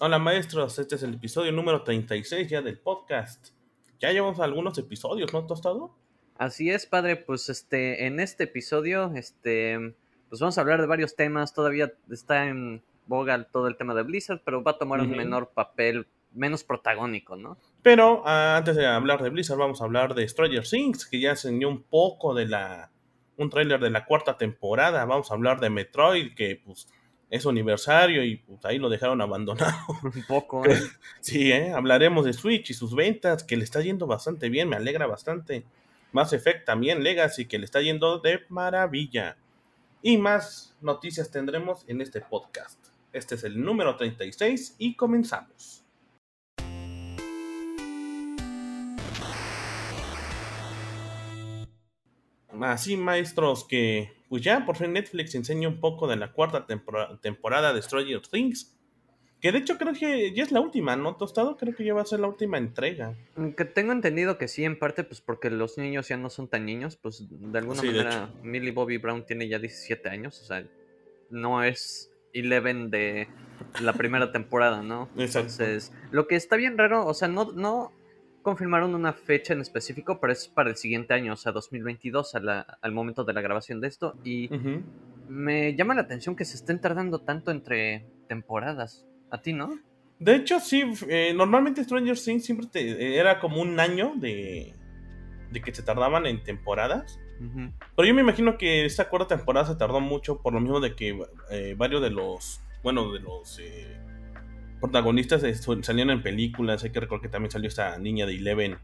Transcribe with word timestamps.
Hola 0.00 0.20
maestros, 0.20 0.78
este 0.78 0.94
es 0.94 1.02
el 1.02 1.14
episodio 1.14 1.50
número 1.50 1.82
36 1.82 2.48
ya 2.48 2.62
del 2.62 2.78
podcast. 2.78 3.48
Ya 3.98 4.12
llevamos 4.12 4.38
algunos 4.38 4.78
episodios, 4.78 5.32
¿no, 5.32 5.44
Tostado? 5.44 5.92
Así 6.36 6.70
es, 6.70 6.86
padre, 6.86 7.16
pues 7.16 7.48
este, 7.48 8.06
en 8.06 8.20
este 8.20 8.44
episodio, 8.44 9.10
este, 9.16 9.96
pues 10.28 10.40
vamos 10.40 10.56
a 10.56 10.60
hablar 10.60 10.80
de 10.80 10.86
varios 10.86 11.16
temas, 11.16 11.52
todavía 11.52 11.92
está 12.12 12.46
en 12.46 12.80
boga 13.08 13.42
todo 13.50 13.66
el 13.66 13.76
tema 13.76 13.92
de 13.92 14.04
Blizzard, 14.04 14.40
pero 14.44 14.62
va 14.62 14.70
a 14.72 14.78
tomar 14.78 15.00
un 15.00 15.10
menor 15.10 15.50
papel, 15.52 16.06
menos 16.32 16.62
protagónico, 16.62 17.34
¿no? 17.34 17.58
Pero 17.82 18.22
ah, 18.24 18.56
antes 18.56 18.76
de 18.76 18.86
hablar 18.86 19.20
de 19.20 19.30
Blizzard, 19.30 19.58
vamos 19.58 19.80
a 19.80 19.84
hablar 19.84 20.14
de 20.14 20.28
Stranger 20.28 20.62
Things, 20.62 21.06
que 21.06 21.18
ya 21.18 21.30
enseñó 21.30 21.68
un 21.68 21.82
poco 21.82 22.34
de 22.34 22.46
la. 22.46 22.92
un 23.36 23.50
tráiler 23.50 23.80
de 23.80 23.90
la 23.90 24.04
cuarta 24.04 24.36
temporada. 24.36 25.04
Vamos 25.06 25.32
a 25.32 25.34
hablar 25.34 25.58
de 25.58 25.70
Metroid, 25.70 26.36
que 26.36 26.62
pues 26.64 26.86
es 27.30 27.42
su 27.42 27.50
aniversario 27.50 28.24
y 28.24 28.36
pues 28.36 28.64
ahí 28.64 28.78
lo 28.78 28.88
dejaron 28.88 29.20
abandonado. 29.20 29.78
Un 30.02 30.24
poco, 30.26 30.64
¿eh? 30.64 30.80
sí, 31.20 31.52
¿eh? 31.52 31.72
hablaremos 31.72 32.24
de 32.24 32.32
Switch 32.32 32.70
y 32.70 32.74
sus 32.74 32.94
ventas, 32.94 33.44
que 33.44 33.56
le 33.56 33.64
está 33.64 33.80
yendo 33.80 34.06
bastante 34.06 34.48
bien, 34.48 34.68
me 34.68 34.76
alegra 34.76 35.06
bastante. 35.06 35.64
Mass 36.12 36.32
Effect 36.32 36.64
también, 36.64 37.02
Legacy, 37.02 37.46
que 37.46 37.58
le 37.58 37.66
está 37.66 37.82
yendo 37.82 38.18
de 38.18 38.40
maravilla. 38.48 39.36
Y 40.00 40.16
más 40.16 40.74
noticias 40.80 41.30
tendremos 41.30 41.84
en 41.86 42.00
este 42.00 42.20
podcast. 42.20 42.78
Este 43.12 43.34
es 43.34 43.44
el 43.44 43.60
número 43.62 43.96
36 43.96 44.76
y 44.78 44.94
comenzamos. 44.94 45.84
Así, 52.60 52.96
maestros, 52.96 53.64
que 53.64 54.17
pues 54.28 54.42
ya 54.42 54.64
por 54.66 54.76
fin 54.76 54.92
Netflix 54.92 55.34
enseña 55.34 55.68
un 55.68 55.80
poco 55.80 56.06
de 56.08 56.16
la 56.16 56.32
cuarta 56.32 56.66
tempora- 56.66 57.18
temporada 57.20 57.72
de 57.72 57.82
Stranger 57.82 58.20
Things. 58.22 58.74
Que 59.40 59.52
de 59.52 59.58
hecho 59.58 59.78
creo 59.78 59.92
que 59.94 60.32
ya 60.34 60.42
es 60.42 60.50
la 60.50 60.60
última, 60.60 60.96
¿no, 60.96 61.14
Tostado? 61.14 61.56
Creo 61.56 61.72
que 61.74 61.84
ya 61.84 61.94
va 61.94 62.02
a 62.02 62.06
ser 62.06 62.18
la 62.18 62.26
última 62.26 62.58
entrega. 62.58 63.14
Que 63.56 63.64
tengo 63.64 63.92
entendido 63.92 64.36
que 64.36 64.48
sí, 64.48 64.64
en 64.64 64.76
parte, 64.76 65.04
pues 65.04 65.20
porque 65.20 65.48
los 65.48 65.78
niños 65.78 66.08
ya 66.08 66.16
no 66.16 66.28
son 66.28 66.48
tan 66.48 66.66
niños, 66.66 66.96
pues 66.96 67.24
de 67.30 67.58
alguna 67.58 67.80
Sí, 67.80 67.86
de 67.86 68.02
manera 68.02 68.30
Millie 68.42 68.72
Bobby 68.72 68.96
Brown 68.98 69.24
tiene 69.24 69.46
ya 69.48 69.60
17 69.60 70.08
años, 70.08 70.40
o 70.42 70.44
sea, 70.44 70.64
no 71.30 71.62
es 71.62 72.10
Eleven 72.32 72.90
de 72.90 73.28
la 73.80 73.92
primera 73.92 74.32
temporada, 74.32 74.82
¿no? 74.82 75.08
Exacto. 75.16 75.52
Entonces, 75.52 75.92
lo 76.10 76.26
que 76.26 76.34
está 76.34 76.56
bien 76.56 76.76
raro, 76.76 77.06
o 77.06 77.14
sea, 77.14 77.28
no, 77.28 77.52
no 77.52 77.92
confirmaron 78.48 78.94
una 78.94 79.12
fecha 79.12 79.52
en 79.52 79.60
específico, 79.60 80.20
pero 80.20 80.32
es 80.32 80.48
para 80.48 80.70
el 80.70 80.76
siguiente 80.76 81.12
año, 81.12 81.34
o 81.34 81.36
sea, 81.36 81.52
2022, 81.52 82.34
a 82.34 82.40
la- 82.40 82.78
al 82.80 82.92
momento 82.92 83.24
de 83.24 83.32
la 83.34 83.42
grabación 83.42 83.80
de 83.82 83.88
esto, 83.88 84.14
y 84.24 84.48
me 85.28 85.74
llama 85.76 85.94
la 85.94 86.00
atención 86.00 86.34
que 86.34 86.46
se 86.46 86.56
estén 86.56 86.80
tardando 86.80 87.18
tanto 87.20 87.50
entre 87.50 88.06
temporadas. 88.26 89.06
¿A 89.30 89.42
ti, 89.42 89.52
no? 89.52 89.78
De 90.18 90.34
hecho, 90.36 90.58
sí, 90.60 90.82
eh, 91.08 91.34
normalmente 91.36 91.84
Stranger 91.84 92.18
Things 92.18 92.44
siempre 92.46 92.66
te- 92.66 93.18
era 93.18 93.38
como 93.38 93.60
un 93.60 93.78
año 93.78 94.14
de, 94.16 94.74
de 95.52 95.60
que 95.60 95.74
se 95.74 95.82
tardaban 95.82 96.24
en 96.26 96.42
temporadas. 96.42 97.20
Pero 97.94 98.08
yo 98.08 98.14
me 98.14 98.22
imagino 98.22 98.56
que 98.58 98.84
esta 98.86 99.08
cuarta 99.10 99.36
temporada 99.36 99.66
se 99.66 99.76
tardó 99.76 100.00
mucho 100.00 100.40
por 100.42 100.54
lo 100.54 100.60
mismo 100.60 100.80
de 100.80 100.96
que 100.96 101.20
eh, 101.50 101.74
varios 101.76 102.00
de 102.02 102.10
los, 102.10 102.60
bueno, 102.82 103.12
de 103.12 103.20
los 103.20 103.58
eh, 103.60 103.96
protagonistas 104.80 105.42
salieron 105.82 106.10
en 106.10 106.22
películas. 106.22 106.84
Hay 106.84 106.90
que 106.90 107.00
recordar 107.00 107.22
que 107.22 107.28
también 107.28 107.50
salió 107.50 107.68
esta 107.68 107.98
niña 107.98 108.26
de 108.26 108.34
Eleven 108.34 108.78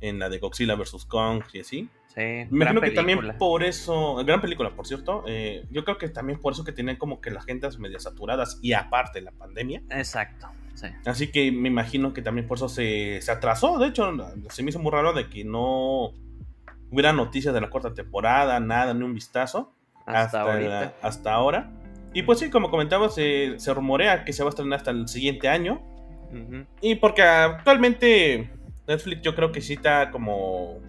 en 0.00 0.18
la 0.18 0.28
de 0.28 0.38
Godzilla 0.38 0.74
vs. 0.76 1.04
Kong 1.06 1.42
y 1.52 1.60
así. 1.60 1.88
Sí, 2.14 2.20
Me 2.20 2.46
imagino 2.50 2.80
que 2.80 2.90
también 2.92 3.18
por 3.38 3.62
eso, 3.62 4.16
gran 4.24 4.40
película 4.40 4.70
por 4.70 4.86
cierto, 4.86 5.24
eh, 5.28 5.66
yo 5.70 5.84
creo 5.84 5.98
que 5.98 6.08
también 6.08 6.40
por 6.40 6.52
eso 6.52 6.64
que 6.64 6.72
tenían 6.72 6.96
como 6.96 7.20
que 7.20 7.30
las 7.30 7.44
agendas 7.44 7.78
medio 7.78 8.00
saturadas 8.00 8.58
y 8.62 8.72
aparte 8.72 9.20
la 9.20 9.30
pandemia. 9.32 9.82
Exacto, 9.90 10.48
sí. 10.74 10.86
Así 11.04 11.30
que 11.30 11.52
me 11.52 11.68
imagino 11.68 12.12
que 12.12 12.22
también 12.22 12.46
por 12.48 12.56
eso 12.58 12.68
se, 12.68 13.20
se 13.22 13.30
atrasó. 13.30 13.78
De 13.78 13.88
hecho, 13.88 14.10
se 14.50 14.62
me 14.62 14.70
hizo 14.70 14.78
muy 14.78 14.90
raro 14.90 15.12
de 15.12 15.28
que 15.28 15.44
no 15.44 16.12
hubiera 16.90 17.12
noticias 17.12 17.52
de 17.54 17.60
la 17.60 17.70
cuarta 17.70 17.92
temporada, 17.94 18.58
nada, 18.60 18.94
ni 18.94 19.04
un 19.04 19.14
vistazo. 19.14 19.72
Hasta, 20.06 20.42
la- 20.44 20.52
ahorita. 20.52 20.94
hasta 21.02 21.34
ahora. 21.34 21.70
Y 22.18 22.22
pues 22.22 22.40
sí, 22.40 22.50
como 22.50 22.68
comentaba, 22.68 23.08
se, 23.10 23.60
se 23.60 23.72
rumorea 23.72 24.24
que 24.24 24.32
se 24.32 24.42
va 24.42 24.48
a 24.48 24.50
estrenar 24.50 24.78
hasta 24.78 24.90
el 24.90 25.06
siguiente 25.06 25.48
año. 25.48 25.80
Y 26.80 26.96
porque 26.96 27.22
actualmente 27.22 28.50
Netflix 28.88 29.22
yo 29.22 29.36
creo 29.36 29.52
que 29.52 29.60
sí 29.60 29.74
está 29.74 30.10
como... 30.10 30.80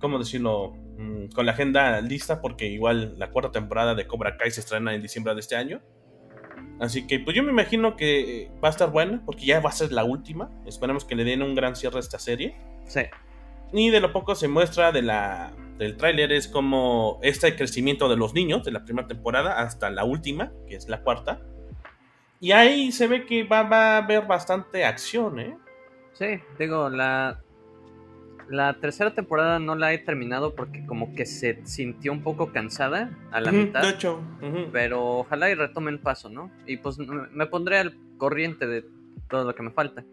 ¿Cómo 0.00 0.18
decirlo? 0.18 0.74
Mm, 0.98 1.26
Con 1.28 1.46
la 1.46 1.52
agenda 1.52 2.00
lista 2.00 2.40
porque 2.40 2.66
igual 2.66 3.14
la 3.18 3.30
cuarta 3.30 3.52
temporada 3.52 3.94
de 3.94 4.08
Cobra 4.08 4.36
Kai 4.36 4.50
se 4.50 4.62
estrena 4.62 4.96
en 4.96 5.00
diciembre 5.00 5.32
de 5.32 5.38
este 5.40 5.54
año. 5.54 5.80
Así 6.80 7.06
que 7.06 7.20
pues 7.20 7.36
yo 7.36 7.44
me 7.44 7.52
imagino 7.52 7.94
que 7.94 8.50
va 8.62 8.66
a 8.66 8.72
estar 8.72 8.90
buena 8.90 9.22
porque 9.24 9.46
ya 9.46 9.60
va 9.60 9.70
a 9.70 9.72
ser 9.72 9.92
la 9.92 10.02
última. 10.02 10.50
Esperemos 10.66 11.04
que 11.04 11.14
le 11.14 11.22
den 11.22 11.40
un 11.40 11.54
gran 11.54 11.76
cierre 11.76 11.98
a 11.98 12.00
esta 12.00 12.18
serie. 12.18 12.56
Sí, 12.86 13.02
Y 13.72 13.90
de 13.90 14.00
lo 14.00 14.12
poco 14.12 14.34
se 14.34 14.48
muestra 14.48 14.90
de 14.90 15.02
la, 15.02 15.52
del 15.78 15.96
tráiler 15.96 16.32
es 16.32 16.48
como 16.48 17.18
este 17.22 17.54
crecimiento 17.56 18.08
de 18.08 18.16
los 18.16 18.34
niños 18.34 18.64
de 18.64 18.72
la 18.72 18.84
primera 18.84 19.06
temporada 19.06 19.60
hasta 19.60 19.90
la 19.90 20.04
última, 20.04 20.52
que 20.66 20.76
es 20.76 20.88
la 20.88 21.02
cuarta. 21.02 21.40
Y 22.40 22.52
ahí 22.52 22.92
se 22.92 23.06
ve 23.06 23.26
que 23.26 23.44
va, 23.44 23.62
va 23.62 23.94
a 23.94 23.96
haber 23.98 24.26
bastante 24.26 24.84
acción, 24.84 25.40
¿eh? 25.40 25.56
sí, 26.18 26.40
digo, 26.58 26.88
la, 26.88 27.40
la 28.48 28.74
tercera 28.74 29.14
temporada 29.14 29.58
no 29.58 29.74
la 29.74 29.92
he 29.92 29.98
terminado 29.98 30.54
porque 30.54 30.84
como 30.86 31.14
que 31.14 31.26
se 31.26 31.64
sintió 31.66 32.12
un 32.12 32.22
poco 32.22 32.52
cansada 32.52 33.10
a 33.32 33.40
la 33.40 33.52
mitad, 33.52 33.82
De 33.82 33.90
hecho, 33.90 34.20
pero 34.72 35.18
ojalá 35.18 35.50
y 35.50 35.54
retomen 35.54 35.98
paso, 35.98 36.28
¿no? 36.28 36.50
Y 36.66 36.78
pues 36.78 36.98
me 36.98 37.46
pondré 37.46 37.78
al 37.78 37.96
corriente 38.18 38.66
de 38.66 38.84
todo 39.28 39.44
lo 39.44 39.54
que 39.54 39.62
me 39.62 39.70
falta. 39.70 40.04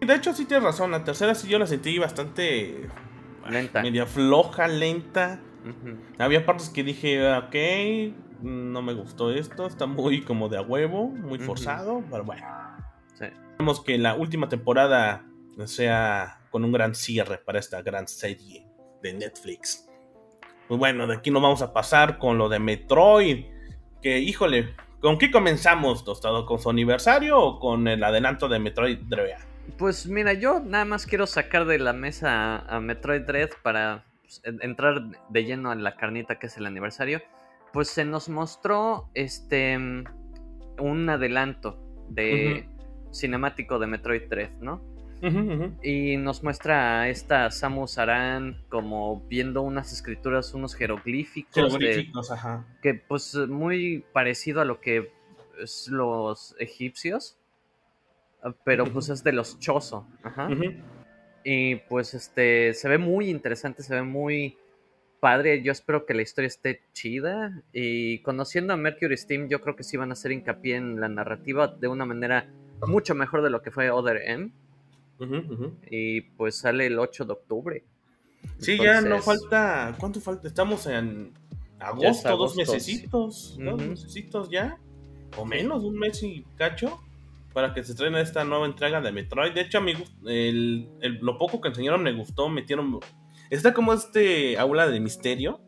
de 0.00 0.14
hecho 0.14 0.32
sí 0.32 0.46
tienes 0.46 0.64
razón, 0.64 0.90
la 0.90 1.04
tercera 1.04 1.34
sí 1.34 1.48
yo 1.48 1.58
la 1.58 1.66
sentí 1.66 1.98
bastante 1.98 2.88
Lenta. 3.50 3.82
media 3.82 4.06
floja, 4.06 4.68
lenta. 4.68 5.40
Había 6.18 6.46
partes 6.46 6.68
que 6.68 6.84
dije, 6.84 7.28
ok, 7.34 7.54
no 8.42 8.82
me 8.82 8.92
gustó 8.94 9.32
esto, 9.32 9.66
está 9.66 9.86
muy 9.86 10.22
como 10.22 10.48
de 10.48 10.58
a 10.58 10.62
huevo, 10.62 11.08
muy 11.08 11.38
forzado, 11.38 12.04
pero 12.10 12.24
bueno. 12.24 12.46
Sí. 13.14 13.24
Esperemos 13.24 13.82
que 13.82 13.98
la 13.98 14.14
última 14.14 14.48
temporada 14.48 15.24
sea 15.64 16.40
con 16.50 16.64
un 16.64 16.72
gran 16.72 16.94
cierre 16.94 17.38
para 17.38 17.58
esta 17.58 17.82
gran 17.82 18.06
serie 18.06 18.66
de 19.02 19.14
Netflix. 19.14 19.88
Pues 20.68 20.78
bueno, 20.78 21.06
de 21.06 21.16
aquí 21.16 21.30
nos 21.30 21.42
vamos 21.42 21.62
a 21.62 21.72
pasar 21.72 22.18
con 22.18 22.38
lo 22.38 22.48
de 22.48 22.58
Metroid. 22.58 23.46
Que, 24.02 24.18
híjole, 24.18 24.74
¿con 25.00 25.18
qué 25.18 25.30
comenzamos, 25.30 26.04
Tostado? 26.04 26.46
¿Con 26.46 26.58
su 26.58 26.70
aniversario 26.70 27.38
o 27.40 27.58
con 27.58 27.88
el 27.88 28.02
adelanto 28.02 28.48
de 28.48 28.58
Metroid 28.58 28.98
Dread? 29.08 29.40
Pues 29.78 30.06
mira, 30.06 30.32
yo 30.32 30.60
nada 30.60 30.84
más 30.84 31.06
quiero 31.06 31.26
sacar 31.26 31.66
de 31.66 31.78
la 31.78 31.92
mesa 31.92 32.58
a 32.60 32.80
Metroid 32.80 33.22
Dread 33.22 33.50
para 33.62 34.04
pues, 34.22 34.40
en- 34.44 34.58
entrar 34.62 35.02
de 35.28 35.44
lleno 35.44 35.70
a 35.70 35.74
la 35.74 35.96
carnita 35.96 36.38
que 36.38 36.46
es 36.46 36.56
el 36.56 36.66
aniversario. 36.66 37.20
Pues 37.72 37.88
se 37.88 38.04
nos 38.04 38.28
mostró 38.28 39.10
este 39.14 39.76
un 40.78 41.08
adelanto 41.10 41.78
de 42.08 42.68
cinemático 43.12 43.78
de 43.78 43.86
Metroid 43.86 44.28
Dread, 44.28 44.50
¿no? 44.60 44.80
Y 45.82 46.18
nos 46.18 46.42
muestra 46.42 47.00
a 47.00 47.08
esta 47.08 47.50
Samus 47.50 47.96
Aran 47.98 48.62
como 48.68 49.22
viendo 49.28 49.62
unas 49.62 49.92
escrituras, 49.92 50.52
unos 50.54 50.74
jeroglíficos, 50.74 51.54
de- 51.54 51.62
Jeroglíficos, 51.62 52.30
ajá. 52.30 52.66
que 52.82 52.94
pues 52.94 53.34
muy 53.48 54.04
parecido 54.12 54.60
a 54.60 54.64
lo 54.66 54.80
que 54.80 55.10
es 55.60 55.88
los 55.88 56.54
egipcios, 56.60 57.38
pero 58.64 58.84
pues 58.86 59.08
es 59.08 59.24
de 59.24 59.32
los 59.32 59.58
Chozo. 59.58 60.06
Ajá. 60.22 60.48
Y 61.44 61.76
pues 61.76 62.14
este 62.14 62.74
se 62.74 62.88
ve 62.88 62.98
muy 62.98 63.30
interesante, 63.30 63.82
se 63.82 63.94
ve 63.94 64.02
muy 64.02 64.56
padre. 65.20 65.62
Yo 65.62 65.72
espero 65.72 66.06
que 66.06 66.14
la 66.14 66.22
historia 66.22 66.48
esté 66.48 66.82
chida. 66.92 67.62
Y 67.72 68.18
conociendo 68.20 68.72
a 68.72 68.76
Mercury 68.76 69.16
Steam, 69.16 69.48
yo 69.48 69.60
creo 69.60 69.76
que 69.76 69.84
sí 69.84 69.96
van 69.96 70.10
a 70.10 70.14
hacer 70.14 70.32
hincapié 70.32 70.76
en 70.76 71.00
la 71.00 71.08
narrativa 71.08 71.68
de 71.68 71.88
una 71.88 72.04
manera 72.04 72.48
mucho 72.86 73.14
mejor 73.14 73.42
de 73.42 73.50
lo 73.50 73.62
que 73.62 73.70
fue 73.70 73.90
Other 73.90 74.20
M. 74.24 74.50
Y 75.90 76.20
pues 76.20 76.56
sale 76.56 76.86
el 76.86 76.98
8 76.98 77.24
de 77.24 77.32
octubre. 77.32 77.84
Sí, 78.58 78.78
ya 78.78 79.00
no 79.00 79.20
falta. 79.20 79.94
¿Cuánto 79.98 80.20
falta? 80.20 80.48
Estamos 80.48 80.86
en 80.86 81.32
agosto, 81.78 82.36
dos 82.36 82.56
mesecitos. 82.56 83.56
Dos 83.58 83.74
Ujú. 83.80 83.90
mesecitos 83.90 84.50
ya. 84.50 84.78
O 85.36 85.44
menos, 85.44 85.84
un 85.84 85.98
mes 85.98 86.22
y 86.22 86.44
cacho. 86.56 87.00
Para 87.56 87.72
que 87.72 87.82
se 87.82 87.92
estrene 87.92 88.20
esta 88.20 88.44
nueva 88.44 88.66
entrega 88.66 89.00
de 89.00 89.10
Metroid. 89.12 89.54
De 89.54 89.62
hecho, 89.62 89.78
a 89.78 89.80
mí 89.80 89.94
gust- 89.94 90.28
el, 90.28 90.90
el- 91.00 91.18
lo 91.22 91.38
poco 91.38 91.62
que 91.62 91.68
enseñaron 91.68 92.02
me 92.02 92.12
gustó. 92.12 92.50
Metieron. 92.50 93.00
Está 93.48 93.72
como 93.72 93.94
este 93.94 94.58
aula 94.58 94.86
de 94.88 95.00
misterio. 95.00 95.62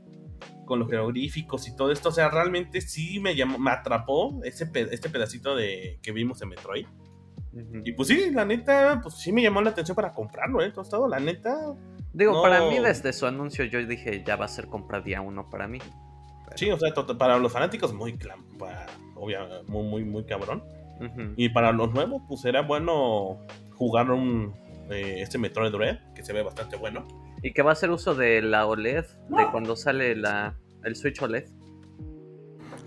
Con 0.66 0.80
los 0.80 0.90
jeroglíficos 0.90 1.66
y 1.66 1.74
todo 1.74 1.90
esto. 1.90 2.10
O 2.10 2.12
sea, 2.12 2.28
realmente 2.28 2.82
sí 2.82 3.20
me 3.20 3.34
llamó, 3.34 3.56
me 3.58 3.70
atrapó 3.70 4.38
ese 4.44 4.66
pe- 4.66 4.88
este 4.92 5.08
pedacito 5.08 5.56
de 5.56 5.98
que 6.02 6.12
vimos 6.12 6.42
en 6.42 6.50
Metroid. 6.50 6.86
Ujú. 7.54 7.80
Y 7.86 7.92
pues 7.92 8.08
sí, 8.08 8.30
la 8.32 8.44
neta, 8.44 9.00
pues 9.02 9.14
sí 9.14 9.32
me 9.32 9.40
llamó 9.42 9.62
la 9.62 9.70
atención 9.70 9.96
para 9.96 10.12
comprarlo, 10.12 10.60
eh, 10.62 10.70
tostado. 10.70 11.08
La 11.08 11.18
neta, 11.20 11.56
Digo, 12.12 12.34
no. 12.34 12.42
para 12.42 12.68
mí 12.68 12.78
desde 12.80 13.14
su 13.14 13.24
anuncio 13.24 13.64
yo 13.64 13.78
dije 13.86 14.22
ya 14.26 14.36
va 14.36 14.44
a 14.44 14.48
ser 14.48 14.66
compra 14.66 15.00
día 15.00 15.22
uno 15.22 15.48
para 15.48 15.66
mí. 15.66 15.78
Sí, 16.54 16.70
o 16.70 16.78
sea, 16.78 16.92
para 17.16 17.38
los 17.38 17.50
fanáticos 17.50 17.94
muy 17.94 18.18
clam, 18.18 18.44
pa- 18.58 18.86
obvia- 19.14 19.62
muy, 19.68 19.84
muy, 19.84 20.04
muy 20.04 20.24
cabrón. 20.26 20.62
Y 21.36 21.50
para 21.50 21.72
los 21.72 21.92
nuevos, 21.92 22.22
pues 22.28 22.40
será 22.40 22.62
bueno 22.62 23.38
jugar 23.74 24.10
un 24.10 24.54
eh, 24.90 25.20
este 25.20 25.38
Metroid 25.38 25.70
Dread, 25.70 25.98
que 26.14 26.24
se 26.24 26.32
ve 26.32 26.42
bastante 26.42 26.76
bueno. 26.76 27.06
Y 27.42 27.52
que 27.52 27.62
va 27.62 27.70
a 27.70 27.72
hacer 27.74 27.90
uso 27.90 28.14
de 28.14 28.42
la 28.42 28.66
OLED, 28.66 29.04
de 29.28 29.46
cuando 29.50 29.76
sale 29.76 30.16
la, 30.16 30.56
el 30.84 30.96
Switch 30.96 31.20
OLED. 31.22 31.44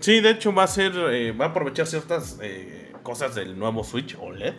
Sí, 0.00 0.20
de 0.20 0.30
hecho 0.30 0.52
va 0.52 0.64
a 0.64 0.66
ser, 0.66 0.92
eh, 0.96 1.32
va 1.32 1.46
a 1.46 1.48
aprovechar 1.48 1.86
ciertas 1.86 2.38
eh, 2.42 2.92
cosas 3.02 3.34
del 3.34 3.58
nuevo 3.58 3.84
Switch 3.84 4.16
OLED. 4.20 4.54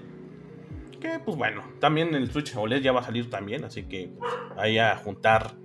Que 0.99 1.19
pues 1.19 1.37
bueno, 1.37 1.63
también 1.79 2.15
el 2.15 2.31
Switch 2.31 2.55
OLED 2.55 2.81
ya 2.81 2.93
va 2.93 3.01
a 3.01 3.03
salir 3.03 3.29
también, 3.29 3.65
así 3.65 3.83
que 3.83 4.13
pues, 4.17 4.31
ahí 4.57 4.77
a 4.77 4.95
juntar 4.95 5.55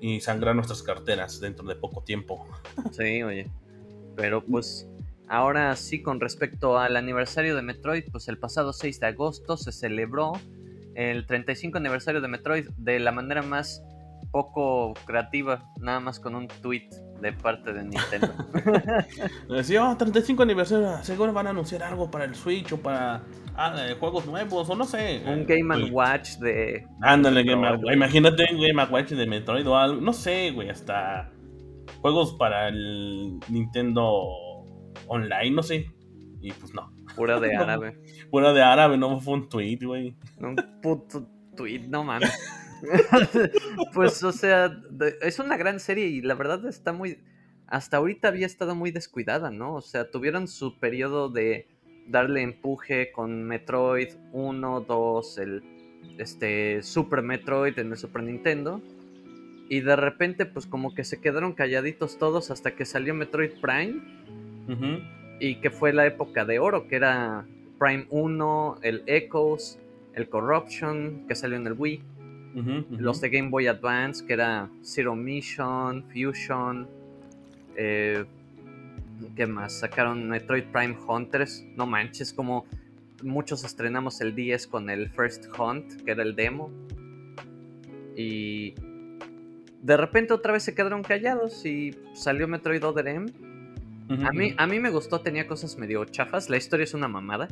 y 0.00 0.20
sangrar 0.20 0.54
nuestras 0.54 0.82
carteras 0.82 1.40
dentro 1.40 1.66
de 1.66 1.76
poco 1.76 2.02
tiempo. 2.02 2.46
Sí, 2.90 3.22
oye. 3.22 3.50
Pero 4.16 4.42
pues 4.42 4.88
ahora 5.28 5.74
sí, 5.76 6.02
con 6.02 6.20
respecto 6.20 6.78
al 6.78 6.96
aniversario 6.96 7.56
de 7.56 7.62
Metroid, 7.62 8.04
pues 8.10 8.28
el 8.28 8.38
pasado 8.38 8.72
6 8.72 9.00
de 9.00 9.06
agosto 9.06 9.56
se 9.56 9.72
celebró 9.72 10.32
el 10.94 11.26
35 11.26 11.78
aniversario 11.78 12.20
de 12.20 12.28
Metroid 12.28 12.68
de 12.76 12.98
la 13.00 13.12
manera 13.12 13.42
más 13.42 13.82
poco 14.30 14.94
creativa, 15.06 15.64
nada 15.80 16.00
más 16.00 16.20
con 16.20 16.34
un 16.34 16.48
tweet 16.48 16.88
de 17.20 17.32
parte 17.32 17.72
de 17.72 17.84
Nintendo. 17.84 18.28
Decía, 19.48 19.88
oh, 19.88 19.96
35 19.96 20.42
aniversario, 20.42 21.02
seguro 21.02 21.32
van 21.32 21.46
a 21.46 21.50
anunciar 21.50 21.82
algo 21.82 22.10
para 22.10 22.24
el 22.24 22.34
Switch 22.34 22.72
o 22.72 22.78
para 22.78 23.22
ah, 23.56 23.74
eh, 23.78 23.96
juegos 23.98 24.26
nuevos 24.26 24.68
o 24.68 24.74
no 24.74 24.84
sé. 24.84 25.22
un 25.26 25.46
Game 25.46 25.74
and 25.74 25.92
Watch 25.92 26.36
de... 26.36 26.86
Ándale, 27.00 27.44
Game 27.44 27.66
and- 27.66 27.82
güey. 27.82 27.94
Imagínate 27.94 28.46
un 28.52 28.60
Game 28.60 28.84
Watch 28.84 29.10
de 29.10 29.26
Metroid 29.26 29.66
o 29.66 29.76
algo. 29.76 30.00
No 30.00 30.12
sé, 30.12 30.50
güey, 30.50 30.68
hasta 30.68 31.30
juegos 32.00 32.34
para 32.34 32.68
el 32.68 33.38
Nintendo 33.48 34.28
Online, 35.08 35.50
no 35.50 35.62
sé. 35.62 35.90
Y 36.40 36.52
pues 36.52 36.74
no. 36.74 36.92
Pura 37.14 37.40
de 37.40 37.56
árabe. 37.56 37.98
Fuera 38.30 38.52
de 38.52 38.62
árabe, 38.62 38.96
no 38.96 39.20
fue 39.20 39.34
un 39.34 39.48
tweet, 39.48 39.78
güey. 39.82 40.14
Un 40.38 40.56
puto 40.82 41.28
tweet, 41.56 41.88
no 41.88 42.04
mames. 42.04 42.32
pues, 43.94 44.22
o 44.22 44.32
sea, 44.32 44.80
es 45.22 45.38
una 45.38 45.56
gran 45.56 45.80
serie 45.80 46.06
y 46.06 46.20
la 46.20 46.34
verdad 46.34 46.64
está 46.66 46.92
muy. 46.92 47.18
Hasta 47.66 47.96
ahorita 47.96 48.28
había 48.28 48.46
estado 48.46 48.74
muy 48.74 48.92
descuidada, 48.92 49.50
¿no? 49.50 49.74
O 49.74 49.80
sea, 49.80 50.10
tuvieron 50.10 50.46
su 50.46 50.78
periodo 50.78 51.28
de 51.28 51.66
darle 52.06 52.42
empuje 52.42 53.10
con 53.10 53.42
Metroid 53.44 54.10
1, 54.32 54.80
2, 54.82 55.38
el 55.38 55.62
este 56.18 56.82
Super 56.82 57.22
Metroid 57.22 57.78
en 57.78 57.90
el 57.90 57.96
Super 57.96 58.22
Nintendo. 58.22 58.80
Y 59.68 59.80
de 59.80 59.96
repente, 59.96 60.46
pues 60.46 60.66
como 60.66 60.94
que 60.94 61.02
se 61.02 61.20
quedaron 61.20 61.54
calladitos 61.54 62.18
todos 62.18 62.52
hasta 62.52 62.76
que 62.76 62.84
salió 62.84 63.14
Metroid 63.14 63.60
Prime 63.60 64.00
Y 65.38 65.56
que 65.56 65.70
fue 65.70 65.92
la 65.92 66.06
época 66.06 66.44
de 66.44 66.58
oro, 66.58 66.88
que 66.88 66.96
era 66.96 67.46
Prime 67.78 68.06
1, 68.10 68.78
el 68.82 69.02
Echoes, 69.06 69.78
el 70.14 70.28
Corruption, 70.28 71.26
que 71.28 71.34
salió 71.34 71.56
en 71.56 71.66
el 71.66 71.74
Wii, 71.74 72.02
los 72.90 73.20
de 73.20 73.28
Game 73.28 73.50
Boy 73.50 73.66
Advance, 73.66 74.24
que 74.24 74.32
era 74.32 74.70
Zero 74.82 75.14
Mission, 75.14 76.04
Fusion, 76.04 76.88
eh, 77.76 78.24
¿qué 79.36 79.46
más? 79.46 79.80
Sacaron 79.80 80.28
Metroid 80.28 80.64
Prime 80.64 80.96
Hunters, 81.06 81.64
no 81.76 81.86
manches, 81.86 82.32
como 82.32 82.64
muchos 83.22 83.62
estrenamos 83.64 84.20
el 84.22 84.34
10 84.34 84.66
con 84.68 84.88
el 84.88 85.10
First 85.10 85.46
Hunt, 85.58 86.02
que 86.02 86.12
era 86.12 86.22
el 86.22 86.34
demo, 86.34 86.70
y 88.16 88.74
de 89.82 89.96
repente 89.96 90.32
otra 90.32 90.52
vez 90.52 90.62
se 90.62 90.74
quedaron 90.74 91.02
callados 91.02 91.64
y 91.66 91.94
salió 92.14 92.48
Metroid 92.48 92.82
Other 92.84 93.06
M. 93.08 93.30
A 94.08 94.32
mí, 94.32 94.54
a 94.56 94.66
mí 94.66 94.78
me 94.78 94.90
gustó, 94.90 95.20
tenía 95.20 95.46
cosas 95.46 95.76
medio 95.76 96.04
chafas. 96.04 96.48
La 96.48 96.56
historia 96.56 96.84
es 96.84 96.94
una 96.94 97.08
mamada. 97.08 97.48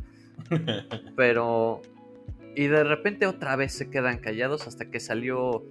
Pero. 1.17 1.83
Y 2.57 2.69
de 2.69 2.85
repente 2.85 3.27
otra 3.27 3.57
vez 3.57 3.73
se 3.73 3.91
quedan 3.91 4.19
callados 4.19 4.69
hasta 4.69 4.89
que 4.91 5.01
salió 5.01 5.65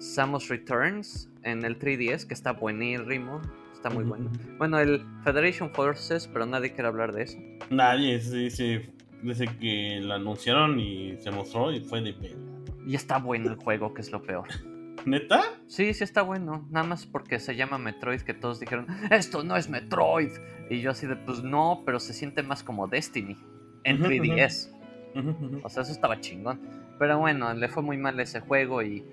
Samus 0.00 0.48
Returns 0.48 1.30
en 1.44 1.64
el 1.64 1.78
3DS, 1.78 2.26
que 2.26 2.34
está 2.34 2.52
buenísimo. 2.52 3.40
Está 3.72 3.90
muy 3.90 4.04
bueno. 4.04 4.32
Bueno, 4.58 4.80
el 4.80 5.04
Federation 5.22 5.70
Forces, 5.70 6.26
pero 6.26 6.46
nadie 6.46 6.72
quiere 6.72 6.88
hablar 6.88 7.12
de 7.12 7.24
eso. 7.24 7.38
Nadie, 7.70 8.20
sí, 8.20 8.50
sí. 8.50 8.80
Desde 9.22 9.46
que 9.58 10.00
lo 10.02 10.14
anunciaron 10.14 10.80
y 10.80 11.16
se 11.20 11.30
mostró 11.30 11.70
y 11.70 11.80
fue 11.80 12.00
de 12.00 12.12
verga. 12.12 12.36
Y 12.86 12.94
está 12.94 13.18
bueno 13.18 13.50
el 13.50 13.56
juego, 13.56 13.94
que 13.94 14.00
es 14.00 14.10
lo 14.10 14.22
peor. 14.22 14.48
¿Neta? 15.06 15.42
Sí, 15.66 15.92
sí 15.94 16.04
está 16.04 16.22
bueno. 16.22 16.66
Nada 16.70 16.86
más 16.86 17.06
porque 17.06 17.38
se 17.38 17.56
llama 17.56 17.78
Metroid, 17.78 18.20
que 18.22 18.34
todos 18.34 18.60
dijeron, 18.60 18.86
esto 19.10 19.42
no 19.44 19.56
es 19.56 19.68
Metroid. 19.68 20.30
Y 20.70 20.80
yo 20.80 20.90
así 20.92 21.06
de, 21.06 21.16
pues 21.16 21.42
no, 21.42 21.82
pero 21.84 22.00
se 22.00 22.12
siente 22.14 22.42
más 22.42 22.62
como 22.62 22.86
Destiny 22.88 23.36
en 23.84 23.96
Ujú, 23.96 24.04
ujú. 24.06 24.12
3DS. 24.14 24.70
Ujú, 25.14 25.30
ujú. 25.30 25.60
O 25.62 25.68
sea, 25.68 25.82
eso 25.82 25.92
estaba 25.92 26.20
chingón. 26.20 26.60
Pero 26.98 27.18
bueno, 27.18 27.52
le 27.54 27.68
fue 27.68 27.82
muy 27.82 27.98
mal 27.98 28.18
ese 28.20 28.40
juego 28.40 28.82
y, 28.82 29.04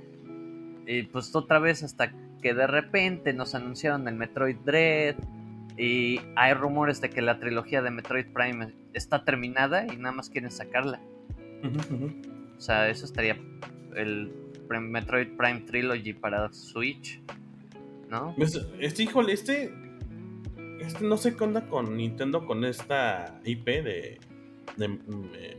y 0.85 1.03
pues 1.03 1.35
otra 1.35 1.59
vez 1.59 1.83
hasta 1.83 2.11
que 2.41 2.53
de 2.53 2.67
repente 2.67 3.33
nos 3.33 3.53
anunciaron 3.55 4.07
el 4.07 4.15
Metroid 4.15 4.57
Dread 4.65 5.15
y 5.77 6.19
hay 6.35 6.53
rumores 6.53 7.01
de 7.01 7.09
que 7.09 7.21
la 7.21 7.39
trilogía 7.39 7.81
de 7.81 7.91
Metroid 7.91 8.27
Prime 8.33 8.73
está 8.93 9.23
terminada 9.23 9.85
y 9.91 9.97
nada 9.97 10.11
más 10.13 10.29
quieren 10.29 10.51
sacarla. 10.51 10.99
O 12.57 12.61
sea, 12.61 12.89
eso 12.89 13.05
estaría 13.05 13.37
el 13.95 14.31
Metroid 14.79 15.35
Prime 15.37 15.61
Trilogy 15.61 16.13
para 16.13 16.51
Switch, 16.53 17.21
¿no? 18.09 18.35
Este, 18.79 19.03
híjole, 19.03 19.33
este. 19.33 19.73
Este 20.79 21.05
no 21.05 21.15
sé 21.17 21.35
qué 21.35 21.43
onda 21.43 21.67
con 21.67 21.95
Nintendo 21.95 22.45
con 22.45 22.65
esta 22.65 23.39
IP 23.45 23.65
de, 23.65 24.19
de 24.77 24.87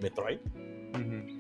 Metroid. 0.03 0.39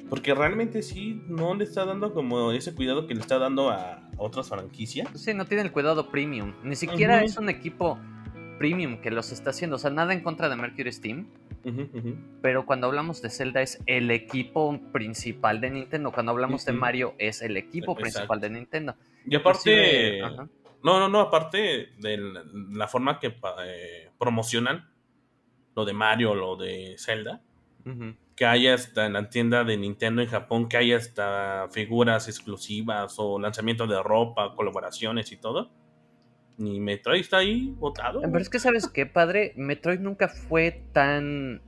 Porque 0.08 0.34
realmente 0.34 0.82
sí 0.82 1.22
no 1.28 1.54
le 1.54 1.64
está 1.64 1.84
dando 1.84 2.12
como 2.12 2.52
ese 2.52 2.74
cuidado 2.74 3.06
que 3.06 3.14
le 3.14 3.20
está 3.20 3.38
dando 3.38 3.70
a 3.70 4.08
otras 4.16 4.48
franquicias. 4.48 5.08
Sí, 5.14 5.34
no 5.34 5.46
tiene 5.46 5.62
el 5.62 5.72
cuidado 5.72 6.10
premium. 6.10 6.54
Ni 6.62 6.76
siquiera 6.76 7.22
es 7.22 7.36
un 7.36 7.48
equipo 7.48 7.98
premium 8.58 9.00
que 9.00 9.10
los 9.10 9.32
está 9.32 9.50
haciendo. 9.50 9.76
O 9.76 9.78
sea, 9.78 9.90
nada 9.90 10.12
en 10.12 10.20
contra 10.20 10.48
de 10.48 10.56
Mercury 10.56 10.92
Steam. 10.92 11.26
Pero 12.40 12.66
cuando 12.66 12.86
hablamos 12.86 13.22
de 13.22 13.30
Zelda 13.30 13.62
es 13.62 13.80
el 13.86 14.10
equipo 14.10 14.80
principal 14.92 15.60
de 15.60 15.70
Nintendo. 15.70 16.12
Cuando 16.12 16.32
hablamos 16.32 16.64
de. 16.64 16.72
Mario 16.72 17.14
es 17.18 17.42
el 17.42 17.56
equipo 17.56 17.92
Exacto. 17.92 18.02
principal 18.02 18.40
de 18.40 18.50
Nintendo. 18.50 18.94
Y 19.26 19.36
aparte. 19.36 20.18
Inclusive-. 20.18 20.62
No, 20.82 20.98
no, 20.98 21.08
no, 21.08 21.20
aparte 21.20 21.90
de 21.98 22.18
la, 22.72 22.88
forma 22.88 23.20
que 23.20 23.28
eh, 23.64 24.10
promocionan 24.18 24.90
lo 25.76 25.84
de 25.84 25.92
Mario, 25.92 26.34
lo 26.34 26.56
de 26.56 26.96
Zelda. 26.98 27.40
Que 28.36 28.46
haya 28.46 28.74
hasta 28.74 29.06
en 29.06 29.12
la 29.12 29.28
tienda 29.28 29.64
de 29.64 29.76
Nintendo 29.76 30.22
en 30.22 30.28
Japón, 30.28 30.68
que 30.68 30.76
haya 30.76 30.96
hasta 30.96 31.68
figuras 31.70 32.28
exclusivas 32.28 33.14
o 33.18 33.38
lanzamiento 33.38 33.86
de 33.86 34.00
ropa, 34.02 34.54
colaboraciones 34.54 35.32
y 35.32 35.36
todo. 35.36 35.70
Ni 36.62 36.78
Metroid 36.78 37.20
está 37.20 37.38
ahí 37.38 37.74
votado. 37.76 38.20
Pero 38.20 38.38
es 38.38 38.48
que, 38.48 38.60
¿sabes 38.60 38.86
qué, 38.86 39.04
padre? 39.04 39.52
Metroid 39.56 39.98
nunca 39.98 40.28
fue 40.28 40.84
tan 40.92 41.60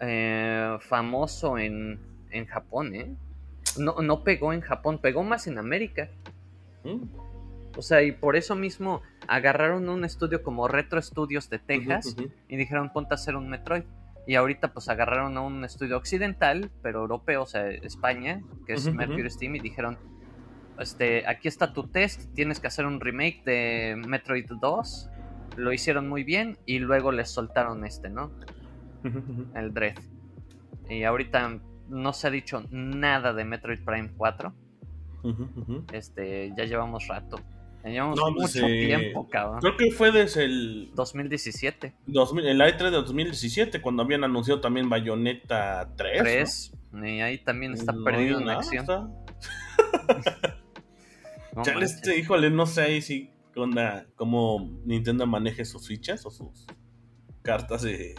eh, 0.00 0.76
famoso 0.80 1.56
en, 1.56 1.98
en 2.30 2.44
Japón, 2.44 2.94
¿eh? 2.94 3.16
No, 3.78 4.02
no 4.02 4.22
pegó 4.22 4.52
en 4.52 4.60
Japón, 4.60 4.98
pegó 4.98 5.22
más 5.24 5.46
en 5.46 5.56
América. 5.56 6.10
Mm, 6.84 7.04
O 7.78 7.80
sea, 7.80 8.02
y 8.02 8.12
por 8.12 8.36
eso 8.36 8.54
mismo 8.54 9.00
agarraron 9.26 9.88
un 9.88 10.04
estudio 10.04 10.42
como 10.42 10.68
Retro 10.68 11.00
Studios 11.00 11.48
de 11.48 11.58
Texas 11.58 12.14
y 12.46 12.56
dijeron 12.56 12.92
ponte 12.92 13.14
a 13.14 13.16
hacer 13.16 13.36
un 13.36 13.48
Metroid. 13.48 13.84
Y 14.26 14.34
ahorita 14.34 14.74
pues 14.74 14.90
agarraron 14.90 15.38
a 15.38 15.40
un 15.40 15.64
estudio 15.64 15.96
occidental, 15.96 16.70
pero 16.82 17.00
europeo, 17.00 17.42
o 17.42 17.46
sea, 17.46 17.70
España, 17.70 18.42
que 18.66 18.74
es 18.74 18.86
Ujú, 18.86 18.94
Mercury. 18.96 19.30
Steam, 19.30 19.56
y 19.56 19.60
dijeron, 19.60 19.98
este, 20.78 21.26
aquí 21.26 21.48
está 21.48 21.72
tu 21.72 21.88
test, 21.88 22.32
tienes 22.34 22.60
que 22.60 22.66
hacer 22.66 22.86
un 22.86 23.00
remake 23.00 23.42
de 23.44 23.96
Metroid 24.06 24.46
2. 24.60 25.10
Lo 25.56 25.72
hicieron 25.72 26.08
muy 26.08 26.24
bien 26.24 26.58
y 26.66 26.78
luego 26.80 27.12
les 27.12 27.30
soltaron 27.30 27.84
este, 27.84 28.08
¿no? 28.10 28.32
El 29.54 29.72
Dread. 29.72 29.96
Y 30.88 31.04
ahorita 31.04 31.60
no 31.88 32.12
se 32.12 32.26
ha 32.26 32.30
dicho 32.30 32.64
nada 32.70 33.32
de 33.32 33.44
Metroid 33.44 33.84
Prime 33.84 34.10
4. 34.16 34.52
Ujú, 35.22 35.42
ujú. 35.56 35.84
Este, 35.92 36.52
ya 36.56 36.64
llevamos 36.64 37.06
rato. 37.08 37.38
Ya 37.84 37.90
llevamos 37.90 38.18
No, 38.18 38.34
pues, 38.34 38.54
mucho 38.56 38.66
eh, 38.66 38.86
tiempo, 38.86 39.28
cabrón. 39.28 39.60
Creo 39.60 39.76
que 39.76 39.90
fue 39.92 40.10
desde 40.10 40.44
el, 40.44 40.90
2017. 40.94 41.94
2000, 42.06 42.46
el 42.46 42.60
E3 42.60 42.78
de 42.78 42.90
2017, 42.90 43.80
cuando 43.80 44.02
habían 44.02 44.24
anunciado 44.24 44.60
también 44.60 44.88
Bayonetta 44.88 45.90
3. 45.96 46.18
¿no? 46.18 46.22
3. 46.24 46.72
Y 47.04 47.20
ahí 47.20 47.38
también 47.38 47.74
está 47.74 47.92
No, 47.92 48.04
perdido 48.04 48.40
en 48.40 48.48
acción. 48.48 48.80
está- 48.82 49.08
No 51.56 51.62
Chale, 51.62 51.84
este, 51.84 52.18
híjole, 52.18 52.50
no 52.50 52.66
sé 52.66 52.82
ahí 52.82 53.00
qué 53.52 53.60
onda, 53.60 54.06
cómo 54.16 54.70
Nintendo 54.84 55.26
maneje 55.26 55.64
sus 55.64 55.86
fichas 55.86 56.24
o 56.26 56.30
sus 56.30 56.66
cartas 57.42 57.82
de, 57.82 58.14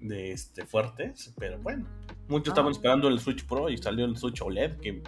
de 0.00 0.32
este 0.32 0.64
fuertes, 0.66 1.32
pero 1.38 1.58
bueno. 1.60 1.86
Muchos 2.28 2.48
Ah. 2.48 2.52
estaban 2.52 2.72
esperando 2.72 3.08
el 3.08 3.20
Switch 3.20 3.44
Pro 3.46 3.68
y 3.68 3.76
salió 3.78 4.04
el 4.04 4.16
Switch 4.16 4.40
OLED 4.42 4.78
que 4.78 5.02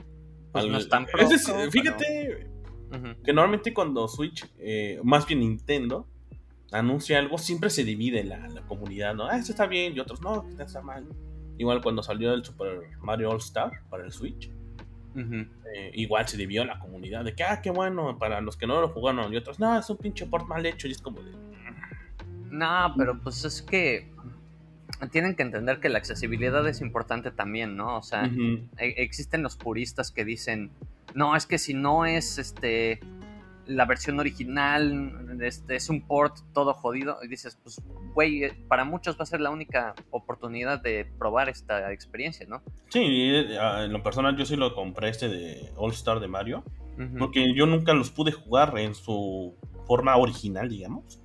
Pues 0.52 0.66
no 0.66 0.74
al- 0.74 0.80
es 0.80 0.88
tan 0.88 1.06
es- 1.30 1.50
fíjate 1.70 2.48
que 3.24 3.32
normalmente 3.32 3.72
cuando 3.72 4.06
Switch, 4.06 4.44
eh, 4.58 5.00
más 5.02 5.26
bien 5.26 5.40
Nintendo, 5.40 6.06
anuncia 6.72 7.18
algo, 7.18 7.38
siempre 7.38 7.70
se 7.70 7.84
divide 7.84 8.22
la, 8.24 8.48
la 8.48 8.62
comunidad, 8.66 9.14
¿no? 9.14 9.26
Ah, 9.26 9.36
esto 9.38 9.52
está 9.52 9.66
bien, 9.66 9.94
y 9.96 10.00
otros, 10.00 10.20
no, 10.20 10.46
esto 10.48 10.62
está 10.62 10.82
mal. 10.82 11.06
Igual 11.58 11.82
cuando 11.82 12.02
salió 12.02 12.32
el 12.34 12.44
Super 12.44 12.82
Mario 13.00 13.30
All 13.30 13.38
Star 13.38 13.72
para 13.88 14.04
el 14.04 14.12
Switch, 14.12 14.50
eh, 15.16 15.90
igual 15.94 16.26
se 16.28 16.36
dividió 16.36 16.64
la 16.64 16.78
comunidad 16.78 17.24
de 17.24 17.34
que, 17.34 17.44
ah, 17.44 17.60
qué 17.62 17.70
bueno, 17.70 18.18
para 18.18 18.40
los 18.40 18.56
que 18.56 18.66
no 18.66 18.80
lo 18.80 18.88
jugaron, 18.88 19.32
y 19.32 19.36
otros, 19.36 19.58
no, 19.58 19.78
es 19.78 19.88
un 19.90 19.96
pinche 19.96 20.26
port 20.26 20.46
mal 20.46 20.64
hecho, 20.64 20.88
y 20.88 20.92
es 20.92 21.02
como 21.02 21.22
de. 21.22 21.32
No, 22.50 22.94
pero 22.96 23.18
pues 23.20 23.44
es 23.44 23.62
que 23.62 24.10
tienen 25.10 25.34
que 25.34 25.42
entender 25.42 25.80
que 25.80 25.88
la 25.88 25.98
accesibilidad 25.98 26.66
es 26.68 26.80
importante 26.80 27.30
también, 27.30 27.76
¿no? 27.76 27.96
O 27.96 28.02
sea, 28.02 28.24
e- 28.78 28.94
existen 28.98 29.42
los 29.42 29.56
puristas 29.56 30.12
que 30.12 30.24
dicen, 30.24 30.70
no, 31.14 31.34
es 31.34 31.46
que 31.46 31.58
si 31.58 31.74
no 31.74 32.04
es 32.06 32.38
este 32.38 33.00
la 33.66 33.84
versión 33.84 34.18
original, 34.18 35.38
este, 35.40 35.76
es 35.76 35.88
un 35.88 36.02
port 36.02 36.36
todo 36.52 36.74
jodido, 36.74 37.18
y 37.22 37.28
dices, 37.28 37.58
pues, 37.62 37.80
güey, 38.14 38.44
eh, 38.44 38.52
para 38.68 38.84
muchos 38.84 39.18
va 39.18 39.22
a 39.22 39.26
ser 39.26 39.40
la 39.40 39.50
única 39.50 39.94
oportunidad 40.10 40.82
de 40.82 41.06
probar 41.18 41.48
esta 41.48 41.92
experiencia, 41.92 42.46
¿no? 42.48 42.62
Sí, 42.88 43.00
eh, 43.02 43.58
en 43.84 43.92
lo 43.92 44.02
personal 44.02 44.36
yo 44.36 44.44
sí 44.44 44.56
lo 44.56 44.74
compré 44.74 45.08
este 45.08 45.28
de 45.28 45.72
All 45.76 45.92
Star 45.92 46.20
de 46.20 46.28
Mario, 46.28 46.64
porque 47.18 47.52
yo 47.54 47.66
nunca 47.66 47.94
los 47.94 48.10
pude 48.10 48.30
jugar 48.30 48.78
en 48.78 48.94
su 48.94 49.56
forma 49.86 50.16
original, 50.16 50.68
digamos. 50.68 51.20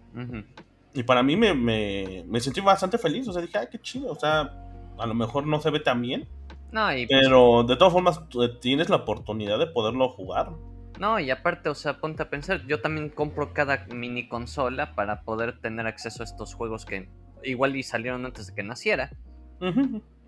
Y 0.93 1.03
para 1.03 1.21
mí 1.21 1.35
me, 1.35 1.53
me, 1.53 2.23
me 2.27 2.39
sentí 2.39 2.61
bastante 2.61 2.97
feliz, 2.97 3.27
o 3.27 3.33
sea, 3.33 3.41
dije, 3.41 3.59
ay, 3.59 3.67
qué 3.71 3.79
chido, 3.79 4.11
o 4.11 4.15
sea, 4.15 4.51
a 4.97 5.05
lo 5.05 5.13
mejor 5.13 5.45
no 5.45 5.59
se 5.59 5.69
ve 5.69 5.79
tan 5.79 6.01
bien, 6.01 6.27
No, 6.71 6.91
y 6.91 7.05
pues, 7.05 7.21
pero 7.21 7.63
de 7.63 7.75
todas 7.75 7.93
formas 7.93 8.21
tienes 8.59 8.89
la 8.89 8.97
oportunidad 8.97 9.59
de 9.59 9.67
poderlo 9.67 10.09
jugar. 10.09 10.51
No, 10.99 11.19
y 11.19 11.29
aparte, 11.29 11.69
o 11.69 11.75
sea, 11.75 11.99
ponte 11.99 12.23
a 12.23 12.29
pensar, 12.29 12.65
yo 12.65 12.81
también 12.81 13.09
compro 13.09 13.53
cada 13.53 13.85
mini 13.93 14.27
consola 14.27 14.95
para 14.95 15.21
poder 15.21 15.59
tener 15.59 15.85
acceso 15.87 16.23
a 16.23 16.25
estos 16.25 16.53
juegos 16.55 16.85
que 16.85 17.09
igual 17.43 17.75
y 17.75 17.83
salieron 17.83 18.25
antes 18.25 18.47
de 18.47 18.55
que 18.55 18.63
naciera. 18.63 19.11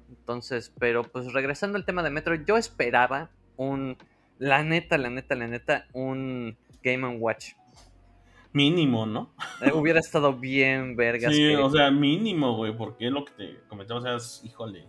Entonces, 0.09 0.73
pero 0.79 1.03
pues 1.03 1.33
regresando 1.33 1.77
al 1.77 1.85
tema 1.85 2.03
de 2.03 2.09
Metroid, 2.09 2.41
yo 2.45 2.57
esperaba 2.57 3.29
un, 3.57 3.97
la 4.37 4.63
neta, 4.63 4.97
la 4.97 5.09
neta, 5.09 5.35
la 5.35 5.47
neta, 5.47 5.85
un 5.93 6.57
Game 6.83 7.07
Watch. 7.17 7.53
Mínimo, 8.51 9.05
¿no? 9.05 9.33
Eh, 9.61 9.71
hubiera 9.73 9.99
estado 10.01 10.33
bien, 10.33 10.95
vergas, 10.95 11.33
Sí, 11.33 11.39
que, 11.41 11.57
o 11.57 11.69
sea, 11.69 11.91
mínimo, 11.91 12.55
güey, 12.55 12.75
porque 12.75 13.07
es 13.07 13.11
lo 13.11 13.25
que 13.25 13.31
te 13.33 13.59
comentaba, 13.67 13.99
o 13.99 14.03
sea, 14.03 14.15
es- 14.15 14.41
híjole. 14.43 14.87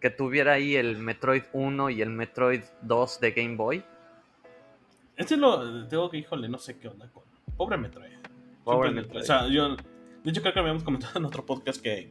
que 0.00 0.10
tuviera 0.10 0.54
ahí 0.54 0.74
el 0.76 0.96
Metroid 0.98 1.42
1 1.52 1.90
y 1.90 2.02
el 2.02 2.10
Metroid 2.10 2.62
2 2.82 3.20
de 3.20 3.30
Game 3.32 3.56
Boy. 3.56 3.84
Este 5.22 5.36
lo 5.36 5.88
tengo 5.88 6.10
que, 6.10 6.18
híjole, 6.18 6.48
no 6.48 6.58
sé 6.58 6.78
qué 6.78 6.88
onda 6.88 7.08
con. 7.10 7.24
Pobre 7.56 7.76
Metroid. 7.76 8.18
Pobre 8.64 8.90
Metroid. 8.90 9.22
O 9.22 9.24
sea, 9.24 9.48
yo. 9.48 9.76
De 9.76 10.30
hecho, 10.30 10.40
creo 10.40 10.54
que 10.54 10.60
habíamos 10.60 10.84
comentado 10.84 11.18
en 11.18 11.24
otro 11.24 11.44
podcast 11.44 11.82
que, 11.82 12.10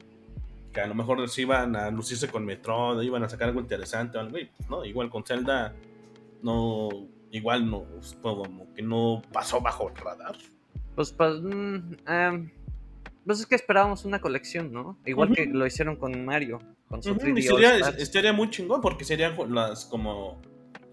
que 0.73 0.81
a 0.81 0.87
lo 0.87 0.95
mejor 0.95 1.27
se 1.29 1.41
iban 1.43 1.75
a 1.75 1.89
lucirse 1.91 2.27
con 2.27 2.45
Metroid, 2.45 3.01
iban 3.01 3.23
a 3.23 3.29
sacar 3.29 3.49
algo 3.49 3.61
interesante 3.61 4.17
o 4.17 4.21
algo, 4.21 4.37
y 4.37 4.45
pues 4.45 4.69
no, 4.69 4.83
igual 4.85 5.09
con 5.09 5.23
Zelda, 5.23 5.75
no. 6.41 6.89
Igual 7.33 7.69
no, 7.69 7.85
como 8.21 8.73
que 8.73 8.81
no 8.81 9.21
pasó 9.31 9.61
bajo 9.61 9.87
el 9.87 9.95
radar. 9.95 10.35
Pues, 10.95 11.13
pues, 11.13 11.41
mm, 11.41 11.93
em, 12.05 12.51
pues 13.25 13.39
es 13.39 13.45
que 13.45 13.55
esperábamos 13.55 14.03
una 14.03 14.19
colección, 14.19 14.73
¿no? 14.73 14.97
Igual 15.05 15.33
que 15.33 15.45
lo 15.45 15.65
hicieron 15.65 15.95
con 15.95 16.25
Mario, 16.25 16.59
con 16.89 17.01
su 17.01 17.11
Ujú, 17.11 17.21
3D 17.21 17.39
y 17.39 17.41
sería, 17.43 17.69
All 17.69 17.75
Stars. 17.75 18.01
estaría 18.01 18.33
muy 18.33 18.49
chingón 18.49 18.81
porque 18.81 19.05
serían 19.05 19.33
las 19.55 19.85
como 19.85 20.41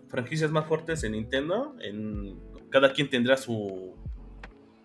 franquicias 0.09 0.50
más 0.50 0.67
fuertes 0.67 1.05
en 1.05 1.12
Nintendo. 1.12 1.77
En, 1.81 2.38
cada 2.71 2.93
quien 2.93 3.09
tendrá 3.09 3.37
su 3.37 3.95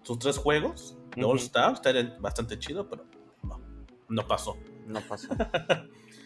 sus 0.04 0.20
tres 0.20 0.38
juegos 0.38 0.98
de. 1.16 1.24
All 1.24 1.38
Star. 1.38 1.74
Estaría 1.74 2.16
bastante 2.20 2.60
chido, 2.60 2.90
pero 2.90 3.06
no, 3.44 3.60
no 4.10 4.28
pasó. 4.28 4.58
No 4.88 5.02
pasó. 5.02 5.30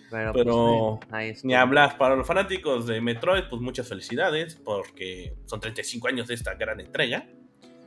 Pero, 0.09 0.31
Pero 0.31 0.99
pues, 1.01 1.13
ahí 1.13 1.33
Ni 1.43 1.53
hablar 1.53 1.97
para 1.97 2.15
los 2.15 2.25
fanáticos 2.25 2.87
de 2.87 3.01
Metroid, 3.01 3.43
pues 3.49 3.61
muchas 3.61 3.89
felicidades 3.89 4.55
porque 4.55 5.35
son 5.45 5.59
35 5.59 6.07
años 6.07 6.27
de 6.27 6.33
esta 6.33 6.53
gran 6.53 6.79
entrega. 6.79 7.27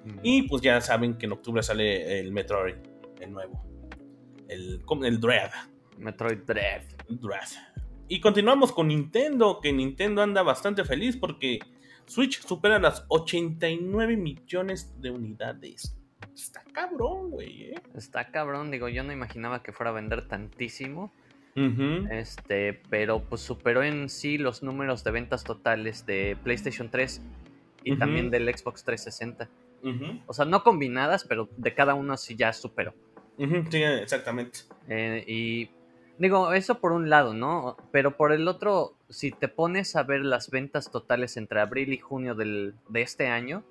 Mm. 0.05 0.19
Y 0.23 0.43
pues 0.43 0.61
ya 0.61 0.83
saben 0.83 1.17
que 1.17 1.25
en 1.25 1.33
octubre 1.33 1.63
sale 1.63 2.21
el 2.21 2.31
Metroid, 2.31 2.75
el 3.21 3.33
nuevo. 3.33 3.65
El, 4.49 4.83
el 5.05 5.21
Dread. 5.21 5.51
Metroid 5.99 6.41
Dread. 6.45 6.83
Dread. 7.09 7.49
Y 8.13 8.21
continuamos 8.21 8.73
con 8.73 8.89
Nintendo, 8.89 9.61
que 9.63 9.73
Nintendo 9.73 10.21
anda 10.21 10.43
bastante 10.43 10.85
feliz 10.85 11.17
porque 11.17 11.61
Switch 12.07 12.45
supera 12.45 12.81
las 12.81 13.05
89 13.07 14.17
millones 14.17 15.01
de 15.01 15.13
unidades. 15.13 15.97
Está 16.35 16.65
cabrón, 16.73 17.31
güey, 17.31 17.67
¿eh? 17.71 17.75
Está 17.95 18.33
cabrón, 18.33 18.73
digo, 18.73 18.89
yo 18.89 19.05
no 19.05 19.13
imaginaba 19.13 19.63
que 19.63 19.73
fuera 19.73 19.91
a 19.91 19.95
vender 19.95 20.27
tantísimo. 20.27 21.13
Este, 22.11 22.81
pero 22.91 23.23
pues 23.29 23.43
superó 23.43 23.85
en 23.85 24.09
sí 24.09 24.39
los 24.39 24.65
números 24.65 25.05
de 25.05 25.13
ventas 25.13 25.45
totales 25.45 26.05
de 26.05 26.37
PlayStation 26.43 26.91
3 26.91 27.23
y 27.85 27.97
también 27.97 28.31
del 28.31 28.49
Xbox 28.53 28.83
360. 28.83 29.49
ujú, 29.85 30.21
O 30.27 30.33
sea, 30.33 30.47
no 30.47 30.65
combinadas, 30.65 31.25
pero 31.25 31.49
de 31.57 31.75
cada 31.75 31.95
uno 31.95 32.17
sí 32.17 32.35
ya 32.35 32.53
superó. 32.53 32.93
sí, 33.39 33.83
exactamente. 33.85 34.61
Eh, 34.89 35.23
y 35.29 35.71
digo, 36.21 36.53
eso 36.53 36.79
por 36.79 36.93
un 36.93 37.11
lado, 37.11 37.35
¿no? 37.35 37.77
Pero 37.91 38.17
por 38.17 38.33
el 38.33 38.47
otro, 38.47 38.95
si 39.09 39.33
te 39.33 39.49
pones 39.49 39.97
a 39.97 40.03
ver 40.03 40.21
las 40.21 40.51
ventas 40.51 40.91
totales 40.91 41.37
entre 41.37 41.61
abril 41.61 41.93
y 41.93 41.99
junio 41.99 42.35
del, 42.35 42.75
de 42.89 43.03
este 43.03 43.29
año, 43.29 43.63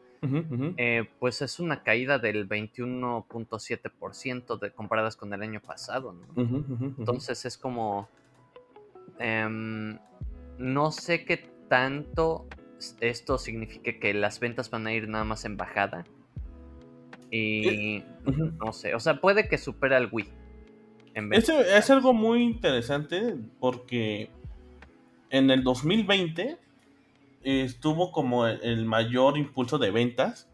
eh, 0.76 1.08
pues 1.20 1.42
es 1.42 1.62
una 1.62 1.82
caída 1.84 2.20
del 2.20 2.50
21.7% 2.50 4.60
de, 4.60 4.72
comparadas 4.72 5.16
con 5.16 5.34
el 5.34 5.42
año 5.42 5.62
pasado, 5.62 6.14
¿no? 6.14 6.28
Entonces 6.98 7.46
es 7.46 7.58
como... 7.58 8.10
em, 9.20 9.98
no 10.58 10.92
sé 10.92 11.24
qué 11.24 11.38
tanto 11.70 12.48
esto 13.00 13.38
signifique 13.38 14.00
que 14.00 14.14
las 14.14 14.40
ventas 14.40 14.70
van 14.70 14.88
a 14.88 14.94
ir 14.94 15.08
nada 15.08 15.24
más 15.24 15.46
en 15.46 15.56
bajada. 15.56 16.04
Y 17.32 18.04
Ujú. 18.26 18.52
no 18.66 18.74
sé, 18.74 18.96
o 18.96 19.00
sea, 19.00 19.22
puede 19.22 19.48
que 19.48 19.60
supere 19.60 19.96
al 19.96 20.10
Wii. 20.12 20.39
En 21.14 21.30
vez 21.30 21.50
es 21.50 21.90
algo 21.90 22.14
muy 22.14 22.44
interesante 22.44 23.36
porque 23.60 24.30
en 25.30 25.50
el 25.52 25.64
2020 25.64 26.58
estuvo 27.44 28.12
como 28.12 28.48
el- 28.48 28.86
mayor 28.86 29.38
impulso 29.38 29.78
de 29.78 29.92
ventas 29.92 30.50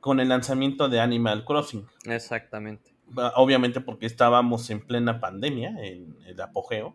con 0.00 0.20
el 0.20 0.28
lanzamiento 0.28 0.88
de 0.88 1.00
Animal 1.00 1.44
Crossing. 1.44 1.86
Exactamente. 2.06 2.94
Ah, 3.16 3.32
Obviamente 3.36 3.80
porque 3.80 4.06
estábamos 4.06 4.70
en 4.70 4.80
plena 4.86 5.18
pandemia, 5.20 5.70
en 5.82 6.16
el 6.26 6.40
apogeo, 6.40 6.94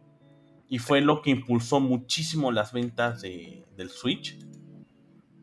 y 0.70 0.78
fue 0.80 1.02
lo 1.02 1.22
que 1.22 1.32
impulsó 1.32 1.80
muchísimo 1.80 2.52
las 2.52 2.72
ventas 2.72 3.22
de- 3.22 3.66
del 3.76 3.90
Switch. 3.90 4.38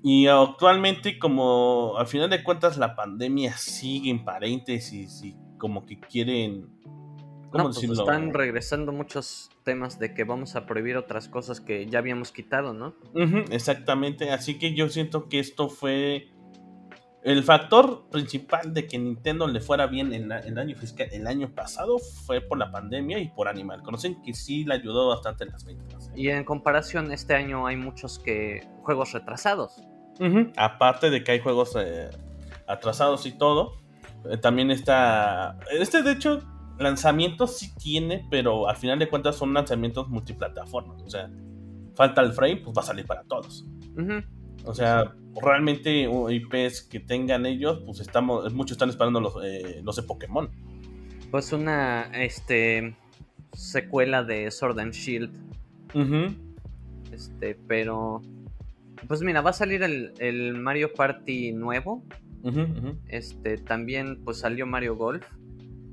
Y 0.03 0.27
actualmente, 0.29 1.19
como 1.19 1.95
al 1.99 2.07
final 2.07 2.31
de 2.31 2.43
cuentas 2.45 2.79
la 2.79 2.95
pandemia 2.95 3.57
sigue 3.57 4.11
en 4.11 4.25
paréntesis 4.25 5.23
y 5.25 5.35
como 5.59 5.85
que 5.85 5.99
quieren... 5.99 6.69
¿Cómo 7.57 7.69
No, 7.69 7.75
pues 7.75 7.85
están 8.01 8.33
regresando 8.35 8.93
muchos 8.93 9.51
temas 9.65 9.99
de 9.99 10.15
que 10.15 10.25
vamos 10.25 10.57
a 10.57 10.67
prohibir 10.67 10.97
otras 10.97 11.29
cosas 11.29 11.61
que 11.61 11.87
ya 11.87 11.99
habíamos 11.99 12.33
quitado, 12.33 12.73
¿no? 12.73 12.95
Exactamente, 13.51 14.31
así 14.31 14.59
que 14.59 14.75
yo 14.75 14.89
siento 14.89 15.29
que 15.29 15.39
esto 15.41 15.69
fue 15.69 16.29
el 17.23 17.43
factor 17.43 18.09
principal 18.11 18.73
de 18.73 18.87
que 18.87 18.99
Nintendo 18.99 19.49
le 19.49 19.61
fuera 19.61 19.89
bien 19.89 20.13
en 20.13 20.29
la- 20.29 20.39
el 20.39 20.57
año 20.59 20.77
fiscal 20.77 21.09
el 21.11 21.27
año 21.27 21.49
pasado 21.53 21.99
fue 21.99 22.41
por 22.41 22.57
la 22.57 22.71
pandemia 22.71 23.19
y 23.19 23.29
por 23.31 23.49
Animal 23.49 23.83
Crossing 23.83 24.23
que 24.23 24.33
sí 24.33 24.65
le 24.65 24.75
ayudó 24.75 25.09
bastante 25.09 25.43
en 25.43 25.51
las 25.51 25.65
ventas. 25.65 26.13
Y 26.15 26.29
en 26.29 26.45
comparación, 26.45 27.11
este 27.11 27.35
año 27.35 27.67
hay 27.67 27.75
muchos 27.77 28.21
que 28.21 28.65
juegos 28.83 29.13
retrasados. 29.13 29.83
Aparte 30.57 31.11
de 31.11 31.25
que 31.25 31.33
hay 31.33 31.41
juegos 31.41 31.77
eh, 31.77 32.11
atrasados 32.69 33.27
y 33.27 33.33
todo, 33.33 33.73
eh, 34.31 34.37
también 34.39 34.71
está 34.71 35.59
este 35.73 36.03
de 36.05 36.13
hecho 36.13 36.41
lanzamientos 36.79 37.59
sí 37.59 37.73
tiene, 37.77 38.27
pero 38.31 38.69
al 38.69 38.77
final 38.77 38.99
de 38.99 39.09
cuentas 39.09 39.37
son 39.37 39.55
lanzamientos 39.55 40.09
multiplataformas, 40.09 41.03
o 41.03 41.11
sea, 41.11 41.31
falta 41.95 42.21
el 42.23 42.33
frame, 42.33 42.57
pues 42.57 42.77
va 42.77 42.83
a 42.83 42.87
salir 42.87 43.07
para 43.07 43.23
todos. 43.25 43.67
O 44.65 44.75
sea, 44.75 45.15
realmente 45.41 46.09
IPs 46.09 46.83
que 46.83 47.01
tengan 47.01 47.47
ellos, 47.47 47.83
pues 47.87 48.01
estamos, 48.01 48.53
muchos 48.53 48.73
están 48.73 48.91
esperando 48.91 49.21
los, 49.21 49.35
eh, 49.45 49.81
los 49.83 49.97
de 49.97 50.03
Pokémon. 50.03 50.51
Pues 51.31 51.53
una 51.53 52.11
este 52.15 52.97
secuela 53.53 54.23
de 54.23 54.51
Sword 54.51 54.79
and 54.79 54.93
Shield. 54.93 55.33
Este, 57.13 57.57
pero. 57.67 58.23
Pues 59.09 59.23
mira, 59.23 59.41
va 59.41 59.51
a 59.51 59.55
salir 59.55 59.83
el, 59.83 60.13
el 60.19 60.55
Mario 60.55 60.93
Party 60.93 61.53
nuevo. 61.53 62.03
Este, 63.09 63.59
también 63.59 64.23
pues 64.25 64.39
salió 64.39 64.67
Mario 64.67 64.97
Golf. 64.97 65.27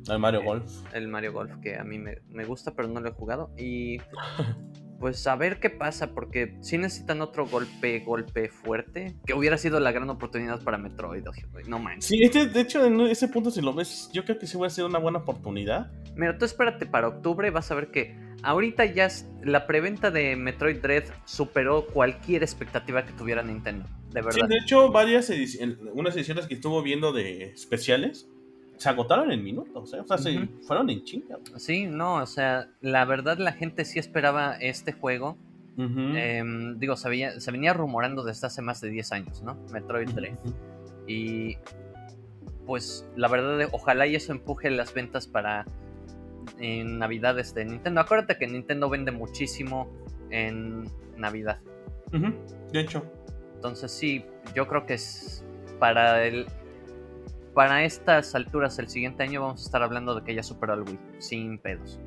El 0.10 0.20
Mario 0.20 0.42
Eh, 0.42 0.46
Golf. 0.46 0.72
El 0.94 1.08
Mario 1.08 1.34
Golf 1.34 1.52
que 1.62 1.76
a 1.78 1.84
mí 1.84 1.98
me, 1.98 2.20
me 2.30 2.46
gusta, 2.46 2.74
pero 2.76 2.88
no 2.88 3.00
lo 3.00 3.10
he 3.10 3.14
jugado. 3.14 3.52
Y 3.58 3.98
pues 5.00 5.26
a 5.28 5.36
ver 5.36 5.60
qué 5.60 5.70
pasa, 5.70 6.14
porque 6.14 6.58
si 6.62 6.78
necesitan 6.78 7.22
otro 7.22 7.46
golpe, 7.46 8.00
golpe 8.00 8.50
fuerte, 8.50 9.16
que 9.26 9.34
hubiera 9.34 9.58
sido 9.58 9.80
la 9.80 9.92
gran 9.92 10.10
oportunidad 10.10 10.64
para 10.64 10.78
Metroid, 10.78 11.24
no 11.68 11.80
manches. 11.80 12.06
Sí, 12.06 12.22
este, 12.24 12.48
de 12.48 12.62
hecho, 12.62 12.86
en 12.86 13.00
ese 13.02 13.28
punto, 13.28 13.52
si 13.52 13.62
lo 13.62 13.74
ves, 13.74 14.10
yo 14.14 14.24
creo 14.24 14.40
que 14.40 14.48
sí 14.48 14.56
hubiera 14.58 14.70
sido 14.70 14.88
una 14.88 15.00
buena 15.00 15.20
oportunidad. 15.20 15.92
Mira, 16.16 16.38
tú 16.38 16.46
espérate 16.46 16.86
para 16.86 17.08
octubre, 17.08 17.50
vas 17.50 17.70
a 17.72 17.76
ver 17.76 17.92
que 17.92 18.16
ahorita 18.44 18.86
ya 18.86 19.10
la 19.42 19.68
preventa 19.68 20.12
de 20.12 20.36
Metroid 20.36 20.78
Dread 20.78 21.06
superó 21.26 21.88
cualquier 21.88 22.44
expectativa 22.44 23.06
que 23.06 23.12
tuviera 23.14 23.42
Nintendo, 23.44 23.86
de 24.10 24.22
verdad. 24.22 24.42
Sí, 24.42 24.48
de 24.48 24.58
hecho, 24.58 24.92
varias 24.92 25.30
ediciones, 25.30 25.78
unas 25.94 26.16
ediciones 26.16 26.46
que 26.48 26.54
estuvo 26.54 26.82
viendo 26.82 27.12
de 27.12 27.46
especiales, 27.46 28.30
se 28.78 28.90
agotaron 28.90 29.32
en 29.32 29.44
minutos, 29.44 29.94
¿eh? 29.94 30.00
o 30.00 30.08
sea, 30.08 30.18
se 30.18 30.48
fueron 30.68 30.90
en 30.90 31.04
chinga. 31.04 31.38
Sí, 31.58 31.86
no, 31.86 32.16
o 32.16 32.26
sea, 32.26 32.70
la 32.82 33.06
verdad 33.06 33.38
la 33.38 33.54
gente 33.54 33.86
sí 33.86 34.00
esperaba 34.00 34.56
este 34.56 34.94
juego. 34.94 35.38
Em, 35.76 36.78
digo, 36.78 36.96
se, 36.96 37.10
venía 37.10 37.74
rumorando 37.74 38.24
desde 38.24 38.46
hace 38.46 38.62
más 38.62 38.80
de 38.80 38.90
10 38.90 39.12
años, 39.12 39.42
¿no? 39.42 39.58
Metroid 39.72 40.10
3. 40.14 40.38
Y 41.08 41.58
pues 42.66 43.08
la 43.16 43.28
verdad, 43.28 43.68
ojalá 43.72 44.06
y 44.06 44.16
eso 44.16 44.32
empuje 44.32 44.70
las 44.70 44.94
ventas 44.94 45.28
para 45.28 45.66
en 46.60 47.00
Navidades 47.00 47.54
de 47.54 47.66
Nintendo. 47.66 48.02
Acuérdate 48.02 48.38
que 48.38 48.48
Nintendo 48.48 48.90
vende 48.90 49.12
muchísimo 49.12 49.90
en 50.30 50.90
Navidad. 51.18 51.60
De 52.72 52.80
hecho. 52.80 53.04
Entonces 53.56 53.92
sí, 53.92 54.26
yo 54.54 54.68
creo 54.68 54.86
que 54.86 54.96
es 54.96 55.44
para 55.80 56.26
el 56.26 56.46
para 57.54 57.84
estas 57.84 58.34
alturas 58.36 58.78
el 58.80 58.90
siguiente 58.90 59.24
año 59.24 59.42
vamos 59.42 59.62
a 59.62 59.66
estar 59.66 59.84
hablando 59.84 60.16
de 60.16 60.24
que 60.24 60.36
ya 60.36 60.44
superó 60.44 60.74
al 60.74 60.82
Wii, 60.82 61.00
sin 61.20 61.60
pedos. 61.60 62.00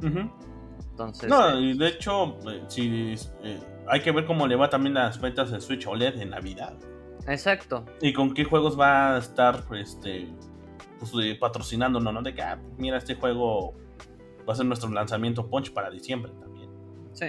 Entonces. 0.00 1.28
No, 1.28 1.50
eh, 1.50 1.60
y 1.60 1.78
de 1.78 1.88
hecho, 1.88 2.38
eh, 2.50 3.16
eh, 3.42 3.60
hay 3.86 4.00
que 4.00 4.12
ver 4.12 4.24
cómo 4.26 4.46
le 4.46 4.56
va 4.56 4.68
también 4.68 4.94
las 4.94 5.20
ventas 5.20 5.50
de 5.50 5.60
Switch 5.60 5.86
OLED 5.86 6.20
en 6.20 6.30
Navidad. 6.30 6.74
Exacto. 7.26 7.84
Y 8.00 8.12
con 8.12 8.34
qué 8.34 8.44
juegos 8.44 8.78
va 8.78 9.16
a 9.16 9.18
estar 9.18 9.64
este 9.72 10.28
pues, 10.98 11.12
patrocinando, 11.38 12.00
¿no? 12.00 12.22
De 12.22 12.34
que, 12.34 12.42
ah, 12.42 12.58
mira, 12.78 12.98
este 12.98 13.14
juego 13.14 13.74
va 14.48 14.52
a 14.52 14.56
ser 14.56 14.66
nuestro 14.66 14.90
lanzamiento 14.90 15.48
Punch 15.48 15.72
para 15.72 15.90
diciembre 15.90 16.32
también. 16.40 16.70
Sí, 17.12 17.26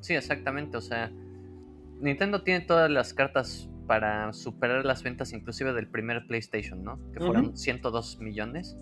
sí, 0.00 0.14
exactamente. 0.14 0.76
O 0.76 0.80
sea, 0.80 1.10
Nintendo 2.00 2.42
tiene 2.42 2.64
todas 2.64 2.90
las 2.90 3.14
cartas 3.14 3.68
para 3.86 4.32
superar 4.32 4.84
las 4.84 5.02
ventas 5.02 5.32
inclusive 5.32 5.72
del 5.72 5.88
primer 5.88 6.26
PlayStation, 6.26 6.82
¿no? 6.82 6.98
Que 7.12 7.20
fueron 7.20 7.56
102 7.56 8.18
millones. 8.20 8.76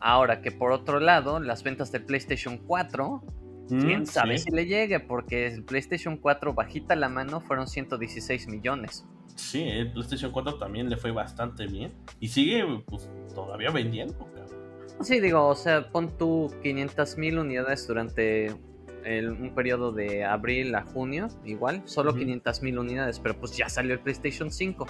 Ahora 0.00 0.42
que 0.42 0.50
por 0.50 0.72
otro 0.72 0.98
lado, 0.98 1.38
las 1.38 1.62
ventas 1.62 1.92
del 1.92 2.04
PlayStation 2.04 2.58
4, 2.58 3.22
mm, 3.70 3.80
quién 3.80 4.06
sabe 4.06 4.38
si 4.38 4.50
le 4.50 4.66
llegue, 4.66 4.98
porque 4.98 5.46
el 5.46 5.62
PlayStation 5.62 6.16
4 6.16 6.54
bajita 6.54 6.96
la 6.96 7.08
mano 7.08 7.40
fueron 7.40 7.68
116 7.68 8.48
millones. 8.48 9.06
Sí, 9.36 9.62
el 9.62 9.92
PlayStation 9.92 10.32
4 10.32 10.58
también 10.58 10.90
le 10.90 10.96
fue 10.96 11.12
bastante 11.12 11.66
bien. 11.66 11.92
Y 12.18 12.28
sigue 12.28 12.64
pues, 12.86 13.08
todavía 13.34 13.70
vendiendo, 13.70 14.28
Sí, 15.00 15.20
digo, 15.20 15.48
o 15.48 15.54
sea, 15.56 15.90
pon 15.90 16.16
tú 16.16 16.52
500 16.62 17.18
mil 17.18 17.38
unidades 17.38 17.86
durante 17.86 18.54
un 19.04 19.52
periodo 19.54 19.92
de 19.92 20.24
abril 20.24 20.74
a 20.74 20.82
junio, 20.82 21.28
igual, 21.44 21.82
solo 21.84 22.14
500 22.14 22.62
mil 22.62 22.78
unidades, 22.78 23.20
pero 23.20 23.38
pues 23.38 23.56
ya 23.56 23.68
salió 23.68 23.92
el 23.92 24.00
PlayStation 24.00 24.50
5. 24.50 24.86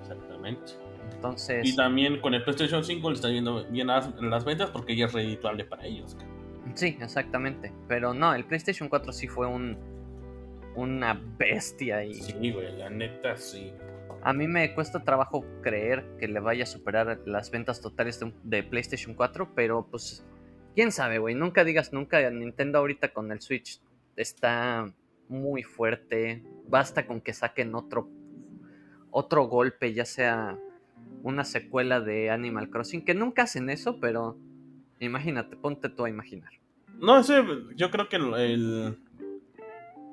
Exactamente. 0.00 0.72
Entonces... 1.14 1.68
Y 1.68 1.76
también 1.76 2.20
con 2.20 2.34
el 2.34 2.42
PlayStation 2.42 2.82
5 2.82 3.10
le 3.10 3.14
está 3.14 3.28
yendo 3.30 3.64
bien 3.70 3.88
las, 3.88 4.10
las 4.20 4.44
ventas 4.44 4.70
porque 4.70 4.96
ya 4.96 5.06
es 5.06 5.12
redituable 5.12 5.64
para 5.64 5.84
ellos. 5.84 6.16
Sí, 6.74 6.96
exactamente. 7.00 7.72
Pero 7.88 8.14
no, 8.14 8.34
el 8.34 8.44
PlayStation 8.44 8.88
4 8.88 9.12
sí 9.12 9.28
fue 9.28 9.46
un 9.46 9.76
una 10.74 11.20
bestia. 11.38 12.04
Y... 12.04 12.14
Sí, 12.14 12.50
güey, 12.50 12.76
la 12.76 12.90
neta 12.90 13.36
sí. 13.36 13.72
A 14.22 14.32
mí 14.32 14.46
me 14.46 14.72
cuesta 14.74 15.02
trabajo 15.02 15.44
creer 15.62 16.04
que 16.18 16.28
le 16.28 16.40
vaya 16.40 16.64
a 16.64 16.66
superar 16.66 17.20
las 17.26 17.50
ventas 17.50 17.80
totales 17.80 18.20
de, 18.20 18.32
de 18.44 18.62
PlayStation 18.62 19.14
4, 19.14 19.52
pero 19.54 19.86
pues 19.90 20.24
quién 20.74 20.92
sabe, 20.92 21.18
güey. 21.18 21.34
Nunca 21.34 21.64
digas 21.64 21.92
nunca. 21.92 22.28
Nintendo 22.30 22.78
ahorita 22.78 23.12
con 23.12 23.32
el 23.32 23.40
Switch 23.40 23.80
está 24.16 24.92
muy 25.28 25.62
fuerte. 25.62 26.42
Basta 26.68 27.06
con 27.06 27.20
que 27.20 27.32
saquen 27.32 27.74
otro, 27.74 28.08
otro 29.10 29.44
golpe, 29.44 29.94
ya 29.94 30.04
sea 30.04 30.58
una 31.22 31.44
secuela 31.44 32.00
de 32.00 32.30
Animal 32.30 32.70
Crossing, 32.70 33.04
que 33.04 33.14
nunca 33.14 33.42
hacen 33.42 33.70
eso, 33.70 34.00
pero 34.00 34.36
imagínate, 35.00 35.56
ponte 35.56 35.88
tú 35.88 36.04
a 36.04 36.10
imaginar. 36.10 36.52
No, 36.98 37.18
ese, 37.18 37.42
yo 37.76 37.90
creo 37.90 38.08
que 38.08 38.16
el, 38.16 38.96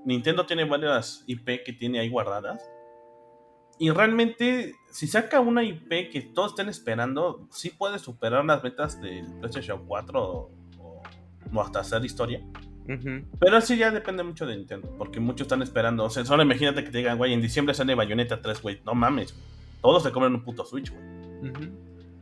Nintendo 0.05 0.45
tiene 0.45 0.65
varias 0.65 1.23
IP 1.27 1.63
que 1.63 1.73
tiene 1.73 1.99
ahí 1.99 2.09
guardadas. 2.09 2.69
Y 3.79 3.91
realmente, 3.91 4.75
si 4.91 5.07
saca 5.07 5.39
una 5.39 5.63
IP 5.63 6.11
que 6.11 6.29
todos 6.33 6.51
estén 6.51 6.67
esperando, 6.67 7.47
sí 7.49 7.69
puede 7.69 7.97
superar 7.97 8.43
las 8.43 8.61
ventas 8.61 9.01
del 9.01 9.25
PlayStation 9.39 9.85
4 9.87 10.21
o, 10.21 11.01
hasta 11.61 11.79
hacer 11.79 12.03
historia. 12.03 12.41
Pero 13.39 13.55
así 13.55 13.77
ya 13.77 13.91
depende 13.91 14.23
mucho 14.23 14.47
de 14.47 14.57
Nintendo, 14.57 14.93
porque 14.97 15.19
muchos 15.19 15.45
están 15.45 15.61
esperando. 15.61 16.03
O 16.03 16.09
sea, 16.09 16.25
solo 16.25 16.43
imagínate 16.43 16.83
que 16.83 16.89
te 16.89 16.97
digan, 16.97 17.17
güey, 17.17 17.33
en 17.33 17.41
diciembre 17.41 17.73
sale 17.73 17.95
Bayonetta 17.95 18.41
3, 18.41 18.61
güey. 18.61 18.81
No 18.83 18.95
mames, 18.95 19.33
Todos 19.81 20.03
se 20.03 20.11
compran 20.11 20.33
un 20.33 20.43
puto 20.43 20.65
Switch, 20.65 20.91
güey. 20.91 21.71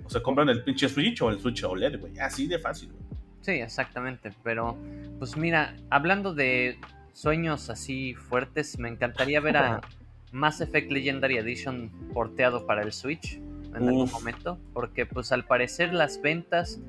O 0.05 0.09
se 0.09 0.21
compran 0.21 0.49
el 0.49 0.63
pinche 0.63 0.89
Switch 0.89 1.21
o 1.21 1.29
el 1.29 1.39
Switch 1.39 1.63
OLED, 1.63 1.99
güey. 1.99 2.19
Así 2.19 2.47
de 2.47 2.59
fácil, 2.59 2.91
güey. 2.91 3.03
Sí, 3.41 3.51
exactamente. 3.53 4.31
Pero, 4.43 4.77
pues 5.17 5.37
mira, 5.37 5.73
hablando 5.89 6.33
de 6.33 6.77
sueños 7.13 7.69
así 7.69 8.13
fuertes, 8.13 8.77
me 8.77 8.89
encantaría 8.89 9.39
ver 9.39 9.57
a 9.57 9.81
Mass 10.31 10.61
Effect 10.61 10.91
Legendary 10.91 11.37
Edition 11.37 11.89
porteado 12.13 12.65
para 12.65 12.81
el 12.81 12.91
Switch 12.91 13.39
en 13.75 13.87
algún 13.87 14.09
momento, 14.09 14.59
porque 14.73 15.05
pues 15.05 15.31
al 15.31 15.45
parecer 15.45 15.93
las 15.93 16.21
ventas 16.21 16.79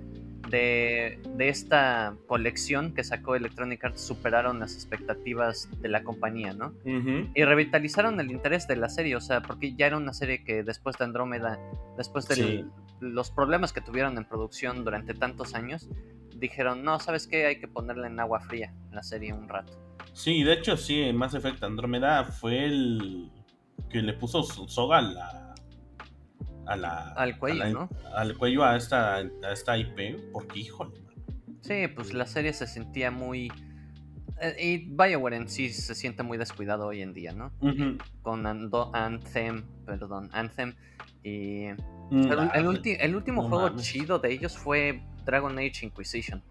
de, 0.50 1.20
esta 1.38 2.14
colección 2.26 2.94
que 2.94 3.04
sacó 3.04 3.36
Electronic 3.36 3.84
Arts 3.84 4.00
superaron 4.00 4.58
las 4.60 4.74
expectativas 4.74 5.68
de 5.80 5.88
la 5.88 6.02
compañía, 6.02 6.54
¿no? 6.54 6.72
Y 6.84 7.44
revitalizaron 7.44 8.18
el 8.20 8.30
interés 8.30 8.66
de 8.66 8.76
la 8.76 8.88
serie, 8.88 9.16
o 9.16 9.20
sea, 9.20 9.42
porque 9.42 9.74
ya 9.74 9.86
era 9.86 9.96
una 9.96 10.12
serie 10.12 10.44
que 10.44 10.62
después 10.62 10.96
de 10.96 11.04
Andrómeda, 11.04 11.58
después 11.96 12.26
de 12.28 12.64
los 13.00 13.30
problemas 13.30 13.72
que 13.72 13.80
tuvieron 13.80 14.16
en 14.16 14.24
producción 14.24 14.84
durante 14.84 15.14
tantos 15.14 15.54
años, 15.54 15.88
dijeron, 16.36 16.82
no, 16.84 16.98
¿sabes 17.00 17.26
qué? 17.26 17.46
Hay 17.46 17.60
que 17.60 17.68
ponerla 17.68 18.06
en 18.06 18.18
agua 18.18 18.40
fría 18.40 18.72
la 18.92 19.02
serie 19.02 19.32
un 19.32 19.48
rato. 19.48 19.87
Sí, 20.18 20.42
de 20.42 20.54
hecho, 20.54 20.76
sí, 20.76 21.12
Mass 21.12 21.34
Effect 21.34 21.62
Andrómeda 21.62 22.24
fue 22.24 22.64
el 22.64 23.30
que 23.88 24.02
le 24.02 24.14
puso 24.14 24.42
soga 24.42 24.98
a 24.98 25.02
la. 25.02 25.54
A 26.66 26.76
la 26.76 27.12
al 27.12 27.38
cuello, 27.38 27.64
¿no? 27.70 27.88
Al 28.16 28.36
cuello 28.36 28.64
a 28.64 28.76
esta, 28.76 29.18
a 29.18 29.52
esta 29.52 29.78
IP, 29.78 30.32
porque 30.32 30.58
híjole. 30.58 31.00
Sí, 31.60 31.86
pues 31.94 32.14
la 32.14 32.26
serie 32.26 32.52
se 32.52 32.66
sentía 32.66 33.12
muy. 33.12 33.52
Eh, 34.40 34.56
y 34.58 34.78
Bioware 34.88 35.36
en 35.36 35.48
sí 35.48 35.68
se 35.68 35.94
siente 35.94 36.24
muy 36.24 36.36
descuidado 36.36 36.88
hoy 36.88 37.00
en 37.00 37.14
día, 37.14 37.32
¿no? 37.32 37.52
Con 38.22 38.44
Anthem, 38.44 39.66
perdón, 39.86 40.30
Anthem. 40.32 40.74
Y. 41.22 41.68
Mm, 42.10 42.32
el, 42.54 43.14
último 43.14 43.48
juego 43.48 43.70
chido 43.76 44.18
de 44.18 44.32
ellos 44.32 44.58
fue 44.58 45.00
Dragon 45.24 45.56
Age 45.58 45.86
Inquisition 45.86 46.42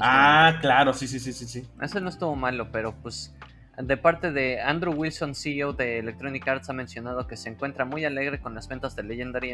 ah, 0.00 0.58
claro, 0.60 0.92
sí, 0.92 1.06
sí, 1.06 1.18
sí, 1.20 1.32
sí, 1.32 1.46
sí. 1.46 1.66
Ese 1.80 2.00
no 2.00 2.08
estuvo 2.08 2.34
malo, 2.36 2.70
pero 2.72 2.92
pues 2.92 3.34
de 3.76 3.96
parte 3.96 4.32
de 4.32 4.60
Andrew 4.60 4.92
Wilson, 4.92 5.34
CEO 5.34 5.72
de 5.72 5.98
Electronic 5.98 6.46
Arts, 6.46 6.68
ha 6.70 6.72
mencionado 6.72 7.26
que 7.26 7.36
se 7.36 7.48
encuentra 7.48 7.84
muy 7.84 8.04
alegre 8.04 8.40
con 8.40 8.54
las 8.54 8.68
ventas 8.68 8.96
de 8.96 9.02
Legendary 9.04 9.50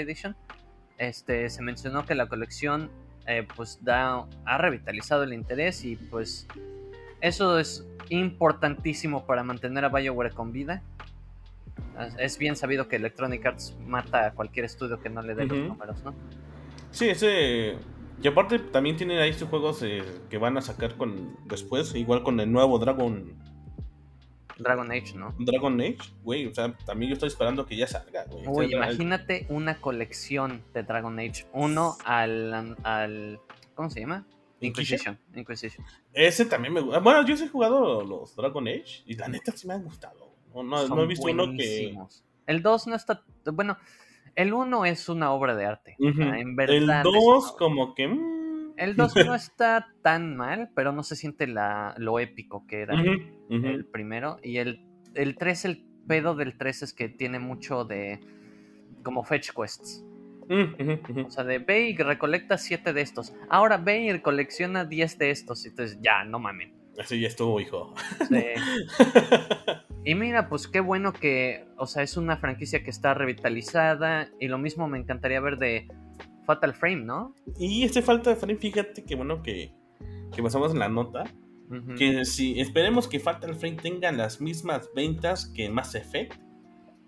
Edition. 0.00 0.36
Este, 0.96 1.48
se 1.48 1.62
mencionó 1.62 2.04
que 2.04 2.14
la 2.14 2.26
colección 2.26 2.90
eh, 3.26 3.46
pues 3.54 3.78
da, 3.82 4.26
ha 4.44 4.58
revitalizado 4.58 5.22
el 5.22 5.32
interés 5.32 5.84
y 5.84 5.96
pues 5.96 6.46
eso 7.20 7.58
es 7.58 7.86
importantísimo 8.08 9.26
para 9.26 9.42
mantener 9.42 9.84
a 9.84 9.88
BioWare 9.88 10.32
con 10.32 10.52
vida. 10.52 10.82
Es 12.18 12.38
bien 12.38 12.56
sabido 12.56 12.88
que 12.88 12.96
Electronic 12.96 13.44
Arts 13.44 13.76
mata 13.86 14.26
a 14.26 14.30
cualquier 14.32 14.64
estudio 14.64 15.00
que 15.00 15.10
no 15.10 15.22
le 15.22 15.34
dé 15.34 15.46
los 15.46 15.58
números, 15.58 16.02
¿no? 16.02 16.14
Sí, 16.90 17.10
ese 17.10 17.76
y 18.22 18.28
aparte 18.28 18.58
también 18.58 18.96
tienen 18.96 19.18
ahí 19.18 19.30
estos 19.30 19.48
juegos 19.48 19.82
eh, 19.82 20.02
que 20.28 20.38
van 20.38 20.56
a 20.56 20.62
sacar 20.62 20.96
con 20.96 21.36
después, 21.46 21.94
igual 21.94 22.22
con 22.22 22.40
el 22.40 22.50
nuevo 22.50 22.78
Dragon. 22.78 23.32
Dragon 24.58 24.90
Age, 24.90 25.14
¿no? 25.14 25.34
Dragon 25.38 25.80
Age, 25.80 26.10
güey, 26.22 26.46
o 26.46 26.54
sea, 26.54 26.76
también 26.84 27.10
yo 27.10 27.14
estoy 27.14 27.28
esperando 27.28 27.64
que 27.64 27.76
ya 27.76 27.86
salga, 27.86 28.24
güey. 28.24 28.44
Uy, 28.48 28.74
imagínate 28.74 29.46
una 29.48 29.80
colección 29.80 30.62
de 30.74 30.82
Dragon 30.82 31.16
Age. 31.18 31.46
Uno 31.52 31.96
al, 32.04 32.76
al 32.82 33.40
¿cómo 33.74 33.88
se 33.88 34.00
llama? 34.00 34.26
Inquisition. 34.60 35.16
Inquisition. 35.36 35.86
Ese 36.12 36.44
también 36.44 36.74
me 36.74 36.80
gusta. 36.80 36.98
Bueno, 36.98 37.24
yo 37.24 37.36
sí 37.36 37.44
he 37.44 37.48
jugado 37.48 38.04
los 38.04 38.34
Dragon 38.34 38.66
Age 38.66 39.02
y 39.06 39.14
la 39.14 39.28
neta 39.28 39.52
sí 39.52 39.68
me 39.68 39.74
han 39.74 39.84
gustado. 39.84 40.28
No, 40.52 40.62
no, 40.64 41.02
he 41.02 41.06
visto 41.06 41.28
uno 41.28 41.52
que. 41.56 41.96
El 42.46 42.62
2 42.62 42.86
no 42.88 42.96
está. 42.96 43.22
Bueno, 43.52 43.78
el 44.38 44.54
1 44.54 44.84
es 44.86 45.08
una 45.08 45.32
obra 45.32 45.56
de 45.56 45.66
arte. 45.66 45.96
en 45.98 46.54
verdad. 46.54 46.74
El 46.76 46.86
2 47.12 47.56
como 47.58 47.94
que... 47.94 48.06
Mm, 48.06 48.74
El 48.76 48.94
2 48.94 49.16
no 49.26 49.34
está 49.34 49.88
tan 50.02 50.36
mal, 50.36 50.70
pero 50.76 50.92
no 50.92 51.02
se 51.02 51.16
siente 51.16 51.48
la, 51.48 51.94
lo 51.98 52.20
épico 52.20 52.64
que 52.68 52.82
era 52.82 52.94
Ujú, 52.94 53.10
ujú. 53.56 53.66
el 53.66 53.84
primero. 53.84 54.38
Y 54.42 54.58
el, 54.58 54.86
el 55.14 55.36
3, 55.36 55.64
el 55.64 55.84
pedo 56.06 56.36
del 56.36 56.56
3 56.56 56.84
es 56.84 56.94
que 56.94 57.08
tiene 57.08 57.40
mucho 57.40 57.84
de 57.84 58.20
como 59.02 59.24
fetch 59.24 59.50
quests. 59.50 60.04
Mm. 60.48 61.26
O 61.26 61.30
sea, 61.30 61.42
de 61.44 61.58
ve 61.58 61.88
y 61.90 61.96
recolecta 61.96 62.56
7 62.58 62.92
de 62.92 63.00
estos. 63.00 63.34
Ahora 63.50 63.76
ve 63.76 64.06
y 64.06 64.20
colecciona 64.20 64.84
10 64.84 65.18
de 65.18 65.30
estos. 65.30 65.64
Y 65.64 65.68
entonces, 65.68 65.98
ya, 66.00 66.22
no 66.24 66.38
mamen. 66.38 66.72
Así 66.98 67.20
ya 67.20 67.28
estuvo, 67.28 67.60
hijo. 67.60 67.92
Sí. 68.28 68.44
Y 70.08 70.14
mira, 70.14 70.48
pues 70.48 70.66
qué 70.68 70.80
bueno 70.80 71.12
que, 71.12 71.66
o 71.76 71.86
sea, 71.86 72.02
es 72.02 72.16
una 72.16 72.38
franquicia 72.38 72.82
que 72.82 72.88
está 72.88 73.12
revitalizada 73.12 74.30
y 74.40 74.48
lo 74.48 74.56
mismo 74.56 74.88
me 74.88 74.96
encantaría 74.96 75.38
ver 75.38 75.58
de 75.58 75.86
Fatal 76.46 76.72
Frame, 76.72 77.04
¿no? 77.04 77.34
y 77.58 77.84
este 77.84 78.00
falta 78.00 78.30
de 78.30 78.36
frame, 78.36 78.56
fíjate 78.56 79.04
que 79.04 79.14
bueno 79.16 79.42
que, 79.42 79.74
que 80.34 80.42
pasamos 80.42 80.72
en 80.72 80.78
la 80.78 80.88
nota. 80.88 81.24
Que 81.98 82.24
si 82.24 82.58
esperemos 82.58 83.06
que 83.06 83.20
Fatal 83.20 83.54
Frame 83.54 83.76
tenga 83.76 84.10
las 84.10 84.40
mismas 84.40 84.88
ventas 84.96 85.44
que 85.44 85.68
Mass 85.68 85.94
Effect. 85.94 86.40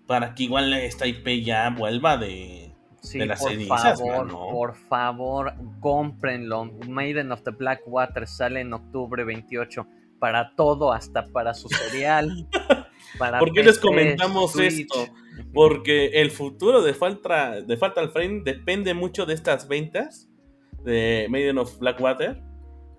Para 0.05 0.35
que 0.35 0.43
igual 0.43 0.71
esta 0.71 1.07
IP 1.07 1.43
ya 1.43 1.71
vuelva 1.71 2.17
de. 2.17 2.75
Sí, 3.01 3.17
de 3.17 3.25
las 3.25 3.39
por 3.39 3.49
cenizas, 3.49 3.99
favor, 3.99 4.27
mano. 4.27 4.47
por 4.51 4.75
favor, 4.75 5.53
cómprenlo. 5.79 6.65
Maiden 6.87 7.31
of 7.31 7.41
the 7.41 7.49
Black 7.49 7.81
Water 7.87 8.27
sale 8.27 8.61
en 8.61 8.73
octubre 8.73 9.23
28 9.23 9.87
para 10.21 10.55
todo, 10.55 10.93
hasta 10.93 11.25
para 11.33 11.53
su 11.55 11.67
cereal. 11.67 12.47
para 13.17 13.39
¿Por 13.39 13.51
qué 13.51 13.63
les 13.63 13.79
comentamos 13.79 14.51
Switch. 14.53 14.81
esto? 14.81 15.07
Porque 15.51 16.21
el 16.21 16.29
futuro 16.29 16.81
de, 16.83 16.93
Faltra, 16.93 17.59
de 17.61 17.75
Fatal 17.75 18.11
Frame 18.11 18.41
depende 18.45 18.93
mucho 18.93 19.25
de 19.25 19.33
estas 19.33 19.67
ventas 19.67 20.29
de 20.83 21.25
Maiden 21.29 21.57
of 21.57 21.77
Blackwater. 21.79 22.41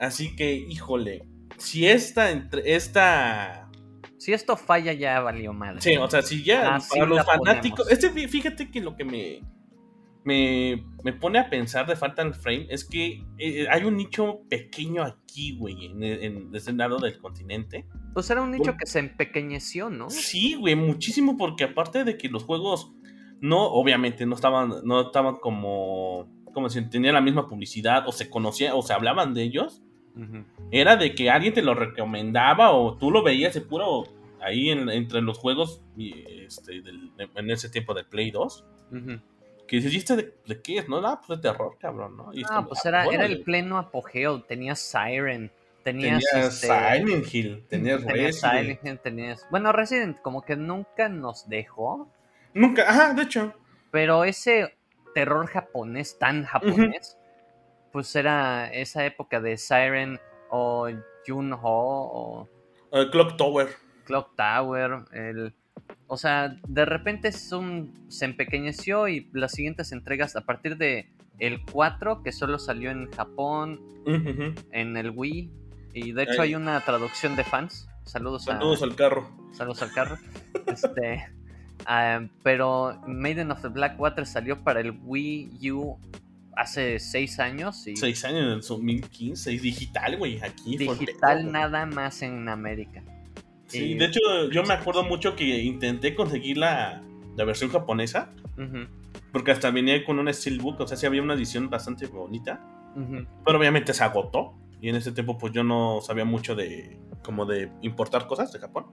Así 0.00 0.34
que, 0.34 0.52
híjole, 0.52 1.24
si 1.58 1.86
esta, 1.86 2.30
entre, 2.32 2.74
esta 2.74 3.70
Si 4.18 4.32
esto 4.32 4.56
falla, 4.56 4.92
ya 4.92 5.20
valió 5.20 5.52
madre. 5.52 5.80
Sí, 5.80 5.96
o 5.96 6.10
sea, 6.10 6.22
si 6.22 6.42
ya 6.42 6.74
Así 6.74 6.98
para 6.98 7.06
los 7.08 7.24
fanáticos. 7.24 7.86
ponemos. 7.86 7.92
Este, 8.04 8.10
fí- 8.12 8.28
fíjate 8.28 8.68
que 8.70 8.80
lo 8.80 8.96
que 8.96 9.04
me, 9.04 9.42
me, 10.24 10.84
me 11.02 11.12
pone 11.12 11.38
a 11.38 11.50
pensar 11.50 11.86
de 11.86 11.96
Fatal 11.96 12.34
Frame 12.34 12.66
es 12.70 12.84
que 12.84 13.24
eh, 13.38 13.66
hay 13.70 13.84
un 13.84 13.96
nicho 13.96 14.40
pequeño 14.48 15.02
aquí, 15.02 15.56
güey, 15.56 15.86
en, 15.86 16.02
en 16.04 16.54
ese 16.54 16.72
lado 16.72 16.98
del 16.98 17.18
continente. 17.18 17.86
Pues 18.14 18.30
era 18.30 18.42
un 18.42 18.50
nicho 18.52 18.76
que 18.78 18.86
se 18.86 18.98
empequeñeció, 19.00 19.90
¿no? 19.90 20.10
Sí, 20.10 20.54
güey, 20.54 20.74
muchísimo, 20.76 21.36
porque 21.36 21.64
aparte 21.64 22.04
de 22.04 22.16
que 22.16 22.28
los 22.28 22.44
juegos 22.44 22.92
no, 23.40 23.64
obviamente, 23.66 24.24
no 24.26 24.34
estaban, 24.36 24.72
no 24.84 25.00
estaban 25.00 25.36
como, 25.36 26.28
como 26.52 26.68
si 26.70 26.80
tenían 26.88 27.14
la 27.14 27.20
misma 27.20 27.48
publicidad, 27.48 28.06
o 28.06 28.12
se 28.12 28.30
conocía, 28.30 28.74
o 28.76 28.82
se 28.82 28.92
hablaban 28.92 29.34
de 29.34 29.42
ellos. 29.42 29.82
Era 30.70 30.96
de 30.96 31.14
que 31.14 31.30
alguien 31.30 31.54
te 31.54 31.62
lo 31.62 31.74
recomendaba 31.74 32.70
o 32.72 32.96
tú 32.98 33.10
lo 33.10 33.22
veías 33.22 33.54
de 33.54 33.62
puro 33.62 34.04
ahí 34.42 34.68
en- 34.70 34.90
entre 34.90 35.22
los 35.22 35.38
juegos 35.38 35.80
este, 35.96 36.82
del- 36.82 37.10
en 37.34 37.50
ese 37.50 37.70
tiempo 37.70 37.94
de 37.94 38.04
Play 38.04 38.30
2. 38.30 38.64
Ujú. 38.92 39.20
Que 39.66 39.76
dices, 39.76 39.92
¿y 39.94 39.96
este 39.98 40.16
de, 40.16 40.34
de 40.46 40.60
qué 40.60 40.78
es? 40.78 40.88
No, 40.88 40.98
ah, 41.06 41.20
pues 41.24 41.40
de 41.40 41.48
terror, 41.50 41.76
cabrón, 41.78 42.16
¿no? 42.16 42.30
Y 42.34 42.42
Ah, 42.48 42.64
pues 42.68 42.84
ah, 42.84 42.88
era, 42.88 43.06
era 43.06 43.24
el 43.26 43.42
pleno 43.42 43.78
apogeo. 43.78 44.42
Tenías 44.42 44.80
Siren, 44.80 45.50
tenías, 45.82 46.22
Tenías 46.30 46.54
este, 46.62 46.66
Silent 46.66 47.34
Hill, 47.34 47.64
tenías 47.68 48.04
tenías 48.04 48.16
Resident. 48.42 48.52
Silent 48.54 48.84
Hill, 48.86 48.98
tenías- 49.00 49.46
Bueno, 49.50 49.72
Resident 49.72 50.20
como 50.20 50.42
que 50.42 50.56
nunca 50.56 51.08
nos 51.08 51.48
dejó, 51.48 52.08
Nunca, 52.54 52.82
ajá, 52.90 53.14
de 53.14 53.22
hecho. 53.22 53.54
pero 53.90 54.24
ese 54.24 54.76
terror 55.14 55.46
japonés, 55.46 56.18
tan 56.18 56.44
japonés, 56.44 57.16
pues 57.92 58.14
era 58.16 58.70
esa 58.72 59.04
época 59.06 59.40
de 59.40 59.56
Siren 59.56 60.20
o 60.50 60.88
Junho 61.26 61.58
o 61.62 62.48
eh, 62.92 63.06
Clock 63.10 63.36
Tower. 63.36 63.68
Clock 64.04 64.34
Tower, 64.36 65.04
el... 65.12 65.54
O 66.12 66.18
sea, 66.18 66.58
de 66.68 66.84
repente 66.84 67.28
es 67.28 67.52
un- 67.52 67.90
se 68.08 68.26
empequeñeció 68.26 69.08
y 69.08 69.30
las 69.32 69.52
siguientes 69.52 69.92
entregas 69.92 70.36
a 70.36 70.42
partir 70.42 70.76
de 70.76 71.08
el 71.38 71.62
4, 71.64 72.22
que 72.22 72.32
solo 72.32 72.58
salió 72.58 72.90
en 72.90 73.10
Japón, 73.12 73.80
en 74.72 74.96
el 74.98 75.08
Wii, 75.10 75.50
y 75.94 76.12
de 76.12 76.22
hecho 76.24 76.42
Ay. 76.42 76.50
hay 76.50 76.54
una 76.54 76.78
traducción 76.84 77.34
de 77.34 77.44
fans. 77.44 77.88
Saludos, 78.04 78.44
Saludos 78.44 78.82
a, 78.82 78.84
al 78.84 78.94
carro. 78.94 79.26
saludos 79.52 79.80
al 79.80 79.92
carro. 79.92 80.18
Este, 80.66 81.24
ah, 81.86 82.20
pero 82.42 83.00
Maiden 83.06 83.50
of 83.50 83.62
the 83.62 83.68
Blackwater 83.68 84.26
salió 84.26 84.62
para 84.62 84.80
el 84.80 84.90
Wii 85.04 85.70
U 85.72 85.98
hace 86.56 86.98
6 86.98 87.40
años 87.40 87.86
y 87.86 87.96
Seis 87.96 88.22
años 88.26 88.40
en 88.42 88.48
el 88.50 88.60
2015, 88.60 89.54
es 89.54 89.62
digital, 89.62 90.18
güey, 90.18 90.40
aquí. 90.42 90.76
digital 90.76 91.50
nada 91.50 91.86
más 91.86 92.20
en 92.20 92.50
América. 92.50 93.02
Sí, 93.72 93.94
de 93.94 94.04
hecho, 94.04 94.20
yo 94.50 94.62
me 94.64 94.74
acuerdo 94.74 95.04
mucho 95.04 95.34
que 95.34 95.44
intenté 95.62 96.14
conseguir 96.14 96.58
la, 96.58 97.02
la 97.36 97.44
versión 97.44 97.70
japonesa, 97.70 98.32
porque 99.32 99.50
hasta 99.50 99.70
venía 99.70 100.04
con 100.04 100.18
una 100.18 100.32
steelbook, 100.32 100.80
o 100.80 100.86
sea, 100.86 100.96
sí 100.96 101.06
había 101.06 101.22
una 101.22 101.34
edición 101.34 101.70
bastante 101.70 102.06
bonita, 102.06 102.64
pero 103.44 103.58
obviamente 103.58 103.94
se 103.94 104.04
agotó. 104.04 104.54
Y 104.80 104.88
en 104.88 104.96
ese 104.96 105.12
tiempo, 105.12 105.38
pues 105.38 105.52
yo 105.52 105.62
no 105.62 106.00
sabía 106.00 106.24
mucho 106.24 106.56
de, 106.56 106.98
como 107.22 107.46
de 107.46 107.70
importar 107.82 108.26
cosas 108.26 108.52
de 108.52 108.58
Japón. 108.58 108.86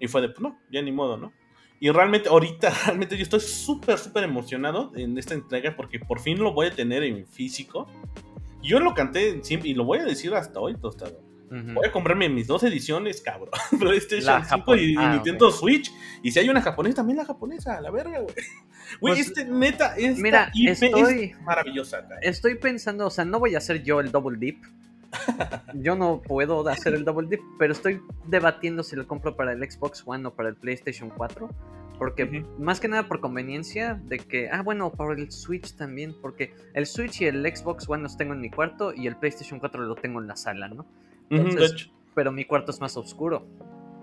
Y 0.00 0.08
fue 0.08 0.22
de, 0.22 0.28
pues 0.30 0.40
no, 0.40 0.58
ya 0.70 0.80
ni 0.80 0.92
modo, 0.92 1.18
¿no? 1.18 1.32
Y 1.78 1.90
realmente, 1.90 2.30
ahorita, 2.30 2.70
realmente 2.86 3.16
yo 3.16 3.22
estoy 3.22 3.40
súper, 3.40 3.98
súper 3.98 4.24
emocionado 4.24 4.92
en 4.96 5.18
esta 5.18 5.34
entrega 5.34 5.76
porque 5.76 6.00
por 6.00 6.20
fin 6.20 6.38
lo 6.38 6.52
voy 6.52 6.68
a 6.68 6.70
tener 6.70 7.02
en 7.02 7.26
físico. 7.26 7.86
Yo 8.62 8.80
lo 8.80 8.94
canté 8.94 9.44
siempre 9.44 9.68
y 9.68 9.74
lo 9.74 9.84
voy 9.84 9.98
a 9.98 10.04
decir 10.04 10.32
hasta 10.34 10.58
hoy, 10.58 10.74
tostado. 10.76 11.20
Voy 11.50 11.86
a 11.86 11.92
comprarme 11.92 12.28
mis 12.28 12.46
dos 12.46 12.62
ediciones, 12.64 13.20
cabrón. 13.20 13.50
PlayStation 13.78 14.26
La 14.40 14.44
5 14.44 14.56
japon- 14.72 14.78
y, 14.80 14.96
ah, 14.98 15.12
Nintendo 15.14 15.50
Switch. 15.50 15.92
Y 16.22 16.32
si 16.32 16.38
hay 16.40 16.48
una 16.48 16.60
japonesa, 16.62 16.96
también 16.96 17.18
la 17.18 17.24
japonesa, 17.24 17.80
la 17.80 17.90
verga, 17.90 18.20
güey. 18.20 18.34
Güey, 19.00 19.14
Pues, 19.14 19.28
este 19.28 19.44
neta, 19.46 19.94
esta 19.96 20.20
mira, 20.22 20.50
IP 20.52 20.70
estoy- 20.70 21.22
es 21.32 21.40
maravillosa. 21.42 22.00
güey. 22.02 22.18
Estoy 22.22 22.54
pensando, 22.56 23.06
o 23.06 23.10
sea, 23.10 23.24
no 23.24 23.38
voy 23.40 23.54
a 23.54 23.58
hacer 23.58 23.82
yo 23.82 24.00
el 24.00 24.10
double 24.12 24.36
dip. 24.38 24.62
Yo 25.74 25.94
no 25.96 26.20
puedo 26.22 26.66
hacer 26.68 26.94
el 26.94 27.04
double 27.04 27.28
dip, 27.28 27.40
pero 27.58 27.72
estoy 27.72 28.00
debatiendo 28.26 28.82
si 28.82 28.96
lo 28.96 29.06
compro 29.06 29.36
para 29.36 29.52
el 29.52 29.70
Xbox 29.70 30.02
One 30.04 30.26
o 30.26 30.34
para 30.34 30.48
el 30.48 30.56
PlayStation 30.56 31.08
4. 31.10 31.48
Porque 31.98 32.44
más 32.58 32.80
que 32.80 32.88
nada 32.88 33.06
por 33.06 33.20
conveniencia 33.20 33.94
de 34.04 34.18
que, 34.18 34.50
ah, 34.50 34.62
bueno, 34.62 34.90
por 34.90 35.16
el 35.18 35.30
Switch 35.30 35.74
también, 35.76 36.14
porque 36.20 36.52
el 36.74 36.86
Switch 36.86 37.20
y 37.20 37.26
el 37.26 37.44
Xbox 37.56 37.88
One 37.88 38.02
los 38.02 38.16
tengo 38.16 38.32
en 38.34 38.40
mi 38.40 38.50
cuarto 38.50 38.92
y 38.92 39.06
el 39.06 39.14
PlayStation 39.16 39.60
4 39.60 39.82
lo 39.84 39.94
tengo 39.94 40.20
en 40.20 40.26
la 40.26 40.34
sala, 40.36 40.66
¿no? 40.68 40.84
Pero 42.14 42.32
mi 42.32 42.44
cuarto 42.44 42.70
es 42.70 42.80
más 42.80 42.96
oscuro. 42.96 43.46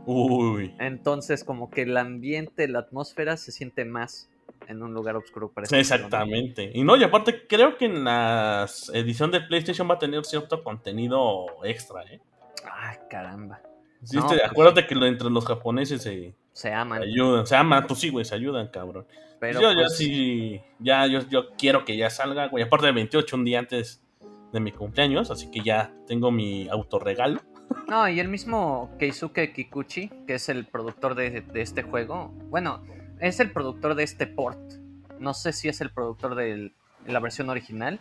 Uy. 0.05 0.73
Entonces, 0.79 1.43
como 1.43 1.69
que 1.69 1.83
el 1.83 1.95
ambiente, 1.97 2.67
la 2.67 2.79
atmósfera 2.79 3.37
se 3.37 3.51
siente 3.51 3.85
más 3.85 4.29
en 4.67 4.81
un 4.83 4.93
lugar 4.93 5.15
oscuro. 5.15 5.51
Exactamente. 5.71 6.71
Y 6.73 6.83
no, 6.83 6.95
y 6.95 7.03
aparte 7.03 7.47
creo 7.47 7.77
que 7.77 7.85
en 7.85 8.03
la 8.03 8.67
edición 8.93 9.31
de 9.31 9.41
PlayStation 9.41 9.89
va 9.89 9.95
a 9.95 9.99
tener 9.99 10.23
cierto 10.25 10.63
contenido 10.63 11.45
extra, 11.63 12.03
¿eh? 12.03 12.19
Ah, 12.65 12.95
caramba. 13.09 13.61
Sí, 14.03 14.17
No, 14.17 14.23
este, 14.25 14.37
pues- 14.39 14.51
acuérdate 14.51 14.87
que 14.87 14.95
lo- 14.95 15.05
entre 15.05 15.29
los 15.29 15.45
japoneses 15.45 16.01
se 16.01 16.33
Se 16.53 16.73
aman. 16.73 17.03
ayudan, 17.03 17.45
se 17.45 17.55
aman, 17.55 17.85
pues 17.87 17.99
sí, 17.99 18.09
güey, 18.09 18.25
se 18.25 18.35
ayudan, 18.35 18.67
cabrón. 18.67 19.05
Pero 19.39 19.61
yo, 19.61 19.71
yo 19.71 19.77
pues, 19.81 19.97
sí, 19.97 20.61
ya, 20.79 21.05
yo, 21.07 21.21
yo 21.29 21.49
quiero 21.57 21.85
que 21.85 21.97
ya 21.97 22.09
salga, 22.09 22.47
güey. 22.47 22.63
Aparte 22.63 22.87
del 22.87 22.95
28, 22.95 23.35
un 23.35 23.45
día 23.45 23.59
antes 23.59 24.03
de 24.51 24.59
mi 24.59 24.71
cumpleaños, 24.71 25.31
así 25.31 25.49
que 25.49 25.61
ya 25.61 25.93
tengo 26.07 26.31
mi 26.31 26.67
autorregalo. 26.69 27.41
No, 27.87 28.07
y 28.09 28.19
el 28.19 28.27
mismo 28.27 28.91
Keisuke 28.99 29.53
Kikuchi, 29.53 30.09
que 30.27 30.35
es 30.35 30.49
el 30.49 30.65
productor 30.65 31.15
de, 31.15 31.41
de 31.41 31.61
este 31.61 31.83
juego, 31.83 32.29
bueno, 32.49 32.83
es 33.19 33.39
el 33.39 33.51
productor 33.51 33.95
de 33.95 34.03
este 34.03 34.27
port. 34.27 34.59
No 35.19 35.33
sé 35.33 35.53
si 35.53 35.69
es 35.69 35.81
el 35.81 35.89
productor 35.91 36.35
de 36.35 36.73
la 37.05 37.19
versión 37.19 37.49
original. 37.49 37.99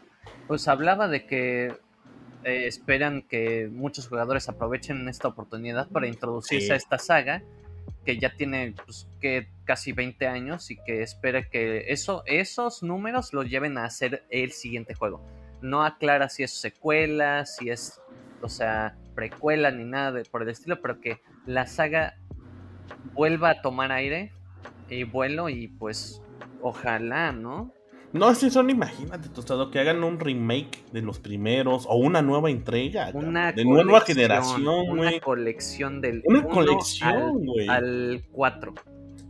Pues 0.48 0.66
hablaba 0.68 1.08
de 1.08 1.26
que 1.26 1.66
eh, 2.44 2.66
esperan 2.66 3.22
que 3.22 3.68
muchos 3.70 4.08
jugadores 4.08 4.48
aprovechen 4.48 5.08
esta 5.08 5.28
oportunidad 5.28 5.88
para 5.88 6.08
introducirse 6.08 6.66
Sí. 6.66 6.72
a 6.72 6.76
esta 6.76 6.98
saga, 6.98 7.42
que 8.04 8.18
ya 8.18 8.34
tiene 8.34 8.74
pues, 8.84 9.06
que 9.20 9.48
casi 9.64 9.92
20 9.92 10.26
años 10.26 10.70
y 10.70 10.76
que 10.76 11.02
espera 11.02 11.48
que 11.48 11.92
eso, 11.92 12.22
esos 12.26 12.82
números 12.82 13.32
los 13.32 13.48
lleven 13.48 13.76
a 13.78 13.84
hacer 13.84 14.24
el 14.30 14.52
siguiente 14.52 14.94
juego. 14.94 15.20
No 15.62 15.82
aclara 15.84 16.28
si 16.28 16.42
es 16.42 16.52
secuela, 16.52 17.44
si 17.46 17.70
es, 17.70 18.00
o 18.42 18.48
sea, 18.48 18.96
precuela 19.14 19.70
ni 19.70 19.84
nada 19.84 20.12
de- 20.12 20.24
por 20.24 20.42
el 20.42 20.48
estilo, 20.48 20.80
pero 20.80 21.00
que 21.00 21.20
la 21.46 21.66
saga 21.66 22.16
vuelva 23.12 23.50
a 23.50 23.62
tomar 23.62 23.92
aire 23.92 24.32
y 24.88 25.04
vuelo 25.04 25.48
y 25.48 25.68
pues 25.68 26.22
ojalá, 26.62 27.32
¿no? 27.32 27.72
No, 28.12 28.28
que 28.30 28.50
son, 28.50 28.70
imagínate, 28.70 29.28
tostado, 29.28 29.70
que 29.70 29.78
hagan 29.78 30.02
un 30.02 30.18
remake 30.18 30.84
de 30.92 31.00
los 31.00 31.20
primeros 31.20 31.86
o 31.88 31.94
una 31.96 32.22
nueva 32.22 32.50
entrega. 32.50 33.10
Una 33.14 33.52
de 33.52 33.64
nueva 33.64 34.00
generación, 34.00 34.88
Una 34.98 35.20
colección 35.20 36.00
del 36.00 36.22
Una 36.24 36.42
colección, 36.42 37.44
güey. 37.46 37.68
al 37.68 38.24
4. 38.32 38.74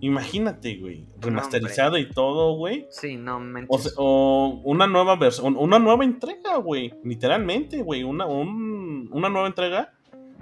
Imagínate, 0.01 0.77
güey. 0.79 1.07
Remasterizado 1.21 1.99
y 1.99 2.09
todo, 2.11 2.55
güey. 2.57 2.87
Sí, 2.91 3.17
no, 3.17 3.37
O, 3.37 3.41
mentes. 3.41 3.83
se- 3.83 3.91
o 3.97 4.61
una 4.65 4.87
nueva 4.87 5.17
versión, 5.17 5.57
una 5.59 5.79
nueva 5.79 6.05
entrega, 6.05 6.57
güey. 6.57 6.93
Literalmente, 7.05 7.83
güey. 7.83 8.03
Una, 8.03 8.27
un- 8.27 9.09
una 9.13 9.29
nueva 9.29 9.47
entrega. 9.47 9.93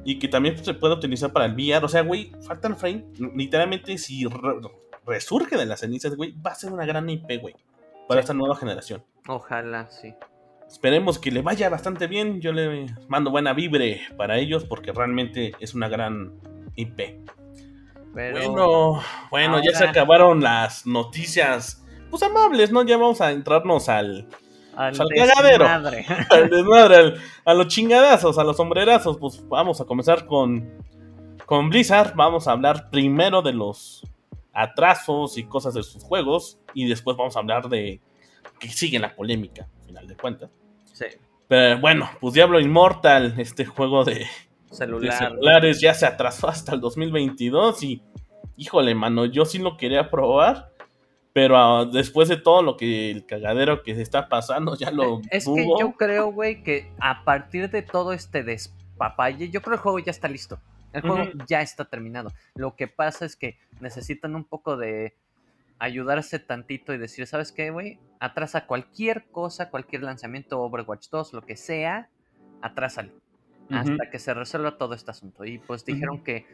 Y 0.05 0.19
que 0.21 0.29
también 0.29 0.57
se 0.65 0.75
puede 0.75 0.95
utilizar 0.95 1.33
para 1.33 1.47
el 1.47 1.55
VR. 1.55 1.85
O 1.85 1.89
sea, 1.89 2.03
güey, 2.03 2.31
Fatal 2.47 2.77
Frame, 2.77 3.05
literalmente, 3.35 3.99
si 3.99 4.25
re- 4.27 4.61
resurge 5.05 5.57
de 5.57 5.67
las 5.67 5.81
cenizas, 5.81 6.15
güey, 6.15 6.33
va 6.41 6.53
a 6.53 6.55
ser 6.55 6.73
una 6.73 6.87
gran 6.87 7.09
IP, 7.11 7.39
güey. 7.41 7.55
Para 8.07 8.21
Sí. 8.21 8.25
esta 8.25 8.35
nueva 8.35 8.55
generación. 8.57 9.03
Ojalá, 9.27 9.91
sí. 9.91 10.15
Esperemos 10.69 11.19
que 11.19 11.31
le 11.31 11.43
vaya 11.43 11.69
bastante 11.69 12.07
bien. 12.07 12.41
Yo 12.41 12.53
le 12.53 12.87
mando 13.09 13.31
buena 13.31 13.53
vibre 13.55 14.03
para 14.17 14.39
ellos 14.39 14.65
porque 14.65 14.93
realmente 14.93 15.53
es 15.61 15.75
una 15.75 15.89
gran 15.89 16.33
IP. 16.77 17.21
Pero 18.15 18.53
Bueno, 18.53 19.03
bueno, 19.31 19.61
ya 19.63 19.77
se 19.77 19.85
acabaron 19.85 20.41
las 20.43 20.87
noticias. 20.87 21.85
Pues 22.11 22.23
amables, 22.23 22.73
¿no? 22.73 22.83
Ya 22.85 22.97
vamos 22.97 23.21
a 23.21 23.31
entrarnos 23.33 23.89
al, 23.89 24.29
al 24.75 24.99
al 25.01 25.09
cagadero. 25.09 25.65
desmadre. 25.65 26.07
al 26.31 26.51
desmadre, 26.51 26.97
al- 26.97 27.21
a 27.45 27.55
los 27.55 27.69
chingadazos, 27.69 28.39
a 28.39 28.45
los 28.45 28.57
sombrerazos. 28.57 29.19
Pues 29.19 29.47
vamos 29.49 29.81
a 29.81 29.85
comenzar 29.85 30.27
con, 30.27 30.83
con 31.47 31.69
Blizzard. 31.69 32.15
Vamos 32.17 32.49
a 32.49 32.53
hablar 32.53 32.91
primero 32.91 33.43
de 33.43 33.53
los 33.53 34.03
atrasos 34.53 35.37
y 35.39 35.45
cosas 35.45 35.75
de 35.75 35.83
sus 35.83 36.03
juegos. 36.03 36.59
Y 36.75 36.89
después 36.89 37.17
vamos 37.17 37.37
a 37.37 37.41
hablar 37.41 37.69
de 37.69 38.01
que 38.59 38.69
sigue 38.71 38.99
la 38.99 39.15
polémica, 39.15 39.69
al 39.81 39.87
final 39.87 40.07
de 40.09 40.17
cuentas. 40.17 40.51
sí, 40.93 41.05
Pero 41.47 41.79
bueno, 41.81 42.11
pues 42.21 42.35
Diablo 42.35 42.59
Immortal, 42.59 43.35
este 43.39 43.65
juego 43.67 44.05
de, 44.05 44.27
de 44.71 44.77
celular. 44.77 45.19
celulares 45.19 45.81
ya 45.81 45.95
se 45.95 46.07
atrasó 46.07 46.49
hasta 46.49 46.75
el 46.75 46.81
2022 46.81 47.83
y 47.83 48.03
híjole, 48.57 48.95
mano, 48.95 49.25
yo 49.25 49.45
sí 49.45 49.59
lo 49.59 49.77
quería 49.77 50.11
probar, 50.11 50.71
pero 51.33 51.57
ah, 51.57 51.87
después 51.87 52.29
de 52.29 52.37
todo 52.37 52.63
lo 52.63 52.77
que 52.77 53.11
el 53.11 53.25
cagadero 53.25 53.83
que 53.83 53.95
se 53.95 54.03
está 54.03 54.29
pasando 54.29 54.77
ya 54.77 54.91
lo 54.91 55.21
Es 55.31 55.47
que 55.47 55.67
yo 55.79 55.93
creo, 55.93 56.33
güey, 56.33 56.63
que 56.63 56.91
a 56.99 57.25
partir 57.25 57.71
de 57.71 57.83
todo 57.83 58.13
este 58.13 58.43
despapalle, 58.43 59.49
yo 59.51 59.63
creo 59.63 59.73
que 59.73 59.77
el 59.77 59.83
juego 59.83 59.99
ya 60.01 60.11
está 60.11 60.29
listo. 60.29 60.59
El 60.93 61.03
juego 61.03 61.31
ya 61.47 61.61
está 61.61 61.85
terminado. 61.85 62.33
Lo 62.55 62.75
que 62.75 62.89
pasa 62.89 63.25
es 63.25 63.37
que 63.37 63.59
necesitan 63.81 64.35
un 64.35 64.45
poco 64.45 64.77
de 64.77 65.15
ayudarse 65.79 66.39
tantito 66.39 66.93
y 66.93 66.99
decir, 66.99 67.27
¿sabes 67.27 67.53
qué, 67.53 67.71
güey? 67.71 67.99
Atrasa 68.19 68.67
cualquier 68.67 69.27
cosa, 69.31 69.71
cualquier 69.71 70.03
lanzamiento, 70.03 70.61
Overwatch 70.61 71.09
2, 71.11 71.35
lo 71.35 71.43
que 71.43 71.57
sea, 71.57 72.09
atrásalo. 72.63 73.13
Hasta 73.71 74.11
que 74.11 74.19
se 74.19 74.33
resuelva 74.35 74.79
todo 74.79 74.95
este 74.95 75.11
asunto. 75.11 75.45
Y 75.45 75.59
pues 75.59 75.85
dijeron 75.85 76.23
que 76.25 76.47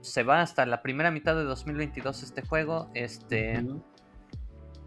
se 0.00 0.22
va 0.22 0.40
hasta 0.40 0.66
la 0.66 0.82
primera 0.82 1.10
mitad 1.10 1.36
de 1.36 1.44
2022 1.44 2.22
este 2.22 2.42
juego. 2.42 2.90
Este. 2.94 3.64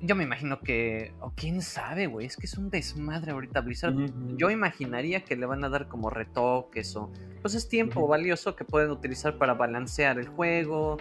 Yo 0.01 0.15
me 0.15 0.23
imagino 0.23 0.59
que. 0.59 1.13
O 1.19 1.31
quién 1.35 1.61
sabe, 1.61 2.07
güey. 2.07 2.25
Es 2.25 2.37
que 2.37 2.45
es 2.45 2.57
un 2.57 2.69
desmadre 2.69 3.31
ahorita 3.31 3.61
Blizzard. 3.61 3.95
Yo 4.37 4.49
imaginaría 4.49 5.23
que 5.23 5.35
le 5.35 5.45
van 5.45 5.63
a 5.63 5.69
dar 5.69 5.87
como 5.87 6.09
retoques 6.09 6.95
o. 6.95 7.11
Pues 7.41 7.55
es 7.55 7.69
tiempo 7.69 8.07
valioso 8.07 8.55
que 8.55 8.65
pueden 8.65 8.91
utilizar 8.91 9.37
para 9.37 9.53
balancear 9.53 10.19
el 10.19 10.27
juego, 10.27 10.97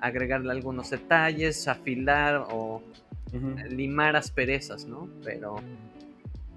agregarle 0.00 0.52
algunos 0.52 0.90
detalles, 0.90 1.68
afilar 1.68 2.46
o 2.50 2.82
limar 3.70 4.16
asperezas, 4.16 4.86
¿no? 4.86 5.08
Pero. 5.24 5.56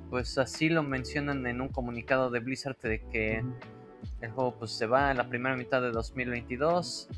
Pues 0.10 0.38
así 0.38 0.70
lo 0.70 0.84
mencionan 0.84 1.46
en 1.48 1.62
un 1.62 1.68
comunicado 1.68 2.30
de 2.30 2.40
Blizzard 2.40 2.78
de 2.78 3.02
que 3.12 3.44
el 4.22 4.32
juego 4.32 4.56
pues 4.58 4.72
se 4.72 4.88
va 4.88 5.10
a 5.10 5.14
la 5.14 5.28
primera 5.28 5.56
mitad 5.56 5.82
de 5.82 5.92
2022. 5.92 7.10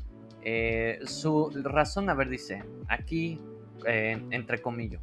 Eh, 0.42 0.98
su 1.04 1.50
razón, 1.62 2.10
a 2.10 2.14
ver, 2.14 2.28
dice, 2.28 2.64
aquí, 2.88 3.40
eh, 3.86 4.20
entre 4.30 4.60
comillas, 4.60 5.00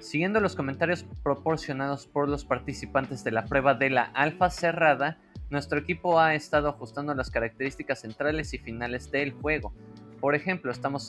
siguiendo 0.00 0.40
los 0.40 0.54
comentarios 0.54 1.06
proporcionados 1.22 2.06
por 2.06 2.28
los 2.28 2.44
participantes 2.44 3.24
de 3.24 3.32
la 3.32 3.46
prueba 3.46 3.74
de 3.74 3.90
la 3.90 4.04
alfa 4.04 4.50
cerrada, 4.50 5.18
nuestro 5.50 5.78
equipo 5.78 6.20
ha 6.20 6.34
estado 6.34 6.68
ajustando 6.68 7.14
las 7.14 7.30
características 7.30 8.00
centrales 8.00 8.52
y 8.52 8.58
finales 8.58 9.10
del 9.10 9.32
juego. 9.32 9.72
Por 10.20 10.34
ejemplo, 10.34 10.70
estamos 10.70 11.08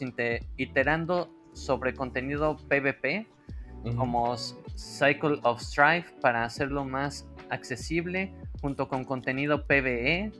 iterando 0.55 1.29
sobre 1.53 1.93
contenido 1.93 2.57
PvP, 2.69 3.27
Como 3.95 4.35
Cycle 4.37 5.39
of 5.43 5.61
Strife 5.61 6.11
para 6.21 6.43
hacerlo 6.43 6.85
más 6.85 7.27
accesible, 7.49 8.33
junto 8.61 8.87
con 8.87 9.03
contenido 9.03 9.65
PvE 9.65 10.31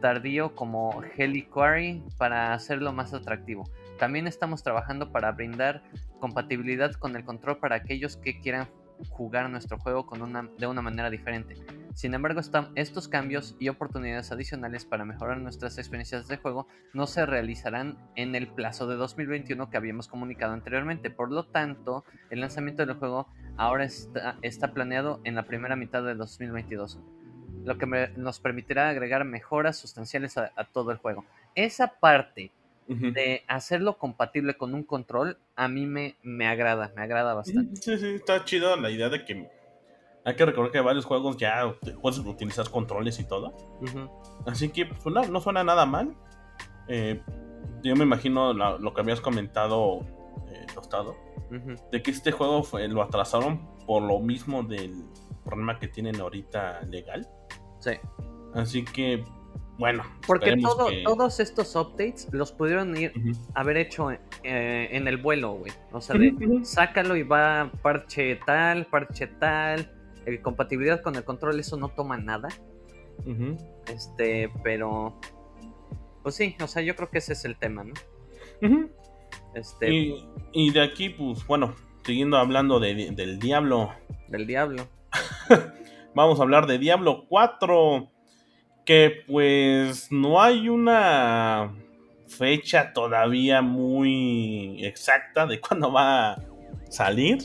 tardío 0.00 0.54
como 0.54 1.02
Heliquary 1.16 2.02
para 2.16 2.54
hacerlo 2.54 2.92
más 2.92 3.12
atractivo. 3.12 3.68
También 3.98 4.26
estamos 4.26 4.62
trabajando 4.62 5.12
para 5.12 5.32
brindar 5.32 5.82
compatibilidad 6.20 6.92
con 6.92 7.16
el 7.16 7.24
control 7.24 7.58
para 7.58 7.76
aquellos 7.76 8.16
que 8.16 8.40
quieran 8.40 8.66
jugar 9.10 9.50
nuestro 9.50 9.78
juego 9.78 10.06
de 10.58 10.66
una 10.66 10.82
manera 10.82 11.10
diferente. 11.10 11.54
Sin 11.94 12.14
embargo, 12.14 12.40
estos 12.76 13.08
cambios 13.08 13.56
y 13.58 13.68
oportunidades 13.68 14.30
adicionales 14.32 14.84
para 14.84 15.04
mejorar 15.04 15.38
nuestras 15.38 15.76
experiencias 15.78 16.28
de 16.28 16.36
juego 16.36 16.66
no 16.92 17.06
se 17.06 17.26
realizarán 17.26 17.98
en 18.16 18.34
el 18.34 18.48
plazo 18.48 18.86
de 18.86 18.96
2021 18.96 19.70
que 19.70 19.76
habíamos 19.76 20.08
comunicado 20.08 20.52
anteriormente. 20.52 21.10
Por 21.10 21.30
lo 21.32 21.44
tanto, 21.44 22.04
el 22.30 22.40
lanzamiento 22.40 22.86
del 22.86 22.94
juego 22.96 23.28
ahora 23.56 23.84
está, 23.84 24.36
está 24.42 24.72
planeado 24.72 25.20
en 25.24 25.34
la 25.34 25.42
primera 25.46 25.76
mitad 25.76 26.02
de 26.02 26.14
2022, 26.14 26.98
lo 27.64 27.76
que 27.76 27.86
me- 27.86 28.08
nos 28.16 28.40
permitirá 28.40 28.88
agregar 28.88 29.24
mejoras 29.24 29.76
sustanciales 29.76 30.38
a, 30.38 30.52
a 30.56 30.64
todo 30.64 30.92
el 30.92 30.98
juego. 30.98 31.24
Esa 31.54 31.98
parte 32.00 32.52
de 33.12 33.42
hacerlo 33.48 33.98
compatible 33.98 34.54
con 34.54 34.74
un 34.74 34.82
control 34.84 35.38
a 35.56 35.68
mí 35.68 35.86
me, 35.86 36.16
me 36.22 36.46
agrada, 36.46 36.92
me 36.96 37.02
agrada 37.02 37.34
bastante. 37.34 37.76
Sí, 37.80 37.98
sí, 37.98 38.06
está 38.14 38.44
chido 38.44 38.76
la 38.76 38.90
idea 38.90 39.08
de 39.08 39.24
que 39.24 39.48
hay 40.24 40.36
que 40.36 40.44
recordar 40.46 40.70
que 40.72 40.80
varios 40.80 41.04
juegos 41.04 41.36
ya 41.36 41.74
puedes 42.02 42.18
utilizar 42.18 42.68
controles 42.70 43.18
y 43.20 43.24
todo. 43.26 43.54
Así 44.46 44.68
que 44.68 44.86
pues, 44.86 45.04
no, 45.06 45.22
no 45.26 45.40
suena 45.40 45.64
nada 45.64 45.86
mal. 45.86 46.14
Eh, 46.88 47.22
yo 47.82 47.96
me 47.96 48.04
imagino 48.04 48.52
la- 48.52 48.78
lo 48.78 48.92
que 48.92 49.00
habías 49.00 49.20
comentado, 49.20 50.00
eh, 50.50 50.66
Tostado, 50.74 51.16
de 51.90 52.02
que 52.02 52.10
este 52.10 52.32
juego 52.32 52.62
fue- 52.62 52.86
lo 52.88 53.02
atrasaron 53.02 53.66
por 53.86 54.02
lo 54.02 54.18
mismo 54.20 54.62
del 54.62 55.04
problema 55.44 55.78
que 55.78 55.88
tienen 55.88 56.20
ahorita 56.20 56.82
legal. 56.82 57.26
Sí. 57.78 57.92
Así 58.54 58.84
que, 58.84 59.24
bueno. 59.78 60.02
Porque 60.26 60.56
todo- 60.58 60.88
que- 60.88 61.02
todos 61.02 61.40
estos 61.40 61.74
updates 61.74 62.28
los 62.32 62.52
pudieron 62.52 62.96
ir, 62.96 63.12
Ujú. 63.16 63.32
haber 63.54 63.78
hecho 63.78 64.10
eh, 64.10 64.88
en 64.92 65.08
el 65.08 65.16
vuelo, 65.16 65.52
güey. 65.54 65.72
O 65.92 66.00
sea, 66.00 66.16
de 66.16 66.34
sácalo 66.64 67.16
y 67.16 67.22
va 67.22 67.70
parche 67.82 68.36
tal, 68.46 68.86
parche 68.86 69.26
tal. 69.26 69.90
Eh, 70.26 70.40
compatibilidad 70.40 71.02
con 71.02 71.14
el 71.16 71.24
control, 71.24 71.58
eso 71.60 71.76
no 71.76 71.88
toma 71.88 72.16
nada. 72.16 72.48
Este, 73.86 74.50
pero. 74.62 75.18
Pues 76.22 76.34
sí, 76.34 76.54
o 76.62 76.66
sea, 76.66 76.82
yo 76.82 76.94
creo 76.96 77.10
que 77.10 77.18
ese 77.18 77.32
es 77.32 77.44
el 77.44 77.56
tema, 77.56 77.84
¿no? 77.84 77.94
Este, 79.54 79.90
Y, 79.92 80.26
y 80.52 80.70
de 80.70 80.82
aquí, 80.82 81.08
pues 81.10 81.46
bueno, 81.46 81.74
siguiendo 82.04 82.36
hablando 82.36 82.78
de- 82.80 83.10
del 83.12 83.38
Diablo, 83.38 83.90
del 84.28 84.46
diablo. 84.46 84.86
vamos 86.14 86.38
a 86.38 86.42
hablar 86.42 86.66
de 86.66 86.78
Diablo 86.78 87.24
4. 87.28 88.10
Que 88.84 89.22
pues 89.26 90.10
no 90.10 90.42
hay 90.42 90.68
una 90.68 91.74
fecha 92.28 92.92
todavía 92.92 93.60
muy 93.62 94.84
exacta 94.84 95.46
de 95.46 95.60
cuándo 95.60 95.92
va 95.92 96.32
a 96.32 96.42
salir. 96.88 97.38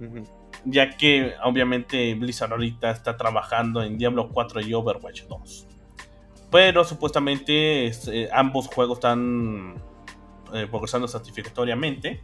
Ujú. 0.00 0.22
Ya 0.64 0.90
que 0.96 1.34
obviamente 1.42 2.14
Blizzard 2.14 2.52
ahorita 2.52 2.90
está 2.90 3.16
trabajando 3.16 3.82
en 3.82 3.98
Diablo 3.98 4.28
4 4.32 4.60
y 4.60 4.74
Overwatch 4.74 5.22
2. 5.24 5.66
Pero 6.50 6.84
supuestamente 6.84 7.86
este, 7.86 8.28
ambos 8.32 8.68
juegos 8.68 8.98
están 8.98 9.74
eh, 10.54 10.66
progresando 10.70 11.08
satisfactoriamente. 11.08 12.22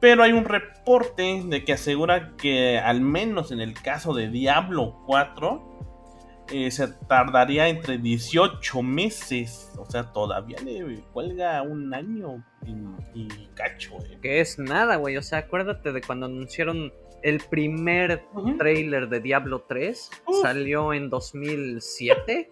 Pero 0.00 0.22
hay 0.22 0.32
un 0.32 0.44
reporte 0.44 1.42
de 1.44 1.64
que 1.64 1.72
asegura 1.72 2.36
que 2.36 2.78
al 2.78 3.00
menos 3.00 3.50
en 3.50 3.60
el 3.60 3.74
caso 3.74 4.14
de 4.14 4.28
Diablo 4.28 5.02
4 5.06 6.46
eh, 6.52 6.70
se 6.70 6.88
tardaría 6.88 7.68
entre 7.68 7.98
18 7.98 8.82
meses. 8.82 9.72
O 9.76 9.90
sea, 9.90 10.12
todavía 10.12 10.58
le 10.64 11.02
cuelga 11.12 11.62
un 11.62 11.92
año 11.94 12.44
y, 12.64 13.22
y 13.22 13.48
cacho. 13.54 13.94
eh. 14.04 14.18
Que 14.22 14.40
es 14.40 14.58
nada, 14.58 14.96
güey. 14.96 15.16
O 15.16 15.22
sea, 15.22 15.38
acuérdate 15.40 15.92
de 15.92 16.00
cuando 16.00 16.26
anunciaron 16.26 16.92
el 17.22 17.40
primer 17.50 18.24
Ujú. 18.34 18.56
trailer 18.56 19.08
de 19.08 19.20
Diablo 19.20 19.64
3. 19.68 20.10
Uf. 20.26 20.42
Salió 20.42 20.92
en 20.92 21.10
2007. 21.10 22.50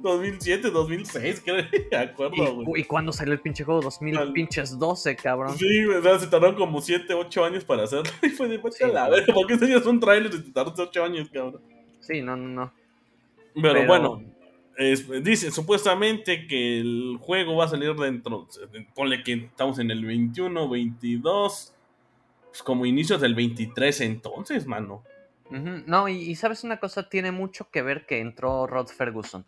2007, 0.00 0.70
2006, 0.70 1.42
creo, 1.44 1.64
me 1.90 1.96
acuerdo, 1.96 2.54
güey. 2.64 2.80
Y, 2.80 2.80
y 2.80 2.84
cuando 2.84 3.12
salió 3.12 3.34
el 3.34 3.40
pinche 3.40 3.62
juego, 3.62 3.82
2000 3.82 4.16
Al- 4.18 4.32
pinches 4.32 4.78
12, 4.78 5.14
cabrón. 5.16 5.56
Sí, 5.56 5.84
o 5.84 6.02
sea, 6.02 6.18
se 6.18 6.26
tardaron 6.28 6.56
como 6.56 6.80
7, 6.80 7.12
8 7.14 7.44
años 7.44 7.64
para 7.64 7.84
hacerlo. 7.84 8.10
Y 8.22 8.30
fue 8.30 8.48
de 8.48 8.56
Sí, 8.56 8.62
"Vete 8.64 8.84
a 8.84 8.88
la 8.88 9.08
verga, 9.08 9.34
¿por 9.34 9.46
qué 9.46 9.54
enseñas 9.54 9.84
un 9.86 10.00
trailer 10.00 10.32
y 10.34 10.42
te 10.42 10.50
tardas 10.52 10.78
8 10.78 11.04
años, 11.04 11.28
cabrón? 11.30 11.60
Sí, 12.00 12.22
no, 12.22 12.36
no, 12.36 12.48
no. 12.48 12.72
Pero, 13.60 13.86
bueno, 13.86 14.22
dice 15.22 15.50
supuestamente 15.50 16.46
que 16.46 16.78
el 16.80 17.16
juego 17.20 17.56
va 17.56 17.64
a 17.64 17.68
salir 17.68 17.94
dentro, 17.94 18.48
ponle 18.94 19.22
que 19.22 19.32
estamos 19.34 19.78
en 19.78 19.90
el 19.90 20.04
21, 20.04 20.68
22, 20.68 21.74
pues 22.56 22.62
como 22.62 22.86
inicios 22.86 23.20
del 23.20 23.34
23 23.34 24.00
entonces, 24.00 24.66
mano. 24.66 25.04
No, 25.50 26.08
y, 26.08 26.34
sabes 26.36 26.64
una 26.64 26.78
cosa, 26.78 27.10
tiene 27.10 27.30
mucho 27.30 27.70
que 27.70 27.82
ver 27.82 28.06
que 28.06 28.20
entró 28.20 28.66
Rod 28.66 28.88
Ferguson. 28.88 29.44